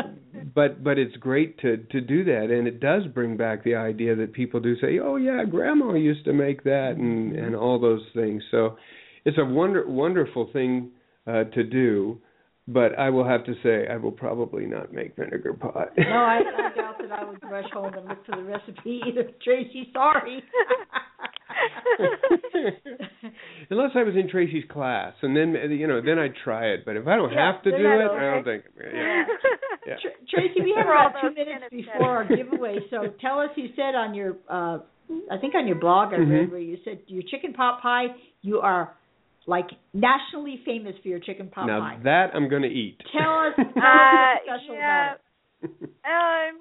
but 0.55 0.81
but 0.83 0.97
it's 0.97 1.15
great 1.17 1.59
to 1.59 1.77
to 1.77 1.99
do 1.99 2.23
that, 2.23 2.45
and 2.49 2.65
it 2.65 2.79
does 2.79 3.03
bring 3.13 3.35
back 3.35 3.63
the 3.63 3.75
idea 3.75 4.15
that 4.15 4.31
people 4.31 4.61
do 4.61 4.75
say, 4.79 4.99
oh 5.03 5.17
yeah, 5.17 5.43
grandma 5.43 5.93
used 5.95 6.23
to 6.25 6.33
make 6.33 6.63
that, 6.63 6.93
and 6.97 7.35
and 7.35 7.53
all 7.53 7.77
those 7.77 8.03
things. 8.15 8.41
So 8.51 8.77
it's 9.25 9.37
a 9.37 9.45
wonder 9.45 9.85
wonderful 9.85 10.49
thing 10.53 10.91
uh, 11.27 11.43
to 11.45 11.63
do. 11.63 12.19
But 12.67 12.97
I 12.97 13.09
will 13.09 13.25
have 13.27 13.43
to 13.45 13.55
say, 13.63 13.87
I 13.91 13.97
will 13.97 14.11
probably 14.11 14.65
not 14.65 14.93
make 14.93 15.15
vinegar 15.15 15.53
pie. 15.53 15.87
no, 15.97 16.03
I, 16.05 16.39
I 16.39 16.75
doubt 16.75 16.95
that 17.01 17.11
I 17.11 17.23
would 17.27 17.41
rush 17.43 17.69
home 17.73 17.91
and 17.95 18.07
look 18.07 18.23
for 18.25 18.35
the 18.35 18.43
recipe 18.43 19.01
either. 19.07 19.23
Tracy, 19.43 19.89
sorry. 19.91 20.43
Unless 23.69 23.91
I 23.95 24.03
was 24.03 24.15
in 24.15 24.29
Tracy's 24.29 24.63
class, 24.69 25.13
and 25.21 25.35
then 25.35 25.55
you 25.71 25.87
know, 25.87 26.01
then 26.01 26.19
I'd 26.19 26.35
try 26.43 26.67
it. 26.67 26.85
But 26.85 26.95
if 26.97 27.07
I 27.07 27.15
don't 27.15 27.31
Yeah, 27.31 27.51
have 27.53 27.63
to 27.63 27.71
do 27.71 27.77
it, 27.77 27.81
don't- 27.81 28.17
I 28.19 28.31
don't 28.35 28.43
think. 28.43 28.63
Yeah. 28.93 29.23
Yeah. 29.87 29.95
Tr- 30.01 30.35
Tracy, 30.35 30.61
we 30.61 30.73
have 30.77 30.85
about 30.85 31.13
two 31.21 31.33
minutes 31.33 31.65
before 31.71 32.07
our 32.09 32.25
giveaway, 32.35 32.79
so 32.89 33.07
tell 33.19 33.39
us. 33.39 33.49
You 33.55 33.69
said 33.75 33.95
on 33.95 34.13
your, 34.13 34.35
uh 34.49 34.79
I 35.29 35.37
think 35.39 35.55
on 35.55 35.67
your 35.67 35.77
blog, 35.77 36.13
I 36.13 36.17
read 36.17 36.47
Mhm. 36.47 36.51
where 36.51 36.59
you 36.59 36.77
said 36.85 36.99
your 37.07 37.23
chicken 37.23 37.53
pot 37.53 37.81
pie. 37.81 38.07
You 38.41 38.59
are 38.59 38.93
like 39.51 39.67
nationally 39.93 40.61
famous 40.65 40.95
for 41.03 41.09
your 41.09 41.19
chicken 41.19 41.47
pot 41.49 41.67
now 41.67 41.79
pie. 41.81 41.99
that 42.03 42.31
I'm 42.33 42.47
going 42.47 42.61
to 42.63 42.69
eat. 42.71 42.97
Tell 43.11 43.39
us, 43.39 43.53
tell 43.57 43.65
Uh, 43.83 44.31
what's 44.47 44.63
special 44.63 44.75
yeah. 44.75 45.13
about 45.13 45.17
it. 45.63 45.69
um. 46.07 46.53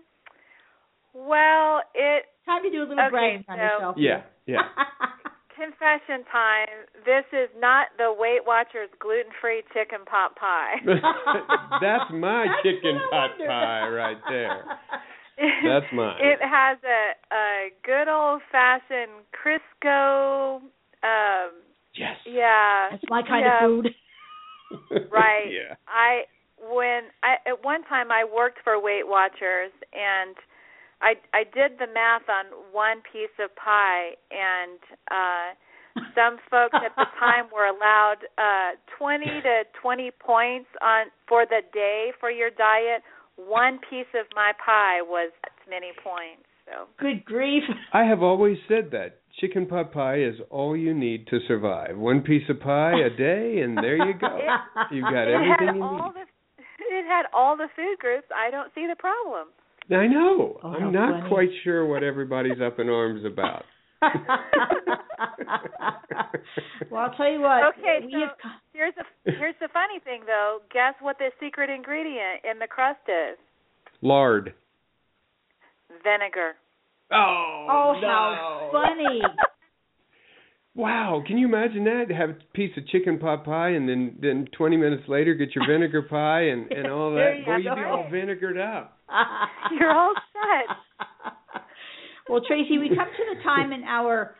Well, 1.15 1.83
it 1.95 2.25
Time 2.47 2.63
to 2.63 2.71
do 2.71 2.79
a 2.83 2.87
little 2.87 2.99
Okay, 2.99 3.11
bragging 3.11 3.45
on 3.49 3.59
yourself. 3.59 3.95
Yeah, 3.99 4.23
yeah. 4.47 4.63
confession 5.55 6.25
time. 6.33 6.87
This 7.05 7.25
is 7.33 7.49
not 7.59 7.89
the 7.99 8.15
Weight 8.17 8.41
Watchers 8.47 8.89
gluten-free 8.99 9.63
chicken 9.75 10.05
pot 10.07 10.35
pie. 10.37 10.77
That's 11.83 12.11
my 12.13 12.47
That's 12.47 12.63
chicken 12.63 12.99
pot 13.11 13.31
pie 13.39 13.89
right 13.89 14.17
there. 14.29 14.65
That's 15.65 15.87
mine. 15.93 16.17
It 16.21 16.39
has 16.43 16.79
a 16.85 17.35
a 17.35 17.71
good 17.85 18.09
old 18.09 18.41
fashioned 18.51 19.25
Crisco. 19.35 20.61
Um, 21.03 21.51
Yes. 21.95 22.17
yeah. 22.27 22.89
That's 22.91 23.05
my 23.09 23.23
kind 23.23 23.45
yeah, 23.45 23.65
of 23.65 23.71
food. 23.71 23.89
Right. 25.11 25.51
Yeah. 25.51 25.75
I 25.89 26.31
when 26.63 27.11
I 27.25 27.43
at 27.49 27.65
one 27.65 27.83
time 27.85 28.13
I 28.13 28.23
worked 28.23 28.59
for 28.63 28.81
Weight 28.81 29.03
Watchers 29.07 29.73
and 29.93 30.37
I 31.03 31.15
I 31.35 31.43
did 31.43 31.79
the 31.79 31.91
math 31.93 32.29
on 32.31 32.47
one 32.71 33.03
piece 33.13 33.35
of 33.43 33.51
pie 33.57 34.15
and 34.31 34.79
uh 35.11 35.59
some 36.15 36.39
folks 36.49 36.79
at 36.79 36.95
the 36.95 37.07
time 37.19 37.51
were 37.53 37.67
allowed 37.67 38.23
uh 38.39 38.79
20 38.97 39.25
to 39.27 39.65
20 39.83 40.11
points 40.21 40.69
on 40.81 41.07
for 41.27 41.47
the 41.47 41.63
day 41.73 42.13
for 42.21 42.31
your 42.31 42.51
diet. 42.51 43.03
One 43.35 43.81
piece 43.91 44.11
of 44.15 44.27
my 44.37 44.53
pie 44.65 45.03
was 45.03 45.33
that 45.43 45.51
many 45.69 45.91
points. 46.05 46.47
So 46.67 46.87
Good 46.99 47.25
grief. 47.25 47.65
I 47.93 48.05
have 48.05 48.23
always 48.23 48.59
said 48.69 48.91
that 48.93 49.20
chicken 49.41 49.67
pot 49.67 49.93
pie 49.93 50.21
is 50.21 50.35
all 50.51 50.77
you 50.77 50.95
need 50.95 51.27
to 51.29 51.39
survive. 51.49 51.97
One 51.97 52.21
piece 52.21 52.43
of 52.49 52.61
pie 52.61 53.01
a 53.01 53.11
day, 53.11 53.61
and 53.61 53.77
there 53.79 53.97
you 53.97 54.15
go. 54.19 54.39
You've 54.93 55.05
got 55.05 55.29
it 55.29 55.35
everything 55.35 55.67
had 55.67 55.77
you 55.77 55.83
all 55.83 56.13
need. 56.15 56.15
the 56.15 56.27
it 56.93 57.07
had 57.07 57.27
all 57.33 57.57
the 57.57 57.69
food 57.77 57.99
groups. 57.99 58.27
I 58.35 58.51
don't 58.51 58.71
see 58.75 58.87
the 58.89 58.97
problem. 58.97 59.49
I 59.91 60.07
know. 60.07 60.59
Oh, 60.63 60.69
I'm 60.69 60.93
not 60.93 61.21
funny. 61.21 61.29
quite 61.29 61.49
sure 61.65 61.87
what 61.87 62.03
everybody's 62.03 62.61
up 62.65 62.79
in 62.79 62.89
arms 62.89 63.25
about. 63.25 63.65
well, 66.91 67.03
I'll 67.03 67.15
tell 67.17 67.31
you 67.31 67.41
what. 67.41 67.75
Okay, 67.77 68.07
we 68.07 68.13
so 68.13 68.19
have 68.21 68.31
here's 68.73 68.95
the 68.97 69.05
here's 69.33 69.55
the 69.61 69.69
funny 69.73 70.01
thing 70.05 70.23
though. 70.27 70.61
Guess 70.73 70.95
what 71.01 71.19
the 71.19 71.31
secret 71.41 71.71
ingredient 71.71 72.45
in 72.51 72.59
the 72.59 72.67
crust 72.67 73.01
is? 73.09 73.37
Lard. 74.01 74.55
Vinegar. 76.03 76.55
Oh, 77.13 77.67
oh, 77.71 77.99
no. 78.01 78.09
how 78.09 78.71
funny! 78.73 79.21
Wow, 80.77 81.23
can 81.27 81.37
you 81.37 81.47
imagine 81.49 81.83
that? 81.85 82.05
Have 82.17 82.31
a 82.31 82.37
piece 82.55 82.71
of 82.77 82.87
chicken 82.87 83.19
pot 83.19 83.45
pie 83.45 83.71
and 83.71 83.89
then 83.89 84.17
then 84.23 84.47
20 84.57 84.77
minutes 84.77 85.03
later 85.09 85.35
get 85.35 85.49
your 85.55 85.67
vinegar 85.67 86.03
pie 86.03 86.43
and 86.43 86.71
and 86.71 86.87
all 86.87 87.11
that. 87.15 87.39
you 87.41 87.45
Boy, 87.45 87.57
you'd 87.57 87.75
be 87.75 87.81
go. 87.83 87.89
all 87.91 88.09
vinegared 88.11 88.57
up. 88.57 88.97
You're 89.79 89.91
all 89.91 90.15
set. 90.33 90.77
well, 92.29 92.41
Tracy, 92.47 92.79
we 92.79 92.89
come 92.91 93.09
to 93.09 93.37
the 93.37 93.43
time 93.43 93.73
in 93.73 93.83
our 93.83 94.37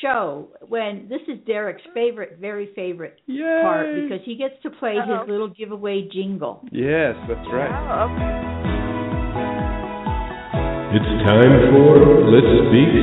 show 0.00 0.50
when 0.68 1.08
this 1.08 1.20
is 1.26 1.44
Derek's 1.44 1.82
favorite, 1.92 2.38
very 2.40 2.70
favorite 2.76 3.20
Yay. 3.26 3.58
part 3.62 3.86
because 3.96 4.20
he 4.24 4.36
gets 4.36 4.54
to 4.62 4.70
play 4.70 4.96
Uh-oh. 4.96 5.22
his 5.22 5.28
little 5.28 5.48
giveaway 5.48 6.08
jingle. 6.12 6.64
Yes, 6.70 7.16
that's 7.28 7.46
right. 7.52 8.06
Oh, 8.08 8.14
okay. 8.14 8.53
It's 10.94 11.02
time 11.26 11.74
for 11.74 11.98
Let's 12.30 12.46
Speak 12.70 12.94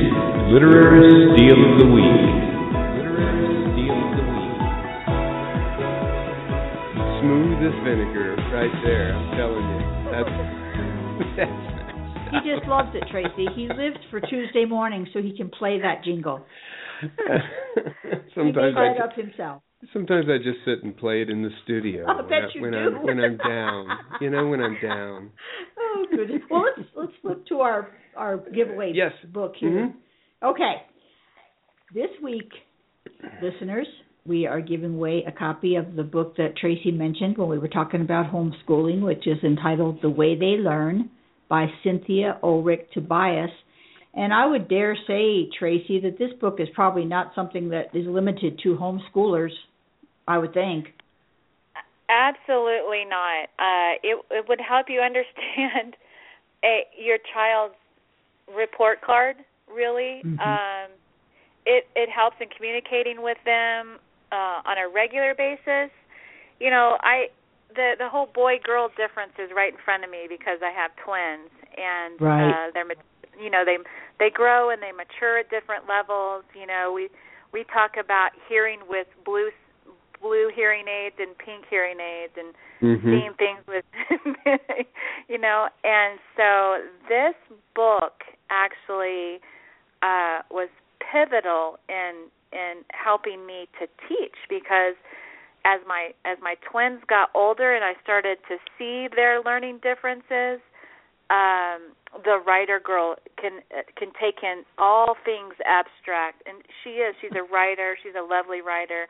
Literary 0.48 1.12
Steal 1.36 1.60
of 1.60 1.76
the 1.76 1.84
Week. 1.92 2.24
Literary 2.96 3.52
Steal 3.68 3.92
of 4.00 4.16
the 4.16 4.24
Week. 4.32 4.56
Smooth 7.20 7.60
as 7.68 7.76
vinegar, 7.84 8.32
right 8.48 8.72
there. 8.82 9.12
I'm 9.12 9.28
telling 9.36 9.68
you. 9.68 9.84
That's. 10.08 10.32
that's 11.36 12.32
He 12.32 12.40
just 12.48 12.64
loves 12.66 12.88
it, 12.94 13.04
Tracy. 13.10 13.44
He 13.54 13.68
lives 13.68 14.00
for 14.08 14.20
Tuesday 14.22 14.64
morning 14.64 15.06
so 15.12 15.20
he 15.20 15.36
can 15.36 15.50
play 15.50 15.78
that 15.82 16.02
jingle. 16.02 16.46
he 17.02 17.08
sometimes 18.34 18.74
made 18.74 18.74
I 18.74 18.94
that 18.94 19.02
up 19.04 19.12
himself. 19.14 19.62
Sometimes 19.92 20.26
I 20.28 20.38
just 20.38 20.58
sit 20.64 20.82
and 20.84 20.96
play 20.96 21.22
it 21.22 21.30
in 21.30 21.42
the 21.42 21.50
studio. 21.64 22.06
I'll 22.06 22.16
when 22.18 22.28
bet 22.28 22.42
I, 22.44 22.48
you 22.54 22.62
when 22.62 22.72
do. 22.72 22.78
I'm 22.78 23.02
when 23.02 23.20
I'm 23.20 23.36
down. 23.38 23.86
You 24.20 24.30
know 24.30 24.46
when 24.48 24.60
I'm 24.60 24.76
down. 24.82 25.30
Oh 25.94 26.06
goodness. 26.10 26.40
Well, 26.50 26.64
let's 26.76 26.88
let's 26.96 27.12
flip 27.20 27.46
to 27.48 27.60
our 27.60 27.88
our 28.16 28.38
giveaway 28.50 28.92
Yes. 28.94 29.12
book 29.32 29.54
here. 29.58 29.70
Mhm. 29.70 29.94
Okay. 30.42 30.74
This 31.92 32.08
week, 32.22 32.50
listeners, 33.42 33.86
we 34.24 34.46
are 34.46 34.60
giving 34.60 34.94
away 34.94 35.24
a 35.26 35.32
copy 35.32 35.76
of 35.76 35.94
the 35.94 36.02
book 36.02 36.36
that 36.36 36.56
Tracy 36.56 36.90
mentioned 36.90 37.36
when 37.36 37.48
we 37.48 37.58
were 37.58 37.68
talking 37.68 38.00
about 38.00 38.32
homeschooling, 38.32 39.02
which 39.02 39.26
is 39.26 39.36
entitled 39.44 40.00
The 40.00 40.08
Way 40.10 40.34
They 40.34 40.56
Learn 40.62 41.10
by 41.48 41.66
Cynthia 41.84 42.38
Ulrich 42.42 42.88
Tobias. 42.94 43.50
And 44.14 44.32
I 44.32 44.46
would 44.46 44.68
dare 44.68 44.96
say, 45.06 45.48
Tracy, 45.58 46.00
that 46.00 46.18
this 46.18 46.32
book 46.40 46.56
is 46.60 46.68
probably 46.74 47.04
not 47.04 47.32
something 47.34 47.68
that 47.70 47.94
is 47.94 48.06
limited 48.06 48.58
to 48.62 48.76
homeschoolers, 48.76 49.52
I 50.26 50.38
would 50.38 50.52
think. 50.54 50.94
Absolutely 52.08 53.04
not. 53.08 53.48
Uh, 53.58 53.96
it 54.02 54.18
it 54.30 54.44
would 54.48 54.60
help 54.60 54.86
you 54.88 55.00
understand 55.00 55.96
a, 56.64 56.84
your 56.98 57.18
child's 57.32 57.74
report 58.54 59.00
card. 59.02 59.36
Really, 59.68 60.24
Mhm. 60.24 60.40
um, 60.42 60.90
it 61.64 61.86
it 61.96 62.08
helps 62.10 62.36
in 62.40 62.48
communicating 62.48 63.22
with 63.22 63.38
them 63.44 63.98
uh, 64.32 64.60
on 64.66 64.78
a 64.78 64.88
regular 64.88 65.34
basis. 65.34 65.90
You 66.60 66.70
know, 66.70 66.98
I 67.02 67.28
the 67.74 67.94
the 67.98 68.08
whole 68.08 68.26
boy 68.26 68.58
girl 68.62 68.88
difference 68.96 69.32
is 69.38 69.50
right 69.54 69.72
in 69.72 69.78
front 69.84 70.04
of 70.04 70.10
me 70.10 70.26
because 70.28 70.58
I 70.62 70.70
have 70.70 70.90
twins, 71.04 71.50
and 71.76 72.20
Right. 72.20 72.38
uh, 72.38 72.70
they're 72.74 72.86
you 73.40 73.50
know 73.50 73.64
they 73.64 73.78
they 74.18 74.30
grow 74.30 74.70
and 74.70 74.82
they 74.82 74.92
mature 74.92 75.38
at 75.38 75.50
different 75.50 75.88
levels. 75.88 76.44
You 76.54 76.66
know, 76.66 76.92
we 76.94 77.08
we 77.52 77.64
talk 77.72 77.92
about 77.98 78.30
hearing 78.48 78.80
with 78.88 79.06
blue 79.24 79.50
blue 80.22 80.50
hearing 80.54 80.86
aids 80.88 81.16
and 81.18 81.36
pink 81.36 81.64
hearing 81.68 81.98
aids 82.00 82.32
and 82.36 82.54
Mhm. 82.80 83.02
seeing 83.02 83.34
things 83.34 83.66
with 83.66 83.84
you 85.28 85.38
know 85.38 85.68
and 85.84 86.18
so 86.36 86.82
this 87.08 87.34
book 87.74 88.22
actually 88.50 89.40
uh 90.02 90.42
was 90.50 90.68
pivotal 91.00 91.78
in 91.88 92.30
in 92.52 92.84
helping 92.92 93.46
me 93.46 93.68
to 93.78 93.86
teach 94.08 94.36
because 94.48 94.94
as 95.64 95.80
my 95.86 96.10
as 96.24 96.38
my 96.40 96.54
twins 96.68 97.02
got 97.06 97.30
older 97.34 97.74
and 97.74 97.84
I 97.84 97.94
started 98.02 98.38
to 98.48 98.56
see 98.78 99.08
their 99.14 99.40
learning 99.42 99.78
differences 99.82 100.60
um 101.30 101.94
the 102.24 102.38
writer 102.46 102.80
girl 102.80 103.16
can 103.40 103.60
can 103.96 104.10
take 104.20 104.42
in 104.42 104.64
all 104.78 105.16
things 105.24 105.54
abstract 105.64 106.42
and 106.46 106.62
she 106.82 106.90
is 107.00 107.14
she's 107.20 107.32
a 107.36 107.42
writer 107.52 107.96
she's 108.02 108.14
a 108.18 108.22
lovely 108.22 108.60
writer 108.60 109.06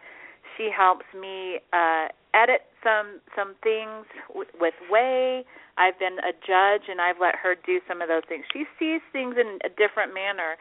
she 0.56 0.70
helps 0.74 1.06
me 1.18 1.58
uh 1.72 2.08
edit 2.34 2.62
some 2.82 3.20
some 3.36 3.54
things 3.62 4.06
w- 4.28 4.48
with 4.58 4.74
way 4.90 5.44
i've 5.78 5.98
been 5.98 6.18
a 6.20 6.32
judge 6.46 6.88
and 6.88 7.00
i've 7.00 7.20
let 7.20 7.34
her 7.36 7.54
do 7.54 7.80
some 7.88 8.00
of 8.02 8.08
those 8.08 8.22
things. 8.28 8.44
She 8.52 8.64
sees 8.78 9.00
things 9.12 9.36
in 9.38 9.58
a 9.64 9.68
different 9.68 10.14
manner. 10.14 10.56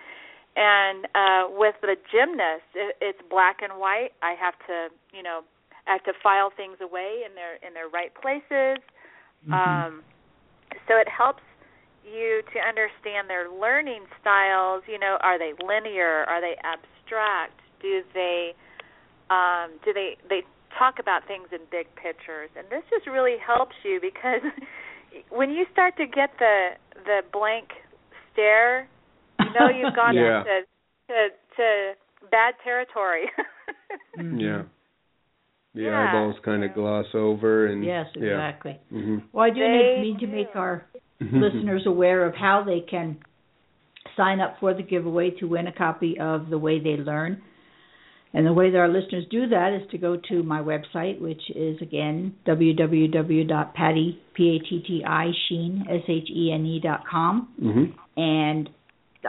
And 0.55 1.05
uh 1.15 1.43
with 1.49 1.75
the 1.81 1.95
gymnast 2.11 2.67
it, 2.75 2.95
it's 2.99 3.19
black 3.29 3.61
and 3.61 3.79
white. 3.79 4.11
I 4.21 4.35
have 4.39 4.55
to 4.67 4.89
you 5.15 5.23
know 5.23 5.41
i 5.87 5.93
have 5.93 6.03
to 6.03 6.13
file 6.21 6.51
things 6.55 6.77
away 6.81 7.23
in 7.25 7.35
their 7.35 7.55
in 7.65 7.73
their 7.73 7.87
right 7.87 8.11
places. 8.13 8.83
Um 9.51 10.03
so 10.87 10.97
it 10.97 11.07
helps 11.07 11.43
you 12.03 12.41
to 12.53 12.59
understand 12.59 13.29
their 13.29 13.49
learning 13.49 14.03
styles. 14.19 14.83
You 14.87 14.99
know 14.99 15.17
are 15.21 15.39
they 15.39 15.53
linear? 15.63 16.25
Are 16.27 16.41
they 16.41 16.55
abstract? 16.63 17.59
Do 17.81 18.01
they 18.13 18.53
um 19.31 19.71
do 19.85 19.93
they 19.93 20.17
they 20.29 20.41
talk 20.77 20.95
about 20.99 21.25
things 21.27 21.47
in 21.51 21.59
big 21.71 21.87
pictures 21.95 22.49
and 22.57 22.67
this 22.69 22.83
just 22.89 23.07
really 23.07 23.35
helps 23.39 23.75
you 23.83 23.99
because 24.01 24.43
when 25.29 25.49
you 25.49 25.65
start 25.71 25.95
to 25.97 26.05
get 26.05 26.29
the 26.39 26.69
the 27.05 27.21
blank 27.31 27.67
stare 28.31 28.87
you 29.39 29.51
know 29.53 29.67
you've 29.69 29.95
gone 29.95 30.15
Yeah. 30.21 30.39
into 30.43 30.61
to 31.07 31.27
to 31.57 31.93
bad 32.29 32.53
territory 32.63 33.25
Mhm. 34.19 34.41
Yeah. 34.41 34.63
The 35.73 35.83
Yeah, 35.83 36.09
eyeballs 36.09 36.35
kind 36.43 36.63
of 36.65 36.71
yeah. 36.71 36.75
gloss 36.75 37.05
over 37.13 37.67
and 37.67 37.83
Yes, 37.83 38.07
yeah. 38.15 38.33
exactly. 38.33 38.77
hmm 38.89 39.17
Well, 39.31 39.45
I 39.45 39.49
do 39.51 39.61
They 39.61 39.67
need, 39.67 40.13
need 40.13 40.19
to 40.19 40.27
make 40.27 40.47
our 40.55 40.85
listeners 41.21 41.83
aware 41.85 42.25
of 42.25 42.35
how 42.35 42.63
they 42.65 42.81
can 42.81 43.17
sign 44.17 44.41
up 44.41 44.55
for 44.59 44.73
the 44.73 44.83
giveaway 44.83 45.29
to 45.39 45.45
win 45.45 45.67
a 45.67 45.71
copy 45.71 46.17
of 46.19 46.49
The 46.49 46.57
Way 46.57 46.79
They 46.79 46.97
Learn. 46.97 47.41
And 48.33 48.47
the 48.47 48.53
way 48.53 48.71
that 48.71 48.77
our 48.77 48.87
listeners 48.87 49.25
do 49.29 49.47
that 49.49 49.73
is 49.73 49.89
to 49.91 49.97
go 49.97 50.17
to 50.29 50.43
my 50.43 50.61
website, 50.61 51.19
which 51.19 51.41
is 51.53 51.81
again 51.81 52.33
www.patti 52.47 54.19
p 54.33 54.55
a 54.55 54.59
t 54.59 54.83
t 54.87 55.03
i 55.05 55.31
shene 55.49 55.81
s 55.89 56.03
h 56.07 56.29
e 56.29 56.51
n 56.53 56.65
e 56.65 56.79
dot 56.79 57.01
com, 57.09 57.49
hmm 57.59 57.83
and 58.17 58.69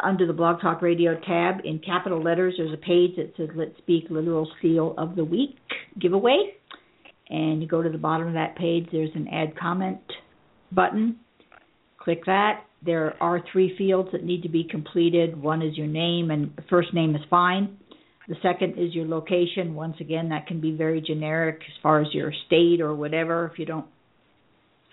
under 0.02 0.26
the 0.26 0.32
Blog 0.32 0.60
Talk 0.60 0.80
Radio 0.80 1.18
tab 1.20 1.56
in 1.64 1.78
capital 1.78 2.22
letters, 2.22 2.54
there's 2.56 2.72
a 2.72 2.78
page 2.78 3.16
that 3.16 3.32
says 3.36 3.48
"Let's 3.54 3.76
Speak 3.78 4.04
Literal 4.08 4.48
Seal 4.60 4.94
of 4.96 5.16
the 5.16 5.24
Week 5.24 5.56
giveaway." 6.00 6.54
And 7.28 7.60
you 7.60 7.68
go 7.68 7.82
to 7.82 7.90
the 7.90 7.98
bottom 7.98 8.28
of 8.28 8.34
that 8.34 8.56
page. 8.56 8.88
There's 8.90 9.14
an 9.14 9.28
Add 9.28 9.58
Comment 9.58 10.00
button. 10.70 11.16
Click 11.98 12.24
that. 12.26 12.64
There 12.84 13.14
are 13.22 13.40
three 13.52 13.76
fields 13.76 14.10
that 14.12 14.24
need 14.24 14.42
to 14.42 14.48
be 14.48 14.64
completed. 14.64 15.40
One 15.40 15.62
is 15.62 15.76
your 15.76 15.86
name, 15.86 16.30
and 16.30 16.52
first 16.68 16.92
name 16.92 17.14
is 17.14 17.22
fine. 17.30 17.78
The 18.28 18.36
second 18.42 18.78
is 18.78 18.94
your 18.94 19.06
location. 19.06 19.74
Once 19.74 19.96
again, 20.00 20.28
that 20.28 20.46
can 20.46 20.60
be 20.60 20.72
very 20.76 21.00
generic 21.00 21.60
as 21.66 21.74
far 21.82 22.00
as 22.00 22.08
your 22.12 22.32
state 22.46 22.80
or 22.80 22.94
whatever. 22.94 23.50
If 23.52 23.58
you 23.58 23.66
don't 23.66 23.86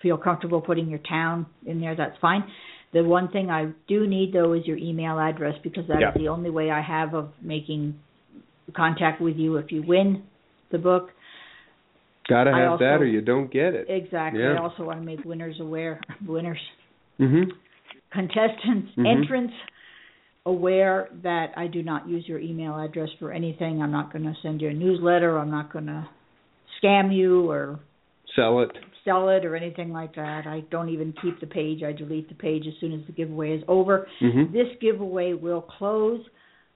feel 0.02 0.16
comfortable 0.16 0.60
putting 0.60 0.88
your 0.88 0.98
town 1.00 1.46
in 1.66 1.80
there, 1.80 1.94
that's 1.94 2.16
fine. 2.20 2.44
The 2.92 3.04
one 3.04 3.28
thing 3.30 3.50
I 3.50 3.70
do 3.86 4.06
need 4.06 4.32
though 4.32 4.52
is 4.54 4.66
your 4.66 4.78
email 4.78 5.18
address 5.18 5.54
because 5.62 5.86
that 5.86 5.96
is 5.96 6.00
Yeah. 6.00 6.10
the 6.16 6.28
only 6.28 6.50
way 6.50 6.70
I 6.70 6.80
have 6.80 7.14
of 7.14 7.32
making 7.40 7.94
contact 8.74 9.20
with 9.20 9.36
you 9.36 9.56
if 9.58 9.70
you 9.70 9.82
win 9.82 10.24
the 10.70 10.78
book. 10.78 11.10
Gotta 12.28 12.52
have 12.52 12.78
that 12.80 13.00
or 13.00 13.06
you 13.06 13.20
don't 13.20 13.50
get 13.50 13.74
it. 13.74 13.86
Exactly. 13.88 14.40
Yeah. 14.42 14.54
I 14.54 14.56
also 14.58 14.84
want 14.84 14.98
to 14.98 15.04
make 15.04 15.24
winners 15.24 15.58
aware, 15.60 16.00
winners, 16.26 16.60
hmm 17.18 17.44
contestants, 18.10 18.90
Mhm. 18.96 19.06
entrants 19.06 19.54
aware 20.46 21.08
that 21.22 21.48
I 21.56 21.66
do 21.66 21.82
not 21.82 22.08
use 22.08 22.24
your 22.26 22.38
email 22.38 22.78
address 22.78 23.08
for 23.18 23.32
anything. 23.32 23.82
I'm 23.82 23.92
not 23.92 24.12
going 24.12 24.24
to 24.24 24.34
send 24.42 24.60
you 24.60 24.68
a 24.68 24.72
newsletter. 24.72 25.38
I'm 25.38 25.50
not 25.50 25.72
going 25.72 25.86
to 25.86 26.08
scam 26.82 27.14
you 27.14 27.50
or 27.50 27.80
Sell 28.36 28.60
it. 28.60 28.70
sell 29.04 29.28
it 29.28 29.44
or 29.44 29.54
anything 29.56 29.90
like 29.92 30.14
that. 30.14 30.46
I 30.46 30.60
don't 30.70 30.88
even 30.88 31.12
keep 31.20 31.40
the 31.40 31.46
page. 31.46 31.82
I 31.82 31.92
delete 31.92 32.28
the 32.28 32.34
page 32.36 32.64
as 32.66 32.74
soon 32.80 32.92
as 32.92 33.00
the 33.06 33.12
giveaway 33.12 33.56
is 33.56 33.62
over. 33.68 34.06
hmm 34.20 34.52
This 34.52 34.68
giveaway 34.80 35.34
will 35.34 35.62
close 35.62 36.20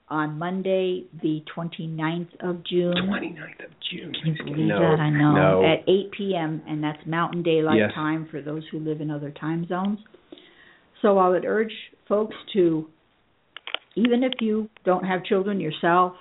on 0.09 0.39
Monday, 0.39 1.05
the 1.23 1.43
29th 1.57 2.29
of 2.41 2.63
June. 2.67 2.93
29th 2.95 3.65
of 3.65 3.71
June. 3.91 4.13
Can 4.23 4.35
you 4.37 4.45
believe 4.45 4.67
no, 4.69 4.79
that? 4.81 5.01
I 5.01 5.09
know. 5.11 5.35
No. 5.35 5.65
At 5.65 5.89
8 5.89 6.11
p.m., 6.13 6.63
and 6.69 6.85
that's 6.85 6.99
Mountain 7.07 7.43
Daylight 7.43 7.79
Yes. 7.79 7.93
Time 7.95 8.29
for 8.31 8.43
those 8.43 8.63
who 8.71 8.81
live 8.81 9.01
in 9.01 9.11
other 9.11 9.31
time 9.31 9.67
zones. 9.67 9.99
So 11.01 11.19
I 11.19 11.29
would 11.29 11.45
urge 11.47 11.73
folks 12.07 12.37
to, 12.53 12.87
even 13.97 14.23
if 14.25 14.33
you 14.41 14.69
don't 14.85 15.05
have 15.05 15.25
children 15.25 15.61
yourself, 15.61 16.15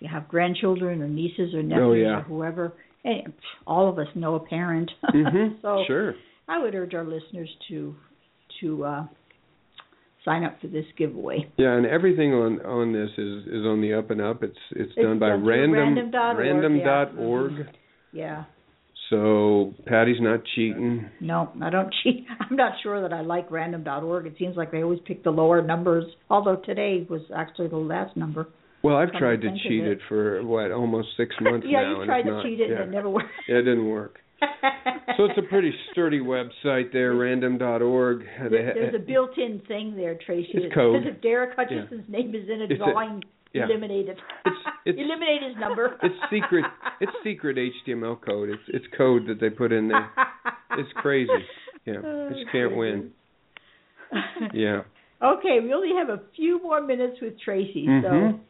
you 0.00 0.08
have 0.10 0.28
grandchildren 0.28 1.02
or 1.02 1.08
nieces 1.08 1.54
or 1.54 1.62
nephews 1.62 1.80
Oh, 1.82 1.92
yeah. 1.92 2.18
or 2.18 2.22
whoever, 2.22 2.72
and 3.04 3.32
all 3.66 3.88
of 3.88 3.98
us 3.98 4.06
know 4.14 4.34
a 4.36 4.40
parent. 4.40 4.90
hmm 5.12 5.54
so 5.62 5.84
sure. 5.86 6.14
I 6.48 6.62
would 6.62 6.74
urge 6.74 6.94
our 6.94 7.04
listeners 7.04 7.48
to 7.68 7.94
to 8.60 8.84
uh, 8.84 9.06
sign 10.24 10.44
up 10.44 10.60
for 10.60 10.68
this 10.68 10.84
giveaway. 10.98 11.50
Yeah, 11.56 11.74
and 11.76 11.86
everything 11.86 12.32
on 12.34 12.60
on 12.64 12.92
this 12.92 13.10
is 13.16 13.46
is 13.46 13.64
on 13.66 13.80
the 13.80 13.94
up 13.94 14.10
and 14.10 14.20
up. 14.20 14.42
It's 14.42 14.56
it's, 14.72 14.92
It's 14.96 15.06
done 15.06 15.18
by 15.18 15.28
random 15.30 15.72
random.org, 15.72 16.38
random 16.38 16.76
yeah. 16.76 16.84
dot 16.84 17.18
org. 17.18 17.52
Yeah. 18.12 18.44
So 19.10 19.74
Patti's 19.86 20.20
not 20.20 20.40
cheating. 20.54 21.08
No, 21.20 21.50
I 21.62 21.70
don't 21.70 21.92
cheat. 22.02 22.26
I'm 22.40 22.56
not 22.56 22.72
sure 22.82 23.02
that 23.02 23.12
I 23.12 23.20
like 23.20 23.50
random.org. 23.50 24.26
It 24.26 24.34
seems 24.38 24.56
like 24.56 24.72
they 24.72 24.82
always 24.82 25.00
pick 25.06 25.22
the 25.24 25.30
lower 25.30 25.60
numbers. 25.62 26.04
Although 26.30 26.56
today 26.56 27.06
was 27.08 27.20
actually 27.36 27.68
the 27.68 27.76
last 27.76 28.16
number. 28.16 28.48
Well, 28.82 28.96
I've 28.96 29.12
tried 29.12 29.36
to 29.36 29.42
to 29.42 29.48
think 29.48 29.56
of 29.64 29.68
cheat 29.70 29.84
it. 29.84 29.92
it 29.92 29.98
for 30.08 30.42
what 30.44 30.70
almost 30.70 31.08
six 31.16 31.34
months 31.40 31.66
yeah, 31.68 31.80
now, 31.80 31.92
Yeah, 31.92 31.98
you 32.00 32.04
tried 32.06 32.22
to 32.22 32.30
not, 32.30 32.44
cheat 32.44 32.60
it 32.60 32.70
yeah. 32.70 32.82
and 32.82 32.92
it 32.92 32.96
never 32.96 33.08
worked. 33.10 33.28
Yeah, 33.48 33.56
it 33.56 33.62
didn't 33.62 33.86
work. 33.88 34.18
so 35.16 35.24
it's 35.24 35.38
a 35.38 35.48
pretty 35.48 35.72
sturdy 35.92 36.20
website 36.20 36.92
there, 36.92 37.14
random.org. 37.16 38.20
They 38.20 38.48
There- 38.50 38.66
ha- 38.66 38.72
There's 38.74 38.94
a 38.94 38.98
built-in 38.98 39.62
thing 39.66 39.96
there, 39.96 40.18
Tracy. 40.26 40.50
It's 40.52 40.74
code. 40.74 41.02
says 41.02 41.14
if 41.16 41.22
Derek 41.22 41.56
Hutchinson's 41.56 42.08
name 42.08 42.34
is 42.34 42.48
in 42.48 42.60
a 42.60 42.64
It's 42.64 42.72
a- 42.74 42.76
drawing, 42.76 43.22
yeah. 43.54 43.64
eliminate 43.64 44.08
it. 44.08 44.18
It's 44.44 44.56
it's 44.84 44.98
eliminate 44.98 45.42
his 45.42 45.56
number. 45.58 45.96
it's 46.02 46.14
secret. 46.30 46.64
It's 47.00 47.12
secret 47.24 47.56
HTML 47.56 48.20
code. 48.20 48.50
It's 48.50 48.62
it's 48.68 48.84
code 48.96 49.26
that 49.28 49.40
they 49.40 49.48
put 49.50 49.72
in 49.72 49.88
there. 49.88 50.10
It's 50.76 50.90
crazy. 50.96 51.30
Yeah, 51.86 51.98
Oh, 52.04 52.26
I 52.26 52.32
just 52.32 52.50
can't 52.50 52.76
win. 52.76 53.12
Yeah. 54.52 54.82
Okay, 55.22 55.58
we 55.62 55.72
only 55.72 55.92
have 55.96 56.10
a 56.10 56.20
few 56.36 56.60
more 56.62 56.82
minutes 56.82 57.16
with 57.22 57.40
Tracy. 57.40 57.86
So, 57.86 58.08
Mhm. 58.08 58.40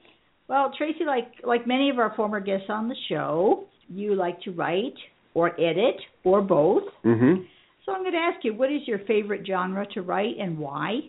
well, 0.48 0.72
Tracy, 0.76 1.04
like 1.04 1.28
like 1.44 1.66
many 1.68 1.88
of 1.90 1.98
our 2.00 2.12
former 2.16 2.40
guests 2.40 2.66
on 2.68 2.88
the 2.88 2.96
show, 3.08 3.64
you 3.88 4.14
like 4.16 4.40
to 4.42 4.50
write 4.52 4.96
or 5.34 5.52
edit 5.60 5.96
or 6.24 6.40
both. 6.42 6.84
Mhm. 7.04 7.46
So 7.84 7.92
I'm 7.92 8.00
going 8.00 8.12
to 8.14 8.18
ask 8.18 8.42
you, 8.44 8.54
what 8.54 8.72
is 8.72 8.88
your 8.88 8.98
favorite 9.00 9.46
genre 9.46 9.86
to 9.92 10.00
write 10.02 10.36
and 10.38 10.58
why? 10.58 11.00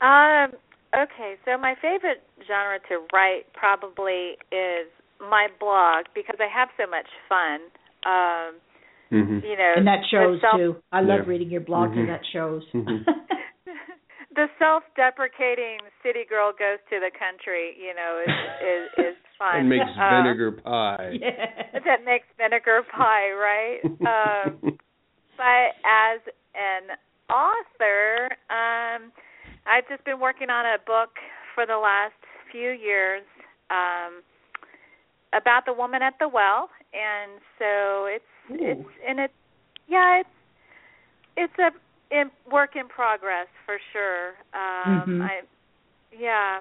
Um. 0.00 0.52
Okay, 0.96 1.36
so 1.44 1.58
my 1.58 1.74
favorite 1.82 2.22
genre 2.46 2.78
to 2.88 3.04
write 3.12 3.52
probably 3.52 4.40
is 4.50 4.88
my 5.20 5.48
blog 5.60 6.06
because 6.14 6.36
I 6.40 6.48
have 6.48 6.68
so 6.80 6.88
much 6.88 7.08
fun. 7.28 7.60
Um, 8.08 8.60
Mhm. 9.12 9.42
you 9.44 9.56
know, 9.56 9.74
And 9.76 9.86
that 9.86 10.04
shows 10.06 10.40
self- 10.40 10.56
too. 10.56 10.82
I 10.92 11.00
love 11.00 11.20
Yeah. 11.24 11.30
reading 11.30 11.50
your 11.50 11.60
blog, 11.60 11.92
Mhm. 11.92 11.98
and 12.00 12.08
that 12.08 12.24
shows. 12.26 12.64
Mhm. 12.72 13.04
the 14.32 14.48
self-deprecating 14.58 15.80
city 16.02 16.24
girl 16.24 16.52
goes 16.52 16.78
to 16.90 16.98
the 17.00 17.10
country. 17.10 17.76
You 17.78 17.94
know, 17.94 18.18
is 18.18 18.34
is, 18.60 18.90
is 18.98 19.16
fun. 19.38 19.56
And 19.56 19.68
makes 19.68 19.90
Uh, 19.98 20.10
vinegar 20.22 20.52
pie. 20.52 21.10
yeah. 21.20 21.78
that 21.84 22.04
makes 22.04 22.26
vinegar 22.38 22.82
pie, 22.84 23.30
right? 23.32 23.80
um, 23.84 24.78
but 25.36 25.76
as 25.84 26.20
an 26.54 26.96
author, 27.28 28.30
um, 28.50 29.12
I've 29.68 29.88
just 29.88 30.04
been 30.04 30.20
working 30.20 30.50
on 30.50 30.64
a 30.64 30.78
book 30.86 31.10
for 31.54 31.66
the 31.66 31.76
last 31.76 32.14
few 32.52 32.70
years 32.70 33.22
um, 33.70 34.22
about 35.34 35.66
the 35.66 35.72
woman 35.72 36.02
at 36.02 36.14
the 36.20 36.28
well, 36.28 36.70
and 36.94 37.40
so 37.58 38.06
it's 38.06 38.24
it's 38.50 38.80
Ooh. 38.80 38.90
and 39.08 39.18
it 39.20 39.30
yeah 39.88 40.20
it's 40.20 40.28
it's 41.36 41.58
a 41.58 41.70
in, 42.14 42.30
work 42.50 42.76
in 42.76 42.86
progress 42.88 43.48
for 43.66 43.78
sure. 43.92 44.28
Um, 44.54 45.20
Mhm. 45.20 45.22
I 45.22 45.40
yeah 46.16 46.60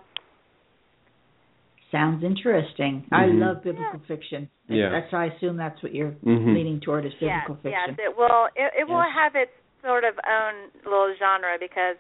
Sounds 1.92 2.24
interesting. 2.24 3.08
I 3.12 3.26
Mhm. 3.26 3.40
love 3.40 3.64
biblical 3.64 4.00
fiction. 4.08 4.50
Yeah. 4.68 4.90
That's 4.90 5.14
I 5.14 5.26
assume 5.26 5.56
that's 5.56 5.82
what 5.84 5.94
you're 5.94 6.12
Mhm. 6.26 6.54
leaning 6.54 6.80
toward 6.82 7.06
is 7.06 7.14
yes, 7.22 7.44
biblical 7.48 7.72
yes, 7.72 7.86
fiction. 7.86 8.06
it 8.06 8.18
will. 8.18 8.50
It, 8.56 8.74
it 8.76 8.88
will 8.88 9.02
have 9.04 9.36
its 9.36 9.54
sort 9.84 10.04
of 10.04 10.20
own 10.28 10.72
little 10.84 11.14
genre 11.16 11.58
because 11.60 11.96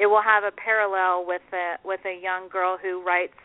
it 0.00 0.06
will 0.06 0.22
have 0.22 0.44
a 0.44 0.50
parallel 0.50 1.26
with 1.26 1.44
a 1.52 1.76
with 1.84 2.00
a 2.08 2.16
young 2.16 2.48
girl 2.48 2.78
who 2.80 3.04
writes 3.04 3.36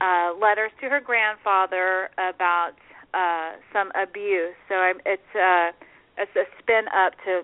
uh, 0.00 0.34
letters 0.34 0.72
to 0.80 0.88
her 0.90 1.00
grandfather 1.00 2.10
about 2.18 2.74
uh, 3.14 3.54
some 3.72 3.94
abuse. 3.94 4.58
So 4.68 4.74
I'm, 4.74 4.98
it's 5.06 5.32
uh, 5.38 5.70
it's 6.18 6.34
a 6.34 6.46
spin 6.58 6.90
up 6.90 7.14
to 7.24 7.42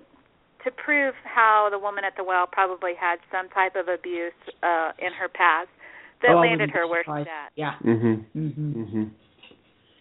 to 0.64 0.74
prove 0.74 1.14
how 1.22 1.68
the 1.70 1.78
woman 1.78 2.02
at 2.02 2.14
the 2.16 2.24
well 2.24 2.46
probably 2.50 2.92
had 2.98 3.22
some 3.30 3.48
type 3.50 3.76
of 3.76 3.86
abuse 3.86 4.34
uh, 4.66 4.90
in 4.98 5.14
her 5.14 5.28
past 5.28 5.70
that 6.22 6.34
Oh, 6.34 6.40
landed 6.40 6.70
her 6.70 6.88
where 6.88 7.04
she's 7.06 7.30
at. 7.30 7.54
Yeah. 7.54 7.78
Mhm. 7.86 8.24
Mhm. 8.34 8.74
Mhm. 8.74 9.10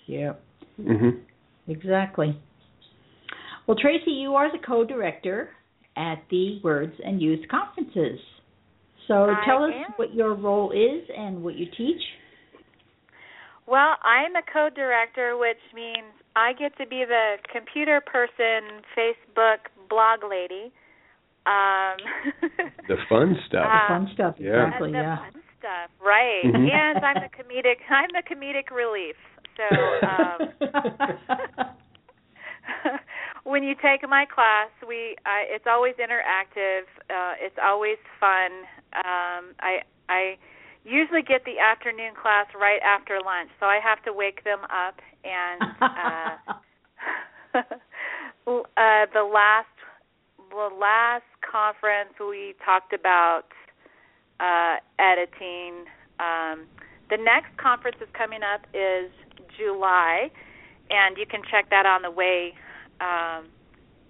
Yeah. 0.08 0.34
Mhm. 0.82 1.22
Exactly. 1.68 2.36
Well, 3.68 3.78
Tracy, 3.78 4.12
you 4.12 4.34
are 4.36 4.52
the 4.52 4.66
co-director 4.66 5.50
at 5.98 6.24
the 6.30 6.60
Words 6.64 6.94
and 7.04 7.22
Youth 7.22 7.46
Conferences. 7.50 8.20
So 9.08 9.24
I 9.26 9.44
tell 9.46 9.64
us 9.64 9.72
am. 9.74 9.94
what 9.96 10.14
your 10.14 10.34
role 10.36 10.72
is 10.72 11.10
and 11.18 11.44
what 11.44 11.56
you 11.56 11.66
teach. 11.78 12.02
Well, 13.66 13.96
I'm 14.04 14.32
the 14.34 14.44
co-director, 14.52 15.36
which 15.38 15.58
means 15.76 16.08
I 16.36 16.54
get 16.54 16.78
to 16.78 16.86
be 16.88 17.04
the 17.08 17.36
computer 17.52 18.02
person, 18.06 18.82
Facebook 18.98 19.68
blog 19.90 20.20
lady. 20.30 20.72
Um, 21.46 21.98
The 22.88 22.96
fun 23.10 23.36
stuff. 23.48 23.68
The 23.68 23.88
fun 23.88 24.10
stuff, 24.14 24.36
yeah. 24.40 24.68
exactly. 24.68 24.92
the 24.92 24.98
Yeah. 25.00 25.18
fun 25.18 25.42
stuff, 25.60 25.90
right? 26.06 26.42
Mhm. 26.46 26.72
And 26.72 27.04
I'm 27.06 27.16
the 27.16 27.30
comedic. 27.30 27.80
I'm 27.90 28.10
the 28.14 28.24
comedic 28.24 28.70
relief. 28.72 29.16
So 29.58 29.66
um, 30.08 30.54
when 33.48 33.64
you 33.64 33.76
take 33.76 34.08
my 34.08 34.26
class, 34.26 34.70
we 34.86 35.16
I, 35.26 35.48
it's 35.48 35.64
always 35.66 35.96
interactive. 35.96 36.84
Uh, 37.10 37.40
it's 37.40 37.56
always 37.64 37.98
fun. 38.20 38.52
Um, 38.94 39.56
I 39.64 39.88
I 40.10 40.38
usually 40.84 41.22
get 41.22 41.46
the 41.46 41.58
afternoon 41.58 42.14
class 42.22 42.48
right 42.60 42.82
after 42.84 43.20
lunch, 43.24 43.50
so 43.60 43.66
I 43.66 43.80
have 43.82 44.04
to 44.04 44.12
wake 44.14 44.44
them 44.44 44.60
up 44.66 45.00
and. 45.24 45.62
Uh, 45.82 46.54
uh, 48.48 49.06
the 49.14 49.24
last 49.24 49.68
the 50.50 50.70
last 50.78 51.24
conference 51.40 52.14
we 52.20 52.54
talked 52.64 52.92
about 52.92 53.48
uh, 54.40 54.76
editing. 55.00 55.86
Um, 56.20 56.68
the 57.10 57.18
next 57.18 57.56
conference 57.58 57.98
is 58.02 58.10
coming 58.14 58.42
up 58.44 58.68
is 58.74 59.10
July, 59.58 60.30
and 60.90 61.18
you 61.18 61.26
can 61.26 61.42
check 61.50 61.70
that 61.70 61.86
on 61.86 62.02
the 62.02 62.12
way 62.12 62.54
um, 63.02 63.48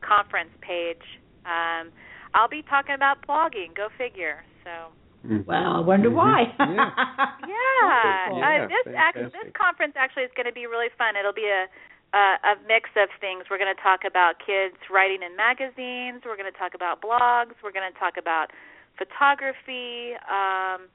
conference 0.01 0.51
page. 0.61 1.03
Um, 1.45 1.91
I'll 2.33 2.49
be 2.49 2.61
talking 2.63 2.95
about 2.95 3.25
blogging. 3.27 3.75
Go 3.75 3.87
figure. 3.97 4.43
So. 4.63 4.91
Mhm. 5.27 5.45
well, 5.45 5.77
I 5.77 5.79
wonder 5.79 6.09
Mhm. 6.09 6.15
why. 6.15 6.53
Yeah. 6.59 7.35
Yeah, 7.47 8.27
Cool. 8.29 8.43
uh, 8.43 8.67
this 8.67 8.95
actually 8.95 9.29
this 9.43 9.51
conference 9.53 9.93
actually 9.97 10.23
is 10.23 10.31
going 10.35 10.45
to 10.45 10.53
be 10.53 10.67
really 10.67 10.89
fun. 10.97 11.15
It'll 11.15 11.33
be 11.33 11.47
a 11.49 11.67
a, 12.13 12.37
a 12.43 12.55
mix 12.67 12.89
of 12.95 13.09
things. 13.19 13.45
We're 13.49 13.57
going 13.57 13.73
to 13.73 13.81
talk 13.81 14.05
about 14.05 14.39
kids 14.39 14.75
writing 14.89 15.21
in 15.23 15.35
magazines. 15.35 16.23
We're 16.25 16.37
going 16.37 16.51
to 16.51 16.57
talk 16.57 16.73
about 16.73 17.01
blogs. 17.01 17.51
We're 17.63 17.71
going 17.73 17.91
to 17.91 17.97
talk 17.99 18.15
about 18.17 18.51
photography. 18.97 20.13
Um, 20.29 20.87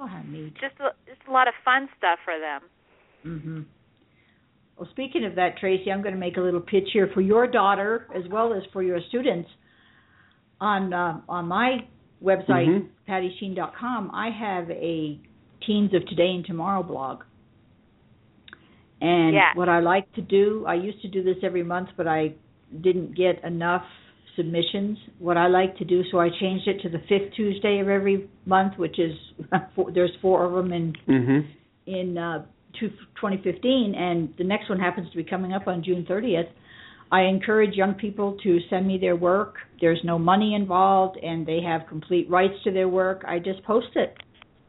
oh, 0.00 0.08
neat. 0.26 0.54
just 0.54 0.76
a, 0.80 0.92
just 1.06 1.20
a 1.28 1.30
lot 1.32 1.48
of 1.48 1.54
fun 1.64 1.88
stuff 1.98 2.18
for 2.24 2.38
them. 2.38 2.62
hmm 3.22 3.60
Well, 4.76 4.88
speaking 4.90 5.24
of 5.24 5.34
that, 5.36 5.56
Tracy, 5.58 5.90
I'm 5.90 6.02
going 6.02 6.14
to 6.14 6.20
make 6.20 6.36
a 6.36 6.40
little 6.40 6.60
pitch 6.60 6.88
here 6.92 7.10
for 7.14 7.20
your 7.22 7.46
daughter 7.46 8.06
as 8.14 8.22
well 8.30 8.52
as 8.52 8.62
for 8.72 8.82
your 8.82 9.00
students. 9.08 9.48
On 10.60 10.92
uh, 10.92 11.20
on 11.28 11.48
my 11.48 11.78
website, 12.22 12.66
Mhm. 12.68 12.86
pattishene.com, 13.08 14.10
I 14.14 14.30
have 14.30 14.70
a 14.70 15.18
Teens 15.66 15.92
of 15.94 16.06
Today 16.06 16.30
and 16.34 16.44
Tomorrow 16.46 16.82
blog. 16.82 17.22
And 19.02 19.34
Yeah. 19.34 19.52
what 19.54 19.68
I 19.68 19.80
like 19.80 20.10
to 20.14 20.22
do, 20.22 20.64
I 20.66 20.74
used 20.74 21.02
to 21.02 21.08
do 21.08 21.22
this 21.22 21.36
every 21.42 21.62
month, 21.62 21.90
but 21.96 22.06
I 22.06 22.32
didn't 22.80 23.14
get 23.14 23.42
enough 23.44 23.84
submissions. 24.34 24.98
What 25.18 25.36
I 25.36 25.46
like 25.48 25.76
to 25.76 25.84
do, 25.84 26.02
so 26.10 26.18
I 26.20 26.30
changed 26.30 26.66
it 26.68 26.80
to 26.80 26.88
the 26.88 27.00
fifth 27.00 27.32
Tuesday 27.34 27.78
of 27.80 27.88
every 27.88 28.28
month, 28.46 28.78
which 28.78 28.98
is 28.98 29.14
four, 29.74 29.90
there's 29.90 30.14
four 30.22 30.44
of 30.44 30.52
them 30.54 30.72
in 30.72 30.92
Mhm. 31.06 31.44
in 31.86 32.16
uh, 32.18 32.38
two, 32.38 32.46
2015, 32.80 33.94
and 33.94 34.32
the 34.38 34.44
next 34.44 34.68
one 34.68 34.78
happens 34.78 35.10
to 35.10 35.16
be 35.16 35.24
coming 35.24 35.52
up 35.52 35.66
on 35.66 35.82
June 35.82 36.06
30th. 36.08 36.48
I 37.10 37.22
encourage 37.22 37.74
young 37.74 37.94
people 37.94 38.36
to 38.42 38.58
send 38.68 38.86
me 38.86 38.98
their 38.98 39.16
work. 39.16 39.54
There's 39.80 40.00
no 40.04 40.18
money 40.18 40.54
involved, 40.54 41.18
and 41.22 41.46
they 41.46 41.60
have 41.62 41.82
complete 41.88 42.28
rights 42.28 42.54
to 42.64 42.72
their 42.72 42.88
work. 42.88 43.24
I 43.26 43.38
just 43.38 43.62
post 43.64 43.94
it 43.94 44.16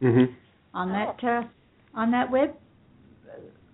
Mhm. 0.01 0.35
on 0.73 0.89
that 0.89 1.23
uh, 1.23 1.43
on 1.95 2.11
that 2.11 2.29
web 2.31 2.55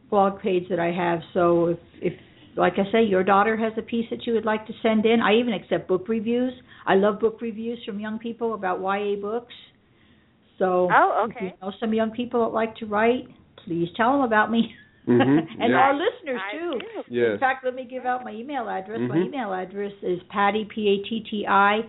blog 0.09 0.39
page 0.41 0.69
that 0.69 0.79
I 0.79 0.91
have. 0.91 1.21
So 1.33 1.67
if 1.67 1.79
if 2.01 2.13
like 2.55 2.73
I 2.77 2.89
say, 2.91 3.03
your 3.03 3.23
daughter 3.23 3.57
has 3.57 3.73
a 3.77 3.81
piece 3.81 4.09
that 4.11 4.25
you 4.27 4.33
would 4.33 4.45
like 4.45 4.65
to 4.67 4.73
send 4.81 5.05
in. 5.05 5.21
I 5.21 5.33
even 5.35 5.53
accept 5.53 5.87
book 5.87 6.07
reviews. 6.07 6.53
I 6.85 6.95
love 6.95 7.19
book 7.19 7.41
reviews 7.41 7.79
from 7.85 7.99
young 7.99 8.19
people 8.19 8.53
about 8.53 8.79
YA 8.79 9.15
books. 9.19 9.53
So 10.59 10.87
Oh, 10.91 11.25
if 11.27 11.35
you 11.41 11.47
okay. 11.47 11.55
know 11.61 11.71
some 11.79 11.93
young 11.93 12.11
people 12.11 12.41
that 12.41 12.53
like 12.53 12.75
to 12.77 12.85
write, 12.85 13.27
please 13.65 13.89
tell 13.95 14.11
them 14.13 14.21
about 14.21 14.51
me. 14.51 14.73
Mhm, 15.05 15.19
and 15.59 15.69
yeah. 15.71 15.75
our 15.75 15.93
listeners 15.93 16.39
too. 16.53 16.79
Yes. 17.09 17.33
In 17.33 17.37
fact, 17.37 17.65
let 17.65 17.75
me 17.75 17.83
give 17.83 18.05
out 18.05 18.23
my 18.23 18.31
email 18.31 18.69
address. 18.69 19.01
My 19.01 19.17
Mhm. 19.17 19.25
email 19.27 19.53
address 19.53 19.91
is 20.01 20.23
patti 20.29 20.63
p 20.63 20.87
a 20.87 20.95
t 21.09 21.19
t 21.29 21.45
i 21.45 21.81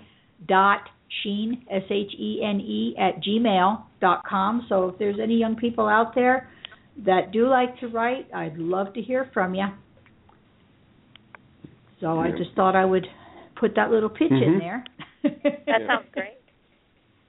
dot 0.48 0.80
shene 1.22 1.62
s 1.70 1.84
h 1.88 2.12
e 2.18 2.42
n 2.42 2.58
e 2.60 2.96
at 2.98 3.22
gmail 3.22 3.80
dot 4.00 4.24
com. 4.24 4.66
So 4.68 4.88
if 4.88 4.98
there's 4.98 5.20
any 5.20 5.36
young 5.36 5.54
people 5.54 5.86
out 5.86 6.12
there 6.16 6.48
that 7.06 7.30
do 7.30 7.46
like 7.46 7.78
to 7.78 7.86
write, 7.86 8.26
I'd 8.34 8.58
love 8.58 8.92
to 8.94 9.00
hear 9.00 9.30
from 9.32 9.54
you. 9.54 9.68
So 12.00 12.18
I 12.18 12.32
just 12.32 12.52
thought 12.56 12.74
I 12.74 12.84
would 12.84 13.06
put 13.54 13.76
that 13.76 13.92
little 13.92 14.10
pitch 14.10 14.32
in 14.32 14.54
Mhm. 14.54 14.58
there. 14.58 14.84
That 15.66 15.86
sounds 15.86 16.08
great. 16.12 16.38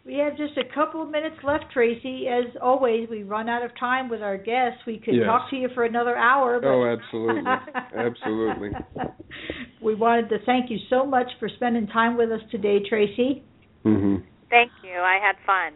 We 0.05 0.15
have 0.19 0.37
just 0.37 0.55
a 0.57 0.73
couple 0.73 1.01
of 1.01 1.09
minutes 1.09 1.37
left, 1.43 1.65
Tracy. 1.73 2.27
As 2.27 2.45
always, 2.61 3.09
we 3.09 3.23
run 3.23 3.49
out 3.49 3.63
of 3.65 3.71
time 3.79 4.07
with 4.07 4.21
our 4.21 4.37
guests. 4.37 4.79
We 4.85 4.99
could 4.99 5.15
Yes. 5.15 5.25
talk 5.25 5.49
to 5.49 5.55
you 5.55 5.67
for 5.69 5.83
another 5.83 6.15
hour. 6.15 6.59
But 6.59 6.67
Oh, 6.67 6.85
absolutely. 6.85 7.41
Absolutely. 7.95 8.71
we 9.81 9.95
wanted 9.95 10.29
to 10.29 10.37
thank 10.45 10.69
you 10.69 10.77
so 10.91 11.05
much 11.07 11.27
for 11.39 11.49
spending 11.49 11.87
time 11.87 12.17
with 12.17 12.31
us 12.31 12.41
today, 12.51 12.81
Tracy. 12.87 13.43
Mm-hmm. 13.83 14.17
Thank 14.51 14.71
you. 14.83 14.99
I 14.99 15.17
had 15.19 15.35
fun. 15.43 15.73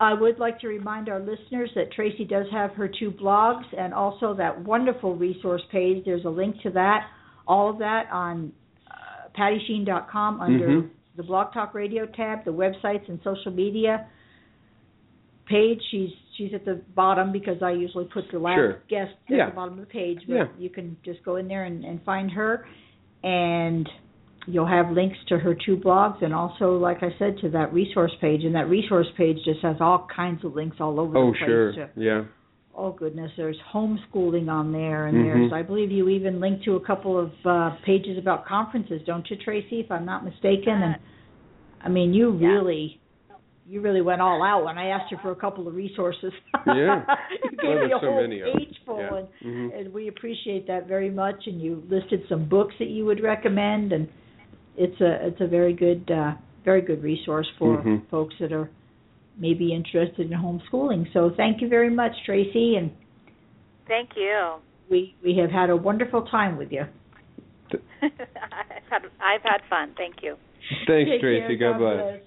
I 0.00 0.12
would 0.14 0.38
like 0.38 0.58
to 0.60 0.68
remind 0.68 1.08
our 1.08 1.20
listeners 1.20 1.70
that 1.74 1.92
Tracy 1.92 2.24
does 2.24 2.46
have 2.50 2.72
her 2.72 2.88
two 2.88 3.10
blogs 3.10 3.64
and 3.76 3.94
also 3.94 4.34
that 4.34 4.62
wonderful 4.64 5.14
resource 5.16 5.62
page. 5.70 6.04
There's 6.04 6.24
a 6.26 6.30
link 6.30 6.60
to 6.62 6.70
that, 6.72 7.06
all 7.46 7.70
of 7.70 7.78
that 7.78 8.10
on 8.12 8.52
uh, 8.90 9.28
pattishene.com 9.38 10.40
under 10.40 10.68
Mhm. 10.68 10.90
The 11.16 11.22
Blog 11.22 11.52
Talk 11.52 11.74
Radio 11.74 12.06
tab, 12.06 12.44
the 12.44 12.52
websites 12.52 13.08
and 13.08 13.20
social 13.22 13.52
media 13.52 14.06
page. 15.48 15.80
She's 15.90 16.10
she's 16.36 16.54
at 16.54 16.64
the 16.64 16.80
bottom 16.94 17.30
because 17.32 17.62
I 17.62 17.72
usually 17.72 18.06
put 18.06 18.24
the 18.32 18.38
last 18.38 18.56
Sure. 18.56 18.78
guest 18.88 19.12
at 19.28 19.36
Yeah. 19.36 19.46
the 19.50 19.54
bottom 19.54 19.74
of 19.74 19.80
the 19.80 19.86
page, 19.92 20.20
but 20.26 20.34
Yeah. 20.34 20.44
you 20.58 20.70
can 20.70 20.96
just 21.04 21.22
go 21.24 21.36
in 21.36 21.46
there 21.46 21.64
and, 21.64 21.84
and 21.84 22.02
find 22.04 22.30
her 22.32 22.66
and 23.22 23.86
you'll 24.46 24.66
have 24.66 24.90
links 24.90 25.18
to 25.28 25.38
her 25.38 25.54
two 25.54 25.76
blogs 25.76 26.22
and 26.22 26.32
also 26.34 26.76
like 26.78 27.02
I 27.02 27.14
said 27.18 27.36
to 27.42 27.50
that 27.50 27.72
resource 27.72 28.12
page 28.20 28.44
and 28.44 28.54
that 28.54 28.68
resource 28.68 29.06
page 29.16 29.36
just 29.44 29.60
has 29.60 29.76
all 29.80 30.08
kinds 30.14 30.42
of 30.44 30.54
links 30.56 30.78
all 30.80 30.98
over 30.98 31.16
Oh, 31.18 31.26
the 31.26 31.32
place 31.32 31.42
Oh 31.42 31.46
sure. 31.46 31.72
to 31.72 31.88
Yeah. 31.96 32.24
Oh 32.74 32.90
goodness 32.92 33.30
there's 33.36 33.56
homeschooling 33.72 34.48
on 34.48 34.72
there 34.72 35.06
and 35.06 35.18
Mhm. 35.18 35.24
there's 35.24 35.52
I 35.52 35.62
believe 35.62 35.90
you 35.90 36.08
even 36.08 36.40
linked 36.40 36.64
to 36.64 36.76
a 36.76 36.80
couple 36.80 37.18
of 37.18 37.30
uh 37.44 37.76
pages 37.84 38.16
about 38.18 38.46
conferences 38.46 39.02
don't 39.06 39.28
you 39.30 39.36
Tracy 39.36 39.80
if 39.80 39.90
I'm 39.90 40.04
not 40.06 40.24
mistaken 40.24 40.82
and 40.82 40.96
I 41.82 41.88
mean 41.88 42.14
you 42.14 42.36
Yeah. 42.38 42.48
really 42.48 42.98
you 43.68 43.80
really 43.80 44.00
went 44.00 44.20
all 44.20 44.42
out 44.42 44.64
when 44.64 44.76
I 44.76 44.86
asked 44.88 45.10
you 45.12 45.18
for 45.18 45.30
a 45.30 45.36
couple 45.36 45.68
of 45.68 45.74
resources 45.74 46.32
Yeah. 46.66 47.04
you 47.44 47.50
Well, 47.62 47.72
gave 47.72 47.82
me 47.82 47.88
there's 47.88 47.92
a 47.92 48.00
so 48.00 48.06
whole 48.06 48.20
many 48.22 48.40
of 48.40 48.48
'em. 48.48 48.58
page 48.58 48.80
full 48.86 48.98
Yeah. 48.98 49.14
and 49.16 49.28
Mhm. 49.44 49.78
and 49.78 49.92
we 49.94 50.08
appreciate 50.08 50.66
that 50.66 50.86
very 50.88 51.10
much 51.10 51.46
and 51.46 51.60
you 51.60 51.82
listed 51.90 52.26
some 52.28 52.44
books 52.46 52.74
that 52.78 52.88
you 52.88 53.04
would 53.04 53.22
recommend 53.22 53.92
and 53.92 54.08
it's 54.76 54.98
a 55.02 55.26
it's 55.26 55.40
a 55.42 55.46
very 55.46 55.74
good 55.74 56.10
uh 56.10 56.32
very 56.64 56.80
good 56.80 57.02
resource 57.02 57.48
for 57.58 57.78
Mhm. 57.82 58.06
folks 58.08 58.34
that 58.38 58.52
are 58.52 58.70
maybe 59.38 59.72
interested 59.72 60.30
in 60.30 60.38
homeschooling 60.38 61.10
so 61.12 61.30
thank 61.36 61.60
you 61.60 61.68
very 61.68 61.90
much 61.90 62.12
tracy 62.26 62.76
and 62.76 62.90
Thank 63.88 64.10
you. 64.16 64.54
we 64.90 65.14
we 65.24 65.36
have 65.38 65.50
had 65.50 65.68
a 65.70 65.76
wonderful 65.76 66.22
time 66.26 66.56
with 66.56 66.70
you 66.72 66.82
I've 68.02 68.10
had 68.90 69.02
I've 69.20 69.42
had 69.42 69.60
fun. 69.70 69.94
Thank 69.96 70.16
you. 70.22 70.36
Thanks, 70.86 71.10
Take 71.10 71.20
Tracy. 71.20 71.56
care. 71.56 71.72
God 71.72 71.78
bless. 71.78 72.20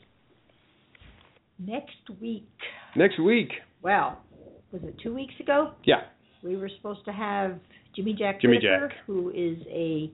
next 1.60 2.20
week 2.22 2.48
Next 2.96 3.20
week. 3.20 3.50
well 3.82 4.20
was 4.72 4.82
it 4.84 4.96
two 5.02 5.14
weeks 5.14 5.34
ago 5.40 5.72
Yeah. 5.84 6.02
we 6.44 6.56
were 6.58 6.70
supposed 6.78 7.06
to 7.06 7.12
have 7.12 7.60
Jimmy 7.96 8.14
Jack 8.14 8.42
Jimmy 8.42 8.58
Whittaker, 8.58 8.90
Jack. 8.90 8.98
who 9.08 9.30
is 9.30 9.58
a 9.70 10.12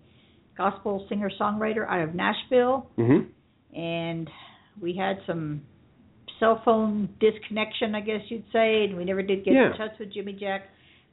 gospel 0.57 1.05
singer 1.09 1.31
songwriter 1.39 1.87
out 1.89 2.01
of 2.01 2.13
Nashville, 2.13 2.87
Mhm. 2.99 3.27
and 3.75 4.29
we 4.79 4.93
had 4.93 5.17
some 5.25 5.61
cell 6.41 6.61
phone 6.65 7.07
disconnection, 7.21 7.95
I 7.95 8.01
guess 8.01 8.19
you'd 8.27 8.43
say, 8.51 8.83
and 8.83 8.97
we 8.97 9.05
never 9.05 9.21
did 9.21 9.45
get 9.45 9.53
Yeah. 9.53 9.71
in 9.71 9.77
touch 9.77 9.91
with 9.99 10.11
Jimmy 10.11 10.33
Jack. 10.33 10.63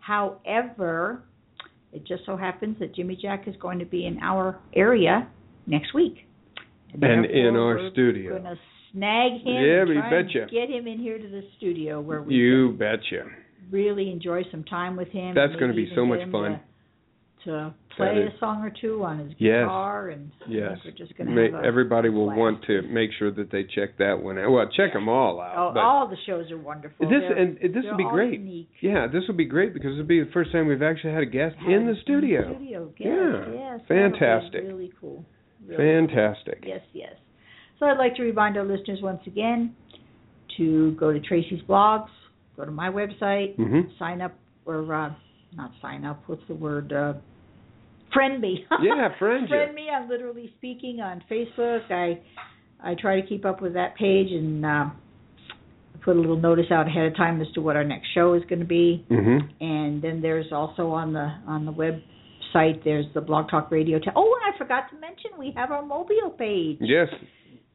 However, 0.00 1.22
it 1.92 2.04
just 2.04 2.24
so 2.26 2.36
happens 2.36 2.78
that 2.80 2.94
Jimmy 2.94 3.14
Jack 3.14 3.46
is 3.46 3.54
going 3.60 3.78
to 3.78 3.84
be 3.84 4.06
in 4.06 4.18
our 4.20 4.58
area 4.74 5.28
next 5.66 5.94
week, 5.94 6.26
And 7.00 7.24
in 7.26 7.44
therefore 7.54 7.60
our 7.60 7.76
we're 7.76 7.90
studio. 7.90 8.30
Going 8.32 8.44
to 8.56 8.58
snag 8.92 9.32
him. 9.42 9.62
Yeah, 9.62 9.80
and 9.82 9.88
we 9.90 9.96
and 9.98 10.10
betcha. 10.10 10.46
Get 10.50 10.70
him 10.70 10.86
in 10.88 10.98
here 10.98 11.18
to 11.18 11.28
the 11.28 11.42
studio 11.58 12.00
where 12.00 12.22
we 12.22 12.34
You 12.34 12.72
betcha. 12.72 13.26
really 13.70 14.10
enjoy 14.10 14.42
some 14.50 14.64
time 14.64 14.96
with 14.96 15.08
him. 15.08 15.34
That's 15.34 15.54
gonna 15.56 15.74
be 15.74 15.92
so 15.94 16.06
much 16.06 16.26
fun. 16.30 16.52
Uh, 16.54 16.58
To, 17.44 17.72
play 17.96 18.28
a 18.32 18.38
song 18.38 18.62
or 18.62 18.70
two 18.80 19.02
on 19.04 19.18
his 19.18 19.28
Yes. 19.38 19.64
guitar, 19.64 20.08
and 20.10 20.30
Yes. 20.46 20.78
we're 20.84 20.90
just 20.92 21.16
going 21.16 21.34
to 21.34 21.42
have 21.52 21.64
a 21.64 21.66
everybody 21.66 22.08
will 22.08 22.26
blast. 22.26 22.38
want 22.38 22.62
to 22.64 22.82
make 22.82 23.10
sure 23.18 23.30
that 23.32 23.50
they 23.50 23.64
check 23.64 23.96
that 23.98 24.20
one 24.22 24.38
out. 24.38 24.50
Well, 24.50 24.68
check 24.68 24.92
them 24.92 25.08
all 25.08 25.40
out. 25.40 25.76
Oh, 25.76 25.80
all 25.80 26.06
the 26.08 26.16
shows 26.26 26.50
are 26.52 26.58
wonderful. 26.58 27.08
this 27.08 27.20
They're- 27.22 27.36
and 27.36 27.56
this 27.58 27.84
would 27.86 27.96
be 27.96 28.04
great. 28.04 28.34
Unique. 28.38 28.68
Yeah, 28.80 29.06
this 29.08 29.26
will 29.26 29.34
be 29.34 29.46
great 29.46 29.72
because 29.72 29.92
it'll 29.94 30.04
be 30.06 30.20
the 30.22 30.30
first 30.30 30.52
time 30.52 30.66
we've 30.68 30.82
actually 30.82 31.12
had 31.12 31.22
a 31.22 31.26
guest 31.26 31.56
Had 31.56 31.72
in 31.72 31.86
the 31.86 31.96
studio. 31.96 32.54
studio. 32.54 32.92
Yes, 32.98 33.08
Yeah. 33.08 33.52
yes, 33.52 33.80
Fantastic. 33.88 34.64
Really 34.64 34.92
cool. 35.00 35.24
Really 35.66 35.76
Fantastic. 35.76 36.64
Yes, 36.66 36.82
yes. 36.92 37.14
So 37.78 37.86
I'd 37.86 37.98
like 37.98 38.14
to 38.16 38.22
remind 38.22 38.56
our 38.56 38.64
listeners 38.64 39.00
once 39.02 39.26
again 39.26 39.74
to 40.56 40.92
go 40.92 41.12
to 41.12 41.20
Tracy's 41.20 41.62
blogs, 41.62 42.10
go 42.56 42.64
to 42.64 42.70
my 42.70 42.90
website, 42.90 43.56
Mhm. 43.56 43.96
sign 43.98 44.20
up 44.20 44.34
or 44.66 44.92
uh, 44.94 45.12
not 45.56 45.72
sign 45.80 46.04
up. 46.04 46.22
What's 46.26 46.44
the 46.46 46.54
word? 46.54 46.92
Uh, 46.92 47.14
friend 48.12 48.40
me. 48.40 48.64
Yeah, 48.82 49.08
friend 49.18 49.48
friend 49.48 49.74
me. 49.74 49.88
I'm 49.90 50.08
literally 50.08 50.52
speaking 50.58 51.00
on 51.00 51.22
Facebook. 51.30 51.90
I 51.90 52.18
I 52.82 52.94
try 52.94 53.20
to 53.20 53.26
keep 53.26 53.44
up 53.44 53.60
with 53.60 53.74
that 53.74 53.96
page 53.96 54.30
and 54.30 54.64
uh, 54.64 54.84
put 56.04 56.16
a 56.16 56.20
little 56.20 56.38
notice 56.40 56.66
out 56.70 56.86
ahead 56.86 57.06
of 57.06 57.16
time 57.16 57.40
as 57.40 57.48
to 57.54 57.60
what 57.60 57.74
our 57.76 57.84
next 57.84 58.08
show 58.14 58.34
is 58.34 58.42
going 58.48 58.60
to 58.60 58.64
be. 58.64 59.04
Mhm. 59.10 59.40
And 59.60 60.00
then 60.02 60.20
there's 60.22 60.52
also 60.52 60.90
on 60.90 61.12
the 61.12 61.28
on 61.46 61.64
the 61.66 61.72
website 61.72 62.82
there's 62.84 63.06
the 63.14 63.20
Blog 63.20 63.50
Talk 63.50 63.70
Radio. 63.70 63.98
Ta- 63.98 64.12
oh, 64.16 64.38
and 64.44 64.54
I 64.54 64.56
forgot 64.58 64.88
to 64.90 64.96
mention 65.00 65.32
we 65.38 65.52
have 65.56 65.70
our 65.72 65.84
mobile 65.84 66.30
page. 66.38 66.78
Yes. 66.80 67.08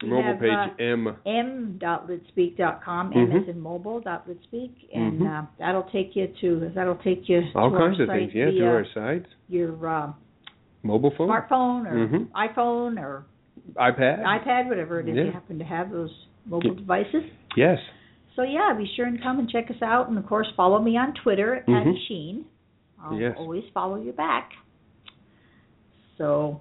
We 0.01 0.09
Mobile 0.09 0.23
have, 0.23 0.39
page 0.39 0.51
uh, 0.51 0.83
M. 0.83 1.07
M 1.25 1.79
Mhm. 1.79 3.41
as 3.41 3.47
in 3.47 3.59
mobile.litspeak, 3.61 4.71
and 4.93 5.21
Mhm. 5.21 5.43
uh, 5.43 5.45
that'll 5.59 5.83
take 5.83 6.15
you 6.15 6.27
to 6.41 6.71
that'll 6.75 6.95
take 6.95 7.29
you 7.29 7.41
All 7.55 7.71
kinds 7.71 7.99
of 8.01 8.07
site 8.07 8.19
things. 8.19 8.33
Yeah, 8.33 8.49
via 8.51 8.59
to 8.59 8.67
our 8.67 8.85
sites. 8.93 9.29
your 9.47 9.87
uh, 9.87 10.11
Mobile 10.83 11.11
phone. 11.17 11.29
smartphone 11.29 11.87
or 11.89 12.07
Mhm. 12.07 12.27
iPhone 12.35 12.99
or 12.99 13.25
iPad. 13.75 14.23
iPad, 14.23 14.67
whatever 14.67 14.99
it 14.99 15.07
is 15.07 15.15
Yeah. 15.15 15.23
you 15.23 15.31
happen 15.31 15.57
to 15.59 15.65
have 15.65 15.91
those 15.91 16.11
mobile 16.45 16.71
Yeah. 16.71 16.75
devices. 16.75 17.23
Yes. 17.55 17.79
So 18.35 18.43
yeah, 18.43 18.73
be 18.73 18.85
sure 18.85 19.05
and 19.05 19.21
come 19.21 19.39
and 19.39 19.49
check 19.49 19.69
us 19.71 19.81
out, 19.81 20.09
and 20.09 20.17
of 20.17 20.25
course 20.25 20.51
follow 20.57 20.79
me 20.79 20.97
on 20.97 21.13
Twitter 21.13 21.55
at 21.55 21.65
Patti 21.65 21.91
Mhm. 21.91 22.07
Shene. 22.07 22.43
I'll 23.01 23.19
Yes. 23.19 23.35
always 23.37 23.63
follow 23.73 23.95
you 23.95 24.11
back. 24.11 24.53
So 26.17 26.59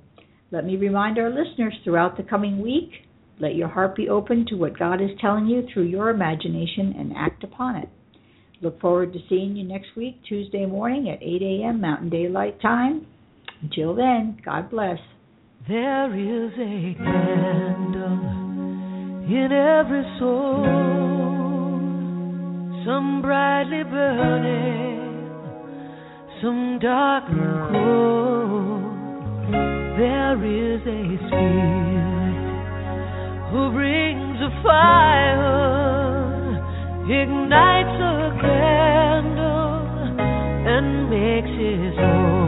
let 0.50 0.64
me 0.64 0.76
remind 0.76 1.18
our 1.18 1.30
listeners 1.30 1.74
throughout 1.82 2.16
the 2.16 2.22
coming 2.22 2.60
week, 2.60 3.06
let 3.38 3.54
your 3.54 3.68
heart 3.68 3.96
be 3.96 4.08
open 4.08 4.44
to 4.46 4.56
what 4.56 4.78
God 4.78 5.00
is 5.00 5.16
telling 5.18 5.46
you 5.46 5.62
through 5.62 5.84
your 5.84 6.10
imagination 6.10 6.94
and 6.96 7.16
act 7.16 7.42
upon 7.42 7.76
it. 7.76 7.88
Look 8.60 8.78
forward 8.80 9.12
to 9.14 9.18
seeing 9.28 9.56
you 9.56 9.64
next 9.64 9.96
week, 9.96 10.22
Tuesday 10.22 10.66
morning 10.66 11.08
at 11.08 11.18
8 11.22 11.42
a.m. 11.42 11.80
Mountain 11.80 12.10
Daylight 12.10 12.60
Time. 12.60 13.06
Until 13.62 13.94
then, 13.94 14.38
God 14.44 14.70
bless. 14.70 14.98
There 15.68 16.12
is 16.12 16.52
a 16.54 16.94
candle 16.98 18.18
in 19.30 19.52
every 19.52 20.02
soul, 20.18 20.64
some 22.84 23.22
brightly 23.22 23.84
burning, 23.84 25.30
some 26.42 26.80
dark 26.82 27.24
and 27.28 27.70
cold. 27.70 28.82
There 29.96 30.42
is 30.42 30.80
a 30.80 31.16
spirit 31.28 32.32
who 33.52 33.70
brings 33.70 34.40
a 34.42 34.50
fire, 34.64 35.78
ignites 37.04 38.00
a 38.02 38.38
candle, 38.42 39.86
and 40.66 41.08
makes 41.08 41.50
his 41.56 41.96
own. 42.00 42.41